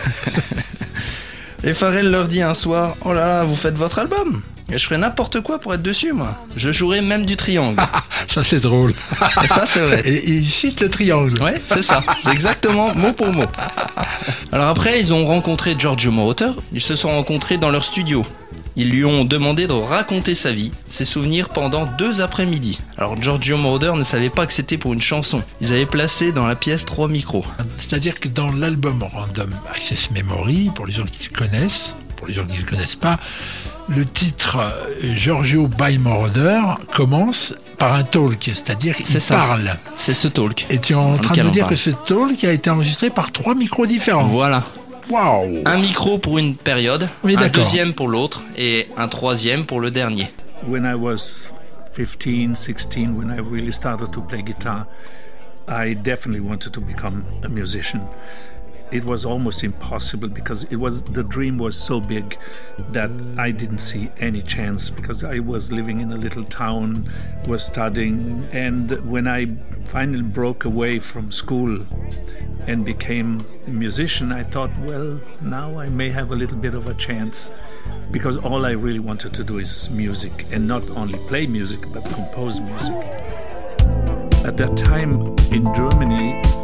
Et 1.64 1.76
Pharrell 1.76 2.10
leur 2.10 2.28
dit 2.28 2.41
un 2.41 2.55
soir 2.55 2.95
Oh 3.05 3.14
là 3.14 3.28
là, 3.28 3.43
vous 3.43 3.55
faites 3.55 3.76
votre 3.76 3.99
album 3.99 4.41
Et 4.72 4.80
je 4.80 4.84
ferai 4.84 4.97
n'importe 4.97 5.41
quoi 5.41 5.60
pour 5.60 5.76
être 5.76 5.84
dessus, 5.84 6.12
moi. 6.12 6.39
Je 6.55 6.72
jouerai 6.72 7.01
même 7.01 7.28
du 7.28 7.38
triangle. 7.38 7.80
Ça, 8.28 8.43
c'est 8.43 8.59
drôle. 8.59 8.93
Et 9.43 9.47
ça, 9.47 9.65
c'est 9.65 9.80
vrai. 9.80 10.01
Et, 10.05 10.15
et 10.15 10.34
il 10.34 10.45
cite 10.47 10.82
le 10.82 10.89
triangle. 10.89 11.41
Ouais, 11.41 11.61
c'est 11.65 11.82
ça. 11.82 12.03
C'est 12.23 12.32
exactement 12.32 12.93
mot 12.95 13.13
pour 13.13 13.28
mot. 13.32 13.45
Alors 14.51 14.67
après, 14.67 14.99
ils 14.99 15.13
ont 15.13 15.25
rencontré 15.25 15.75
Giorgio 15.78 16.11
Moroder. 16.11 16.51
Ils 16.73 16.82
se 16.82 16.95
sont 16.95 17.09
rencontrés 17.09 17.57
dans 17.57 17.69
leur 17.69 17.84
studio. 17.84 18.25
Ils 18.80 18.91
lui 18.91 19.03
ont 19.05 19.25
demandé 19.25 19.65
de 19.65 19.73
raconter 19.73 20.36
sa 20.36 20.51
vie, 20.51 20.71
ses 20.88 21.03
souvenirs 21.03 21.49
pendant 21.49 21.88
deux 21.97 22.21
après-midi. 22.21 22.80
Alors 22.95 23.19
Giorgio 23.19 23.57
Moroder 23.57 23.93
ne 23.95 24.03
savait 24.03 24.30
pas 24.30 24.45
que 24.45 24.53
c'était 24.53 24.78
pour 24.78 24.93
une 24.93 25.01
chanson. 25.01 25.41
Ils 25.61 25.73
avaient 25.73 25.88
placé 25.88 26.32
dans 26.32 26.45
la 26.45 26.55
pièce 26.55 26.86
trois 26.86 27.07
micros. 27.07 27.43
C'est-à-dire 27.80 28.19
que 28.19 28.28
dans 28.28 28.51
l'album 28.51 29.01
Random 29.01 29.49
Access 29.73 30.11
Memory, 30.11 30.69
pour 30.75 30.86
les 30.86 30.93
gens 30.93 31.05
qui 31.05 31.28
le 31.28 31.36
connaissent, 31.36 31.95
pour 32.17 32.28
les 32.28 32.34
gens 32.36 32.45
qui 32.45 32.53
ne 32.53 32.59
le 32.59 32.69
connaissent 32.69 32.95
pas, 32.95 33.19
le 33.90 34.06
titre 34.06 34.58
euh, 34.60 35.16
Giorgio 35.16 35.68
by 35.68 35.98
Moroder 35.98 36.60
commence 36.94 37.54
par 37.80 37.94
un 37.94 38.04
talk, 38.04 38.44
c'est-à-dire 38.44 38.96
qu'il 38.96 39.20
parle. 39.30 39.76
C'est 39.96 40.14
ce 40.14 40.28
talk. 40.28 40.66
Et 40.70 40.80
tu 40.80 40.94
es 40.94 40.96
en 40.96 41.18
train 41.18 41.36
de 41.36 41.44
me 41.44 41.50
dire 41.52 41.64
parle. 41.64 41.72
que 41.72 41.80
ce 41.80 41.90
talk 41.92 42.44
a 42.44 42.52
été 42.52 42.70
enregistré 42.70 43.10
par 43.10 43.32
trois 43.32 43.56
micros 43.56 43.86
différents. 43.86 44.26
Voilà. 44.28 44.64
Waouh 45.10 45.62
Un 45.66 45.78
micro 45.78 46.18
pour 46.18 46.38
une 46.38 46.56
période, 46.58 47.08
Oui, 47.24 47.38
un 47.38 47.48
deuxième 47.48 47.94
pour 47.94 48.10
l'autre 48.10 48.42
et 48.58 48.90
un 48.98 49.08
troisième 49.08 49.66
pour 49.66 49.80
le 49.80 49.90
dernier. 49.92 50.30
when 50.68 50.84
I 50.86 50.96
was 50.96 51.50
15, 51.94 52.56
16, 52.56 53.10
when 53.16 53.30
I 53.30 53.40
really 53.40 53.72
started 53.72 54.12
to 54.12 54.22
play 54.22 54.42
guitar, 54.44 54.86
I 55.70 55.94
definitely 55.96 56.42
wanted 56.42 56.72
to 56.74 56.82
become 56.82 57.24
a 57.44 57.48
musician. 57.48 58.02
It 58.90 59.04
was 59.04 59.26
almost 59.26 59.64
impossible 59.64 60.30
because 60.30 60.64
it 60.66 60.78
was 60.78 61.04
the 61.04 61.24
dream 61.24 61.58
was 61.58 61.76
so 61.76 62.00
big 62.00 62.38
that 62.92 63.12
I 63.38 63.52
didn't 63.52 63.80
see 63.80 64.10
any 64.18 64.42
chance 64.42 64.90
because 64.90 65.26
I 65.26 65.40
was 65.40 65.72
living 65.72 66.00
in 66.00 66.12
a 66.12 66.18
little 66.18 66.46
town, 66.46 67.12
was 67.48 67.66
studying, 67.66 68.48
and 68.54 68.92
when 69.10 69.28
I 69.28 69.48
finally 69.84 70.22
broke 70.22 70.64
away 70.64 71.00
from 71.00 71.32
school 71.32 71.86
and 72.66 72.86
became 72.86 73.42
a 73.66 73.72
musician, 73.72 74.32
I 74.32 74.44
thought, 74.44 74.72
well, 74.80 75.20
now 75.42 75.80
I 75.80 75.90
may 75.90 76.10
have 76.10 76.32
a 76.32 76.36
little 76.36 76.58
bit 76.58 76.74
of 76.74 76.88
a 76.88 76.94
chance 76.94 77.50
because 78.12 78.38
all 78.38 78.66
I 78.66 78.72
really 78.72 79.00
wanted 79.00 79.34
to 79.34 79.44
do 79.44 79.58
is 79.58 79.90
music 79.90 80.46
and 80.52 80.66
not 80.68 80.90
only 80.92 81.20
play 81.28 81.46
music 81.46 81.82
but 81.92 82.06
compose 82.06 82.60
music. 82.62 82.96
At 84.46 84.56
that 84.58 84.78
time 84.78 85.36
in 85.52 85.74
Germany 85.74 86.42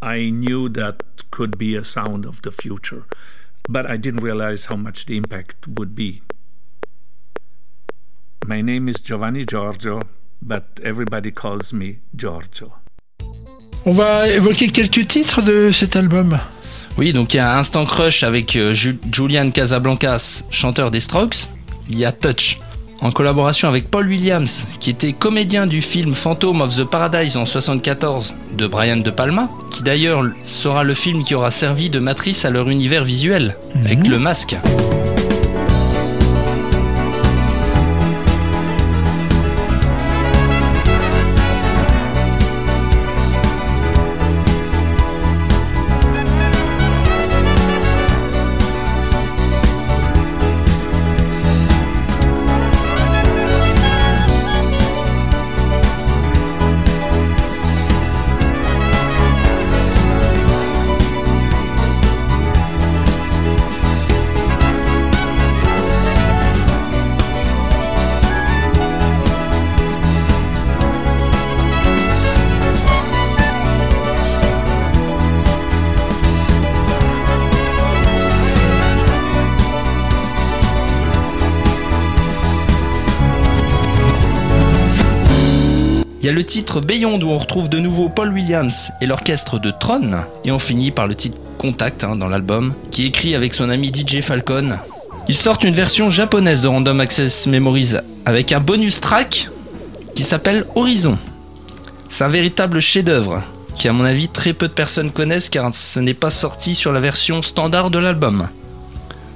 I 0.00 0.30
knew 0.30 0.68
that 0.70 1.02
could 1.30 1.58
be 1.58 1.74
a 1.76 1.84
sound 1.84 2.24
of 2.24 2.40
the 2.42 2.50
future, 2.50 3.02
but 3.68 3.90
I 3.90 3.96
didn't 3.96 4.22
realize 4.22 4.66
how 4.66 4.76
much 4.76 5.06
the 5.06 5.16
impact 5.16 5.66
would 5.66 5.94
be. 5.94 6.22
My 8.46 8.62
name 8.62 8.88
is 8.88 8.96
Giovanni 9.02 9.44
Giorgio, 9.44 10.00
but 10.40 10.64
everybody 10.82 11.30
calls 11.30 11.72
me 11.72 11.98
Giorgio. 12.14 12.72
On 13.84 13.92
va 13.92 14.28
évoquer 14.28 14.68
quelques 14.70 15.06
titres 15.08 15.42
de 15.42 15.70
cet 15.72 15.96
album. 15.96 16.38
Oui, 16.96 17.12
donc 17.12 17.34
il 17.34 17.36
y 17.36 17.40
a 17.40 17.58
Instant 17.58 17.84
Crush 17.84 18.22
avec 18.22 18.56
euh, 18.56 18.72
Ju- 18.74 18.98
Julian 19.12 19.50
Casablancas, 19.50 20.42
chanteur 20.50 20.90
des 20.90 21.00
Strokes. 21.00 21.48
Il 21.88 21.98
y 21.98 22.04
a 22.04 22.12
Touch, 22.12 22.58
en 23.00 23.10
collaboration 23.10 23.68
avec 23.68 23.90
Paul 23.90 24.08
Williams, 24.08 24.66
qui 24.80 24.90
était 24.90 25.12
comédien 25.12 25.66
du 25.66 25.82
film 25.82 26.14
Phantom 26.14 26.60
of 26.62 26.76
the 26.76 26.84
Paradise 26.84 27.36
en 27.36 27.46
74 27.46 28.34
de 28.56 28.66
Brian 28.66 28.96
De 28.96 29.10
Palma, 29.10 29.48
qui 29.70 29.82
d'ailleurs 29.82 30.24
sera 30.44 30.84
le 30.84 30.94
film 30.94 31.22
qui 31.22 31.34
aura 31.34 31.50
servi 31.50 31.90
de 31.90 31.98
matrice 31.98 32.44
à 32.44 32.50
leur 32.50 32.68
univers 32.68 33.04
visuel, 33.04 33.56
avec 33.84 34.06
le 34.06 34.18
masque. 34.18 34.56
Y 86.28 86.30
a 86.30 86.34
le 86.34 86.44
titre 86.44 86.82
Beyond 86.82 87.22
où 87.22 87.30
on 87.30 87.38
retrouve 87.38 87.70
de 87.70 87.78
nouveau 87.78 88.10
Paul 88.10 88.34
Williams 88.34 88.90
et 89.00 89.06
l'orchestre 89.06 89.58
de 89.58 89.70
Tron. 89.70 90.10
Et 90.44 90.52
on 90.52 90.58
finit 90.58 90.90
par 90.90 91.06
le 91.06 91.14
titre 91.14 91.38
Contact 91.56 92.04
hein, 92.04 92.16
dans 92.16 92.28
l'album, 92.28 92.74
qui 92.90 93.04
est 93.04 93.06
écrit 93.06 93.34
avec 93.34 93.54
son 93.54 93.70
ami 93.70 93.90
DJ 93.90 94.20
Falcon. 94.20 94.76
Ils 95.26 95.34
sortent 95.34 95.64
une 95.64 95.72
version 95.72 96.10
japonaise 96.10 96.60
de 96.60 96.68
Random 96.68 97.00
Access 97.00 97.46
Memories 97.46 97.94
avec 98.26 98.52
un 98.52 98.60
bonus 98.60 99.00
track 99.00 99.48
qui 100.14 100.22
s'appelle 100.22 100.66
Horizon. 100.74 101.16
C'est 102.10 102.24
un 102.24 102.28
véritable 102.28 102.78
chef-d'œuvre 102.80 103.42
qui, 103.78 103.88
à 103.88 103.94
mon 103.94 104.04
avis, 104.04 104.28
très 104.28 104.52
peu 104.52 104.68
de 104.68 104.74
personnes 104.74 105.12
connaissent 105.12 105.48
car 105.48 105.74
ce 105.74 105.98
n'est 105.98 106.12
pas 106.12 106.28
sorti 106.28 106.74
sur 106.74 106.92
la 106.92 107.00
version 107.00 107.40
standard 107.40 107.88
de 107.88 108.00
l'album. 108.00 108.50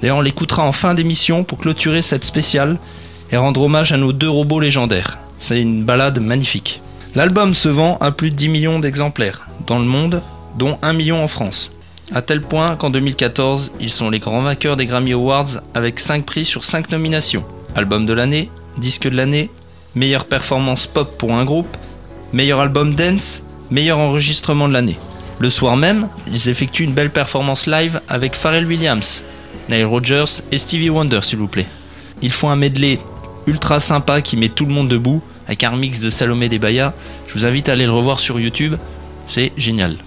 D'ailleurs, 0.03 0.19
on 0.19 0.21
l'écoutera 0.21 0.63
en 0.63 0.73
fin 0.73 0.93
d'émission 0.93 1.43
pour 1.43 1.57
clôturer 1.57 2.03
cette 2.03 2.25
spéciale 2.25 2.77
et 3.31 3.39
rendre 3.39 3.63
hommage 3.63 3.93
à 3.93 3.97
nos 3.97 4.13
deux 4.13 4.29
robots 4.29 4.61
légendaires. 4.61 5.17
C'est 5.39 5.63
une 5.63 5.85
balade 5.85 6.21
magnifique. 6.21 6.82
L'album 7.15 7.53
se 7.53 7.69
vend 7.69 7.99
à 8.01 8.11
plus 8.11 8.31
de 8.31 8.37
10 8.37 8.49
millions 8.49 8.79
d'exemplaires 8.79 9.47
dans 9.67 9.79
le 9.79 9.85
monde, 9.85 10.23
dont 10.57 10.79
1 10.81 10.95
million 10.95 11.23
en 11.23 11.29
France. 11.29 11.71
À 12.15 12.23
tel 12.23 12.41
point 12.41 12.75
qu'en 12.77 12.89
2014, 12.89 13.73
ils 13.81 13.91
sont 13.91 14.09
les 14.09 14.19
grands 14.19 14.41
vainqueurs 14.41 14.79
des 14.79 14.87
Grammy 14.87 15.13
Awards 15.13 15.61
avec 15.75 16.01
5 16.01 16.25
prix 16.25 16.47
sur 16.47 16.65
5 16.65 16.91
nominations. 16.91 17.45
Album 17.75 18.07
de 18.07 18.15
l'année, 18.15 18.49
disque 18.79 19.11
de 19.11 19.17
l'année, 19.17 19.51
meilleure 19.95 20.25
performance 20.25 20.87
pop 20.87 21.19
pour 21.19 21.35
un 21.35 21.45
groupe, 21.45 21.77
meilleur 22.33 22.61
album 22.61 22.95
dance, 22.95 23.43
meilleur 23.71 23.99
enregistrement 23.99 24.67
de 24.67 24.73
l'année. 24.73 24.99
Le 25.39 25.51
soir 25.51 25.77
même, 25.77 26.09
ils 26.33 26.49
effectuent 26.49 26.85
une 26.85 26.95
belle 26.95 27.11
performance 27.11 27.67
live 27.67 28.01
avec 28.09 28.35
Pharrell 28.35 28.67
Williams, 28.67 29.23
Nile 29.69 29.85
Rodgers 29.85 30.41
et 30.51 30.57
Stevie 30.57 30.89
Wonder 30.89 31.21
s'il 31.23 31.41
vous 31.41 31.47
plaît. 31.47 31.67
Ils 32.23 32.33
font 32.33 32.49
un 32.49 32.57
medley 32.57 32.99
ultra 33.47 33.81
sympa 33.81 34.21
qui 34.21 34.37
met 34.37 34.49
tout 34.49 34.67
le 34.67 34.73
monde 34.73 34.89
debout 34.89 35.23
avec 35.47 35.65
un 35.65 35.71
remix 35.71 36.01
de 36.01 36.11
Salomé 36.11 36.49
Desbaya. 36.49 36.95
Je 37.27 37.35
vous 37.35 37.45
invite 37.45 37.69
à 37.69 37.73
aller 37.73 37.87
le 37.87 37.93
revoir 37.93 38.21
sur 38.21 38.39
YouTube, 38.39 38.77
c'est 39.27 39.53
génial. 39.57 39.99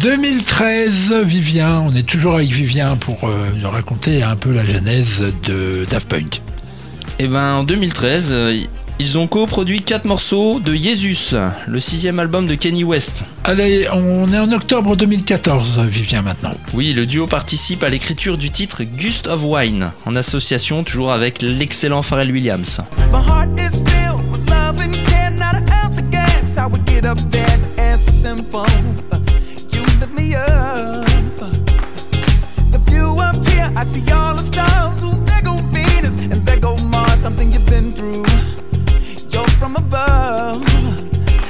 2013, 0.00 1.12
Vivien, 1.24 1.80
on 1.80 1.94
est 1.94 2.06
toujours 2.06 2.34
avec 2.34 2.50
Vivien 2.50 2.96
pour 2.96 3.24
euh, 3.24 3.48
nous 3.60 3.70
raconter 3.70 4.22
un 4.22 4.36
peu 4.36 4.52
la 4.52 4.64
genèse 4.64 5.32
de 5.44 5.86
Daft 5.88 6.08
Punk. 6.08 6.42
Et 7.18 7.28
ben 7.28 7.54
en 7.54 7.64
2013, 7.64 8.28
euh, 8.30 8.60
ils 8.98 9.18
ont 9.18 9.26
coproduit 9.26 9.82
4 9.82 10.04
morceaux 10.04 10.60
de 10.60 10.74
Jesus, 10.74 11.34
le 11.66 11.80
sixième 11.80 12.18
album 12.18 12.46
de 12.46 12.54
Kenny 12.54 12.84
West. 12.84 13.24
Allez, 13.44 13.88
on 13.92 14.32
est 14.32 14.38
en 14.38 14.50
octobre 14.52 14.96
2014, 14.96 15.80
Vivien 15.86 16.22
maintenant. 16.22 16.54
Oui, 16.72 16.92
le 16.92 17.06
duo 17.06 17.26
participe 17.26 17.82
à 17.82 17.88
l'écriture 17.88 18.38
du 18.38 18.50
titre 18.50 18.84
Gust 18.84 19.26
of 19.26 19.42
Wine, 19.44 19.92
en 20.06 20.16
association 20.16 20.84
toujours 20.84 21.12
avec 21.12 21.42
l'excellent 21.42 22.02
Pharrell 22.02 22.30
Williams. 22.30 22.80
My 23.12 23.18
heart 23.18 23.48
is 23.58 23.82
filled 23.84 24.20
with 24.30 24.48
love 24.48 24.80
and 24.80 24.92
care, 25.06 25.30
not 25.30 25.56
an 25.56 25.66
ounce 25.84 25.98
of 25.98 26.10
gas. 26.10 26.56
How 26.56 26.68
we 26.68 26.78
get 26.86 27.04
up 27.04 27.18
there, 27.30 27.58
the 27.76 27.82
answer's 27.82 28.14
simple. 28.14 28.64
You 29.72 29.82
lift 30.00 30.12
me 30.14 30.34
up. 30.36 31.04
The 32.70 32.78
view 32.86 33.18
up 33.20 33.44
here, 33.48 33.70
I 33.76 33.84
see 33.86 34.02
all 34.12 34.36
the 34.36 34.44
stars. 34.44 35.02
Ooh, 35.02 35.12
there 35.26 35.42
go 35.42 35.60
Venus, 35.72 36.16
and 36.16 36.46
there 36.46 36.60
go 36.60 36.76
Mars. 36.76 37.20
Something 37.20 37.52
you've 37.52 37.66
been 37.66 37.92
through. 37.92 37.93
You're 37.93 37.93
from 39.58 39.76
above. 39.76 40.66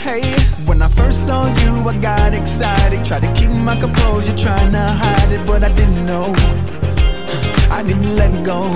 Hey, 0.03 0.23
when 0.67 0.83
I 0.83 0.89
first 0.89 1.27
saw 1.27 1.47
you, 1.63 1.89
I 1.89 1.97
got 2.01 2.35
excited. 2.35 3.05
Tried 3.05 3.23
to 3.23 3.33
keep 3.35 3.51
my 3.51 3.77
composure, 3.77 4.37
trying 4.37 4.73
to 4.73 4.79
hide 4.79 5.33
it, 5.33 5.47
but 5.47 5.63
I 5.65 5.71
didn't 5.75 6.07
know. 6.07 6.33
I 7.71 7.83
didn't 7.83 8.15
let 8.17 8.45
go. 8.45 8.69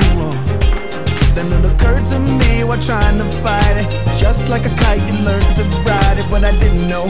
Then 1.34 1.52
it 1.52 1.64
occurred 1.70 2.06
to 2.06 2.18
me 2.18 2.64
while 2.64 2.82
trying 2.82 3.18
to 3.18 3.28
fight 3.42 3.76
it. 3.76 3.88
Just 4.16 4.48
like 4.48 4.64
a 4.64 4.74
kite, 4.82 5.02
you 5.08 5.14
learned 5.24 5.56
to 5.56 5.64
ride 5.88 6.18
it, 6.18 6.26
but 6.30 6.44
I 6.44 6.52
didn't 6.58 6.88
know. 6.88 7.06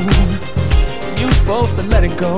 You 1.20 1.30
supposed 1.32 1.76
to 1.76 1.82
let 1.82 2.04
it 2.04 2.16
go. 2.16 2.36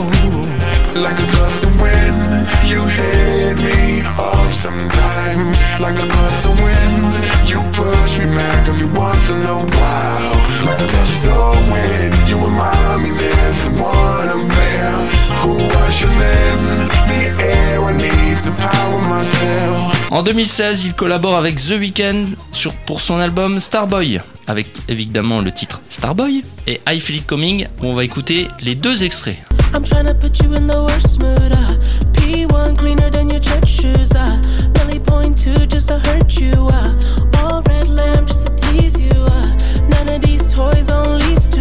Like 0.95 1.19
a 1.19 1.29
gust 1.37 1.63
of 1.63 1.81
wind, 1.81 2.49
you 2.67 2.81
hit 2.87 3.57
me 3.59 4.01
off 4.19 4.53
sometimes. 4.53 5.59
Like 5.79 5.99
a 5.99 6.09
gust 6.09 6.45
of 6.45 6.59
wind, 6.61 7.13
you 7.51 7.61
push 7.73 8.13
me 8.19 8.27
back 8.27 8.69
every 8.69 8.87
once 8.87 9.29
in 9.31 9.43
a 9.43 9.59
while. 9.77 10.35
Like 10.67 10.81
a 10.81 10.89
gust 10.95 11.25
of 11.27 11.57
wind, 11.71 12.15
you 12.29 12.37
remind 12.43 13.03
me 13.03 13.11
there's 13.11 13.57
someone 13.57 14.29
up 14.29 14.49
there 14.49 15.40
En 20.11 20.25
2016, 20.25 20.87
il 20.87 20.95
collabore 20.95 21.37
avec 21.37 21.55
The 21.55 21.77
Weeknd 21.79 22.35
sur, 22.51 22.73
pour 22.85 23.01
son 23.01 23.19
album 23.19 23.61
Starboy, 23.61 24.21
avec 24.49 24.73
évidemment 24.89 25.41
le 25.41 25.53
titre 25.53 25.83
Starboy 25.89 26.43
et 26.67 26.81
I 26.89 26.99
Feel 26.99 27.19
It 27.19 27.27
Coming, 27.27 27.69
où 27.81 27.87
on 27.87 27.95
va 27.95 28.03
écouter 28.03 28.49
les 28.61 28.75
deux 28.75 29.05
extraits. 29.05 29.39
I'm 29.73 29.85
trying 29.85 30.07
to 30.07 30.15
put 30.15 30.43
you 30.43 30.53
in 30.55 30.67
the 30.67 30.75
worst 30.75 31.23
mood. 31.23 31.57
P1 32.13 32.77
cleaner 32.77 33.09
than 33.09 33.31
your 33.31 33.41
church 33.41 33.69
shoes. 33.69 34.11
Really 34.81 34.99
point 34.99 35.39
two 35.39 35.67
just 35.69 35.87
to 35.89 36.01
hurt 36.01 36.37
you. 36.41 36.69
All 37.39 37.63
red 37.69 37.87
lamb 37.87 38.27
just 38.27 38.49
to 38.49 38.55
tease 38.57 38.99
you. 38.99 39.15
None 39.91 40.09
of 40.09 40.23
these 40.23 40.45
toys 40.49 40.91
on 40.91 41.21
lease 41.21 41.47
to. 41.47 41.61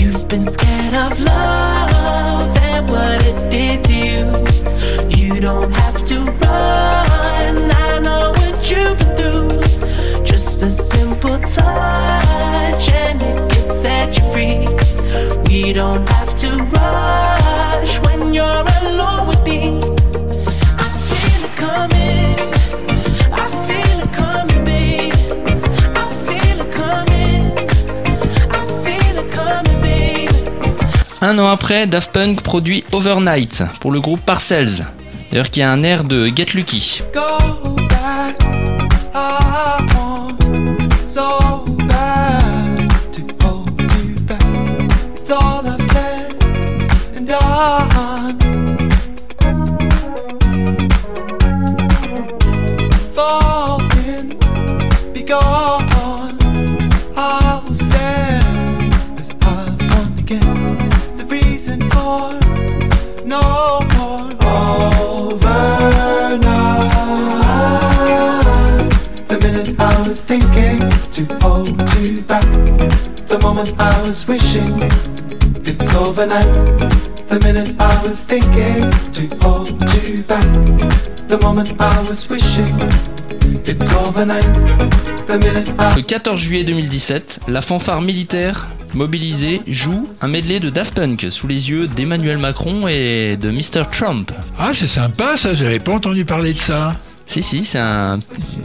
You've 0.00 0.26
been 0.28 0.46
scared 0.46 0.94
of 0.94 1.20
love 1.20 2.56
and 2.56 2.88
what 2.88 3.20
it 3.30 3.50
did 3.50 3.84
to 3.84 3.92
you. 3.92 4.22
You 5.18 5.40
don't 5.40 5.74
have 5.76 6.04
to 6.06 6.16
run. 6.24 7.70
I 7.86 7.98
know 7.98 8.30
what 8.30 8.70
you've 8.70 8.98
been 8.98 9.16
through. 9.16 10.24
Just 10.24 10.62
a 10.62 10.70
simple 10.70 11.38
touch 11.40 12.88
and 12.88 13.20
it 13.20 13.38
can 13.50 13.66
set 13.82 14.16
you 14.16 14.24
free. 14.32 14.66
We 15.46 15.72
don't 15.74 16.08
have 16.08 16.32
to 16.40 16.50
rush 16.76 17.98
when 18.06 18.32
you're 18.32 18.64
alone 18.82 19.28
with 19.28 19.44
me. 19.44 19.89
Un 31.22 31.38
an 31.38 31.48
après, 31.48 31.86
Daft 31.86 32.12
Punk 32.12 32.40
produit 32.40 32.82
Overnight 32.92 33.62
pour 33.80 33.92
le 33.92 34.00
groupe 34.00 34.20
Parcells. 34.20 34.86
D'ailleurs, 35.30 35.50
qui 35.50 35.60
a 35.60 35.70
un 35.70 35.82
air 35.82 36.04
de 36.04 36.30
Get 36.34 36.54
Lucky. 36.54 37.02
I 39.12 39.49
moment 73.60 73.76
I 73.78 74.06
was 74.06 74.26
wishing 74.26 74.90
it's 75.66 75.94
overnight. 75.94 76.46
The 77.28 77.38
minute 77.44 77.74
I 77.78 78.06
was 78.06 78.24
thinking 78.24 78.88
to 79.12 79.46
hold 79.46 79.68
you 80.06 80.22
back. 80.22 80.44
The 81.28 81.38
moment 81.42 81.74
I 81.78 82.00
was 82.08 82.26
wishing 82.28 82.74
it's 83.66 83.92
overnight. 83.92 84.46
The 85.26 85.38
minute 85.38 85.68
I 85.78 85.96
Le 85.96 86.02
14 86.02 86.36
juillet 86.36 86.64
2017, 86.64 87.40
la 87.48 87.60
fanfare 87.60 88.00
militaire 88.00 88.68
mobilisée 88.94 89.60
joue 89.66 90.08
un 90.22 90.28
medley 90.28 90.58
de 90.58 90.70
Daft 90.70 90.94
Punk 90.94 91.26
sous 91.28 91.46
les 91.46 91.68
yeux 91.70 91.86
d'Emmanuel 91.86 92.38
Macron 92.38 92.88
et 92.88 93.36
de 93.36 93.50
Mr. 93.50 93.82
Trump. 93.92 94.32
Ah, 94.58 94.70
c'est 94.74 94.86
sympa 94.86 95.36
ça, 95.36 95.54
j'avais 95.54 95.80
pas 95.80 95.92
entendu 95.92 96.24
parler 96.24 96.54
de 96.54 96.58
ça. 96.58 96.96
Si, 97.26 97.42
si, 97.42 97.64
c'est 97.64 97.78
un. 97.78 98.18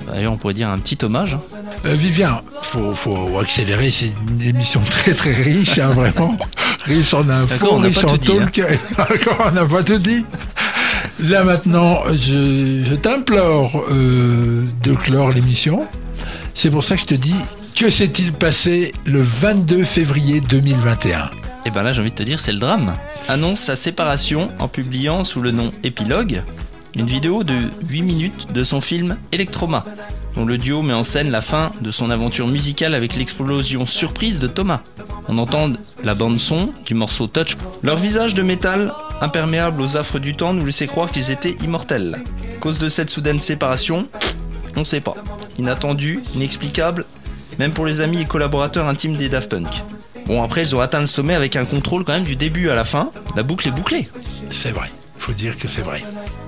D'ailleurs, 0.07 0.33
on 0.33 0.37
pourrait 0.37 0.55
dire 0.55 0.69
un 0.69 0.79
petit 0.79 0.97
hommage. 1.03 1.37
Euh, 1.86 1.95
Vivien, 1.95 2.41
faut, 2.61 2.95
faut 2.95 3.39
accélérer, 3.39 3.91
c'est 3.91 4.11
une 4.30 4.41
émission 4.41 4.82
très 4.89 5.13
très 5.13 5.34
riche, 5.34 5.78
hein, 5.78 5.89
vraiment. 5.89 6.38
riche 6.84 7.13
en 7.13 7.28
infos, 7.30 7.78
riche 7.78 8.03
en 8.03 8.13
hein. 8.13 8.18
talk. 8.18 8.61
On 9.47 9.51
n'a 9.51 9.66
pas 9.66 9.84
tout 9.84 9.97
dit. 9.97 10.26
Là 11.20 11.43
maintenant, 11.43 12.01
je, 12.11 12.84
je 12.88 12.95
t'implore 12.95 13.84
euh, 13.89 14.66
de 14.84 14.93
clore 14.93 15.32
l'émission. 15.32 15.88
C'est 16.53 16.70
pour 16.70 16.84
ça 16.84 16.95
que 16.95 17.01
je 17.01 17.05
te 17.05 17.16
dis, 17.16 17.36
que 17.76 17.89
s'est-il 17.89 18.34
passé 18.34 18.93
le 19.05 19.22
22 19.22 19.84
février 19.84 20.41
2021 20.41 21.30
Et 21.66 21.72
ben 21.72 21.84
là, 21.84 21.93
j'ai 21.93 22.01
envie 22.01 22.11
de 22.11 22.16
te 22.16 22.24
dire, 22.24 22.39
c'est 22.39 22.53
le 22.53 22.59
drame. 22.59 22.93
Annonce 23.28 23.59
sa 23.59 23.76
séparation 23.76 24.51
en 24.59 24.68
publiant 24.68 25.24
sous 25.24 25.41
le 25.41 25.51
nom 25.51 25.72
Épilogue 25.84 26.43
une 26.95 27.07
vidéo 27.07 27.43
de 27.43 27.55
8 27.89 28.01
minutes 28.01 28.51
de 28.53 28.63
son 28.63 28.82
film 28.82 29.18
Electroma, 29.32 29.86
dont 30.36 30.45
le 30.45 30.57
duo 30.57 30.81
met 30.81 30.93
en 30.93 31.03
scène 31.03 31.31
la 31.31 31.41
fin 31.41 31.71
de 31.81 31.91
son 31.91 32.09
aventure 32.09 32.47
musicale 32.47 32.93
avec 32.93 33.15
l'explosion 33.15 33.86
surprise 33.86 34.39
de 34.39 34.47
Thomas. 34.47 34.81
On 35.27 35.38
entend 35.38 35.71
la 36.03 36.13
bande 36.13 36.38
son 36.38 36.71
du 36.86 36.93
morceau 36.93 37.27
Touch. 37.27 37.55
Leur 37.83 37.97
visage 37.97 38.33
de 38.33 38.43
métal, 38.43 38.93
imperméable 39.21 39.81
aux 39.81 39.97
affres 39.97 40.19
du 40.19 40.36
temps, 40.36 40.53
nous 40.53 40.65
laissait 40.65 40.88
croire 40.88 41.11
qu'ils 41.11 41.31
étaient 41.31 41.55
immortels. 41.63 42.23
Cause 42.59 42.79
de 42.79 42.89
cette 42.89 43.09
soudaine 43.09 43.39
séparation, 43.39 44.07
on 44.75 44.83
sait 44.83 45.01
pas. 45.01 45.15
Inattendu, 45.57 46.21
inexplicable, 46.36 47.05
même 47.59 47.71
pour 47.71 47.86
les 47.86 48.01
amis 48.01 48.21
et 48.21 48.25
collaborateurs 48.25 48.88
intimes 48.88 49.15
des 49.15 49.29
Daft 49.29 49.49
Punk. 49.49 49.83
Bon, 50.27 50.43
après, 50.43 50.63
ils 50.63 50.75
ont 50.75 50.81
atteint 50.81 50.99
le 50.99 51.05
sommet 51.05 51.36
avec 51.36 51.55
un 51.55 51.65
contrôle 51.65 52.03
quand 52.03 52.13
même 52.13 52.23
du 52.23 52.36
début 52.36 52.69
à 52.69 52.75
la 52.75 52.83
fin. 52.83 53.11
La 53.36 53.43
boucle 53.43 53.67
est 53.67 53.71
bouclée. 53.71 54.09
C'est 54.49 54.71
vrai, 54.71 54.91
faut 55.17 55.33
dire 55.33 55.55
que 55.55 55.67
c'est 55.67 55.81
vrai. 55.81 56.03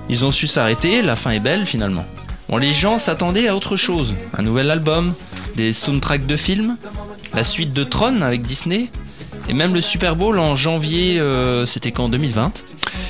Ils 0.10 0.26
ont 0.26 0.32
su 0.32 0.48
s'arrêter, 0.48 1.02
la 1.02 1.16
fin 1.16 1.32
est 1.32 1.40
belle 1.40 1.66
finalement. 1.66 2.06
Bon, 2.50 2.58
les 2.58 2.74
gens 2.74 2.98
s'attendaient 2.98 3.48
à 3.48 3.56
autre 3.56 3.76
chose. 3.76 4.16
Un 4.38 4.42
nouvel 4.42 4.72
album, 4.72 5.14
des 5.56 5.72
soundtracks 5.74 6.26
de 6.26 6.38
films, 6.38 6.78
la 7.34 7.44
suite 7.44 7.74
de 7.74 7.84
Tron 7.84 8.22
avec 8.22 8.42
Disney, 8.42 8.90
et 9.50 9.54
même 9.54 9.74
le 9.74 9.82
Super 9.82 10.16
Bowl 10.16 10.40
en 10.40 10.56
janvier, 10.56 11.20
euh, 11.20 11.66
c'était 11.66 11.92
qu'en 11.92 12.08
2020. 12.10 12.64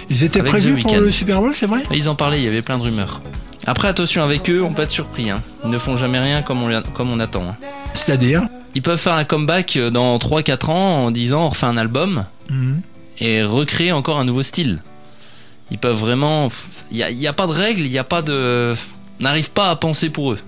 Ils 0.09 0.23
étaient 0.23 0.39
prévus 0.41 0.81
pour 0.81 0.91
le 1.01 1.11
Super 1.11 1.39
Bowl, 1.41 1.51
c'est 1.53 1.67
vrai? 1.67 1.81
Ils 1.93 2.09
en 2.09 2.15
parlaient, 2.15 2.39
il 2.39 2.45
y 2.45 2.47
avait 2.47 2.61
plein 2.63 2.77
de 2.77 2.83
rumeurs. 2.83 3.21
Après, 3.67 3.87
attention 3.89 4.23
avec 4.23 4.49
eux, 4.49 4.63
on 4.63 4.73
peut 4.73 4.83
être 4.83 4.91
surpris. 4.91 5.29
hein. 5.29 5.41
Ils 5.63 5.69
ne 5.69 5.77
font 5.77 5.97
jamais 5.97 6.19
rien 6.19 6.41
comme 6.41 6.63
on, 6.63 6.81
comme 6.93 7.11
on 7.11 7.19
attend. 7.19 7.43
hein. 7.49 7.55
C'est-à-dire? 7.93 8.43
Ils 8.75 8.81
peuvent 8.81 8.99
faire 8.99 9.13
un 9.13 9.23
comeback 9.23 9.77
dans 9.77 10.17
3-4 10.17 10.69
ans 10.69 11.05
en 11.05 11.11
disant 11.11 11.45
on 11.45 11.49
refait 11.49 11.65
un 11.65 11.77
album 11.77 12.25
Mhm. 12.49 12.81
et 13.19 13.43
recréer 13.43 13.91
encore 13.91 14.19
un 14.19 14.23
nouveau 14.25 14.43
style. 14.43 14.81
Ils 15.71 15.77
peuvent 15.77 15.97
vraiment. 15.97 16.49
Il 16.91 17.05
n'y 17.17 17.27
a 17.27 17.33
pas 17.33 17.45
de 17.47 17.51
règles, 17.51 17.81
il 17.81 17.91
n'y 17.91 17.97
a 17.97 18.03
pas 18.05 18.21
de. 18.21 18.73
On 19.19 19.23
n'arrive 19.23 19.51
pas 19.51 19.69
à 19.69 19.75
penser 19.75 20.09
pour 20.09 20.33
eux. 20.33 20.39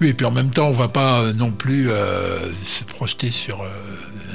Oui, 0.00 0.08
et 0.08 0.14
puis 0.14 0.26
en 0.26 0.30
même 0.30 0.50
temps, 0.50 0.68
on 0.68 0.72
va 0.72 0.88
pas 0.88 1.20
euh, 1.20 1.32
non 1.32 1.50
plus 1.50 1.90
euh, 1.90 2.38
se 2.64 2.84
projeter 2.84 3.30
sur 3.30 3.62
euh, 3.62 3.68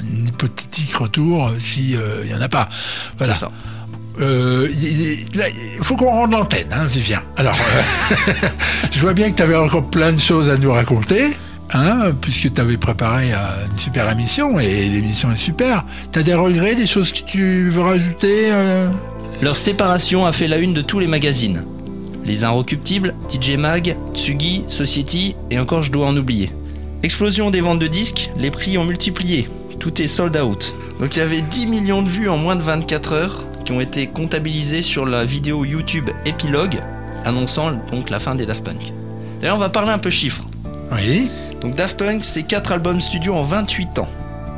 un 0.02 0.26
hypothétique 0.26 0.96
retour 0.96 1.52
s'il 1.60 2.00
n'y 2.26 2.34
en 2.34 2.42
a 2.42 2.50
pas. 2.50 2.70
Voilà. 3.18 3.34
C'est 3.34 3.40
ça. 3.42 3.52
Il, 4.20 5.28
faut 5.82 5.96
qu'on 5.96 6.10
rende 6.10 6.32
l'antenne, 6.32 6.70
hein, 6.72 6.86
Vivien. 6.88 7.22
Alors, 7.36 7.56
je 8.92 9.00
vois 9.00 9.14
bien 9.14 9.30
que 9.30 9.36
tu 9.36 9.44
avais 9.44 9.56
encore 9.56 9.88
plein 9.90 10.12
de 10.12 10.20
choses 10.20 10.50
à 10.50 10.58
nous 10.58 10.72
raconter, 10.72 11.38
hein, 11.74 12.14
puisque 12.20 12.52
tu 12.52 12.62
avais 12.62 12.78
préparé 12.78 13.32
une 13.34 13.78
super 13.78 14.10
émission, 14.10 14.58
et 14.60 14.90
l'émission 14.90 15.32
est 15.32 15.38
super. 15.38 15.86
Tu 16.12 16.18
as 16.18 16.24
des 16.24 16.34
regrets, 16.34 16.74
des 16.74 16.88
choses 16.88 17.12
que 17.12 17.24
tu 17.26 17.70
veux 17.70 17.84
rajouter 17.84 18.52
Leur 19.44 19.56
séparation 19.56 20.26
a 20.26 20.32
fait 20.32 20.48
la 20.48 20.58
une 20.58 20.74
de 20.74 20.82
tous 20.82 20.98
les 20.98 21.08
magazines. 21.08 21.64
Les 22.28 22.44
Inrecuptibles, 22.44 23.16
DJ 23.30 23.52
Mag, 23.52 23.96
Tsugi, 24.14 24.66
Society, 24.68 25.38
et 25.50 25.58
encore 25.60 25.82
je 25.82 25.92
dois 25.92 26.08
en 26.08 26.18
oublier. 26.18 26.52
Explosion 27.02 27.52
des 27.52 27.62
ventes 27.62 27.80
de 27.80 27.88
disques, 27.88 28.30
les 28.38 28.52
prix 28.52 28.78
ont 28.78 28.84
multiplié. 28.84 29.48
Tout 29.80 30.02
est 30.02 30.08
sold 30.08 30.36
out. 30.36 30.76
Donc 31.00 31.16
il 31.16 31.20
y 31.20 31.22
avait 31.22 31.42
10 31.42 31.68
millions 31.68 32.02
de 32.02 32.10
vues 32.10 32.28
en 32.28 32.38
moins 32.38 32.58
de 32.58 32.62
24 32.62 33.14
heures 33.14 33.46
qui 33.64 33.72
ont 33.72 33.80
été 33.80 34.08
comptabilisées 34.08 34.82
sur 34.82 35.06
la 35.06 35.24
vidéo 35.24 35.64
YouTube 35.64 36.10
Epilogue, 36.26 36.82
annonçant 37.24 37.72
donc 37.92 38.10
la 38.10 38.20
fin 38.20 38.36
des 38.36 38.46
Daft 38.46 38.64
Punk. 38.64 38.92
D'ailleurs, 39.40 39.56
on 39.56 39.60
va 39.60 39.70
parler 39.70 39.92
un 39.92 40.00
peu 40.00 40.10
chiffres. 40.10 40.50
Oui. 40.92 41.30
Donc 41.62 41.76
Daft 41.76 41.98
Punk, 41.98 42.26
c'est 42.26 42.44
4 42.44 42.74
albums 42.74 43.00
studio 43.00 43.36
en 43.36 43.44
28 43.44 44.00
ans. 44.00 44.08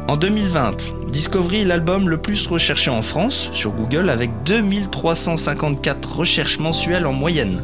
En 0.10 0.18
2020, 0.18 1.12
Discovery 1.12 1.62
est 1.62 1.66
l'album 1.66 2.10
le 2.10 2.18
plus 2.18 2.48
recherché 2.48 2.90
en 2.90 3.04
France 3.04 3.52
sur 3.54 3.70
Google 3.70 4.10
avec 4.10 4.32
2354 4.44 6.18
recherches 6.18 6.58
mensuelles 6.58 7.06
en 7.06 7.14
moyenne. 7.14 7.64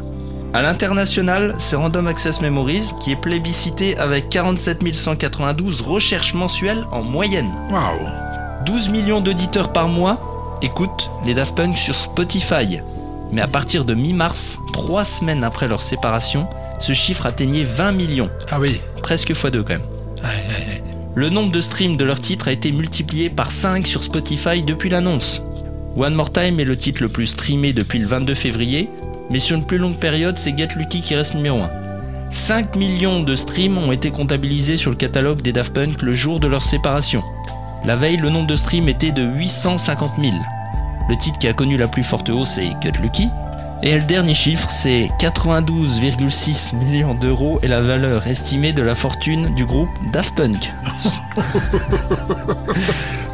À 0.54 0.62
l'international, 0.62 1.56
c'est 1.58 1.74
Random 1.74 2.06
Access 2.06 2.40
Memories 2.40 2.92
qui 3.00 3.10
est 3.10 3.20
plébiscité 3.20 3.96
avec 3.96 4.28
47 4.28 4.94
192 4.94 5.80
recherches 5.80 6.34
mensuelles 6.34 6.84
en 6.92 7.02
moyenne. 7.02 7.50
Waouh 7.68 8.12
12 8.64 8.90
millions 8.90 9.20
d'auditeurs 9.20 9.72
par 9.72 9.88
mois 9.88 10.56
écoutent 10.62 11.10
les 11.24 11.34
Daft 11.34 11.56
Punk 11.56 11.76
sur 11.76 11.96
Spotify. 11.96 12.78
Mais 13.32 13.42
à 13.42 13.48
partir 13.48 13.84
de 13.84 13.94
mi-mars, 13.94 14.60
trois 14.72 15.04
semaines 15.04 15.42
après 15.42 15.66
leur 15.66 15.82
séparation, 15.82 16.46
ce 16.78 16.92
chiffre 16.92 17.26
atteignait 17.26 17.64
20 17.64 17.90
millions. 17.90 18.30
Ah 18.48 18.60
oui. 18.60 18.80
Presque 19.02 19.32
x2 19.32 19.64
quand 19.64 19.70
même. 19.70 19.82
Le 21.18 21.30
nombre 21.30 21.50
de 21.50 21.62
streams 21.62 21.96
de 21.96 22.04
leur 22.04 22.20
titre 22.20 22.48
a 22.48 22.52
été 22.52 22.70
multiplié 22.72 23.30
par 23.30 23.50
5 23.50 23.86
sur 23.86 24.02
Spotify 24.02 24.62
depuis 24.62 24.90
l'annonce. 24.90 25.42
One 25.96 26.14
More 26.14 26.30
Time 26.30 26.60
est 26.60 26.64
le 26.64 26.76
titre 26.76 27.02
le 27.02 27.08
plus 27.08 27.28
streamé 27.28 27.72
depuis 27.72 27.98
le 27.98 28.06
22 28.06 28.34
février, 28.34 28.90
mais 29.30 29.38
sur 29.38 29.56
une 29.56 29.64
plus 29.64 29.78
longue 29.78 29.98
période, 29.98 30.36
c'est 30.36 30.54
Get 30.54 30.68
Lucky 30.76 31.00
qui 31.00 31.14
reste 31.14 31.34
numéro 31.34 31.62
1. 31.62 31.70
5 32.30 32.76
millions 32.76 33.22
de 33.22 33.34
streams 33.34 33.78
ont 33.78 33.92
été 33.92 34.10
comptabilisés 34.10 34.76
sur 34.76 34.90
le 34.90 34.96
catalogue 34.98 35.40
des 35.40 35.54
Daft 35.54 35.72
Punk 35.72 36.02
le 36.02 36.12
jour 36.12 36.38
de 36.38 36.48
leur 36.48 36.62
séparation. 36.62 37.22
La 37.86 37.96
veille, 37.96 38.18
le 38.18 38.28
nombre 38.28 38.48
de 38.48 38.56
streams 38.56 38.90
était 38.90 39.10
de 39.10 39.22
850 39.22 40.16
000. 40.20 40.34
Le 41.08 41.16
titre 41.16 41.38
qui 41.38 41.48
a 41.48 41.54
connu 41.54 41.78
la 41.78 41.88
plus 41.88 42.04
forte 42.04 42.28
hausse 42.28 42.58
est 42.58 42.76
Get 42.82 43.00
Lucky. 43.00 43.28
Et 43.82 43.98
le 43.98 44.04
dernier 44.04 44.34
chiffre, 44.34 44.70
c'est 44.70 45.10
92,6 45.20 46.74
millions 46.76 47.14
d'euros 47.14 47.60
et 47.62 47.68
la 47.68 47.80
valeur 47.80 48.26
estimée 48.26 48.72
de 48.72 48.82
la 48.82 48.94
fortune 48.94 49.54
du 49.54 49.64
groupe 49.66 49.90
Daft 50.12 50.34
Punk. 50.34 50.72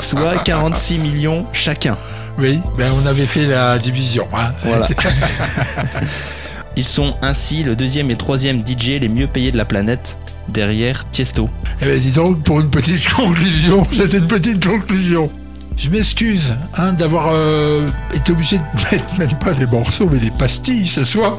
Soit 0.00 0.38
46 0.38 0.98
millions 0.98 1.46
chacun. 1.52 1.96
Oui, 2.38 2.60
ben 2.76 2.92
on 2.92 3.06
avait 3.06 3.26
fait 3.26 3.46
la 3.46 3.78
division. 3.78 4.26
Hein. 4.34 4.52
Voilà. 4.64 4.88
Ils 6.76 6.84
sont 6.84 7.14
ainsi 7.22 7.62
le 7.62 7.76
deuxième 7.76 8.10
et 8.10 8.16
troisième 8.16 8.66
DJ 8.66 8.98
les 9.00 9.08
mieux 9.08 9.26
payés 9.26 9.52
de 9.52 9.58
la 9.58 9.66
planète, 9.66 10.18
derrière 10.48 11.08
Tiesto. 11.10 11.50
Eh 11.80 11.84
ben 11.84 12.00
dis 12.00 12.12
donc, 12.12 12.42
pour 12.42 12.60
une 12.60 12.70
petite 12.70 13.08
conclusion, 13.14 13.86
c'était 13.92 14.18
une 14.18 14.26
petite 14.26 14.66
conclusion. 14.66 15.30
Je 15.76 15.90
m'excuse 15.90 16.54
hein, 16.76 16.92
d'avoir 16.92 17.28
euh, 17.30 17.88
été 18.14 18.32
obligé 18.32 18.58
de 18.58 18.62
mettre 18.90 19.18
même 19.18 19.38
pas 19.38 19.52
les 19.52 19.66
morceaux, 19.66 20.08
mais 20.10 20.18
des 20.18 20.30
pastilles 20.30 20.88
ce 20.88 21.04
soir. 21.04 21.38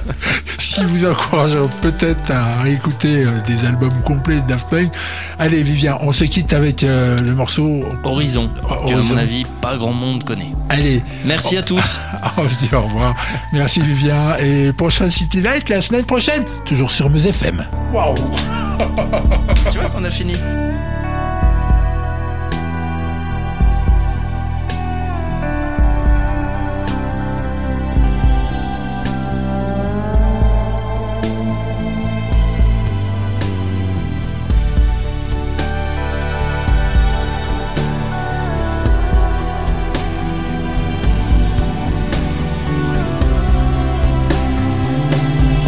Ce 0.59 0.76
qui 0.76 0.86
vous 0.86 1.05
encourage 1.05 1.55
peut-être 1.82 2.32
à 2.32 2.68
écouter 2.68 3.26
euh, 3.26 3.41
des 3.45 3.66
albums 3.66 4.01
complets 4.05 4.39
de 4.39 4.47
Daft 4.47 4.70
Punk. 4.70 4.93
Allez, 5.39 5.64
Vivien, 5.64 5.97
on 6.01 6.12
se 6.12 6.24
quitte 6.24 6.53
avec 6.53 6.84
euh, 6.84 7.18
le 7.18 7.34
morceau 7.34 7.84
Horizon, 8.03 8.49
que 8.88 8.93
à 8.93 9.03
mon 9.03 9.18
avis 9.18 9.43
pas 9.62 9.78
grand 9.78 9.93
monde 9.93 10.24
connaît. 10.24 10.51
Allez. 10.70 11.01
Merci 11.26 11.57
à 11.57 11.64
tous. 11.64 11.99
On 12.38 12.47
se 12.47 12.55
dit 12.55 12.74
au 12.74 12.82
revoir. 12.82 13.16
Merci 13.53 13.82
Vivien. 13.82 14.38
Et 14.38 14.72
prochain 14.74 15.09
City 15.09 15.41
Light 15.41 15.68
la 15.70 15.82
semaine 15.82 16.05
prochaine, 16.05 16.43
toujours 16.66 16.91
sur 16.91 17.09
Meuse 17.09 17.26
FM. 17.26 17.66
Waouh 17.93 18.16
tu 19.72 19.78
vois 19.78 19.89
qu'on 19.89 20.03
a 20.03 20.09
fini. 20.09 20.34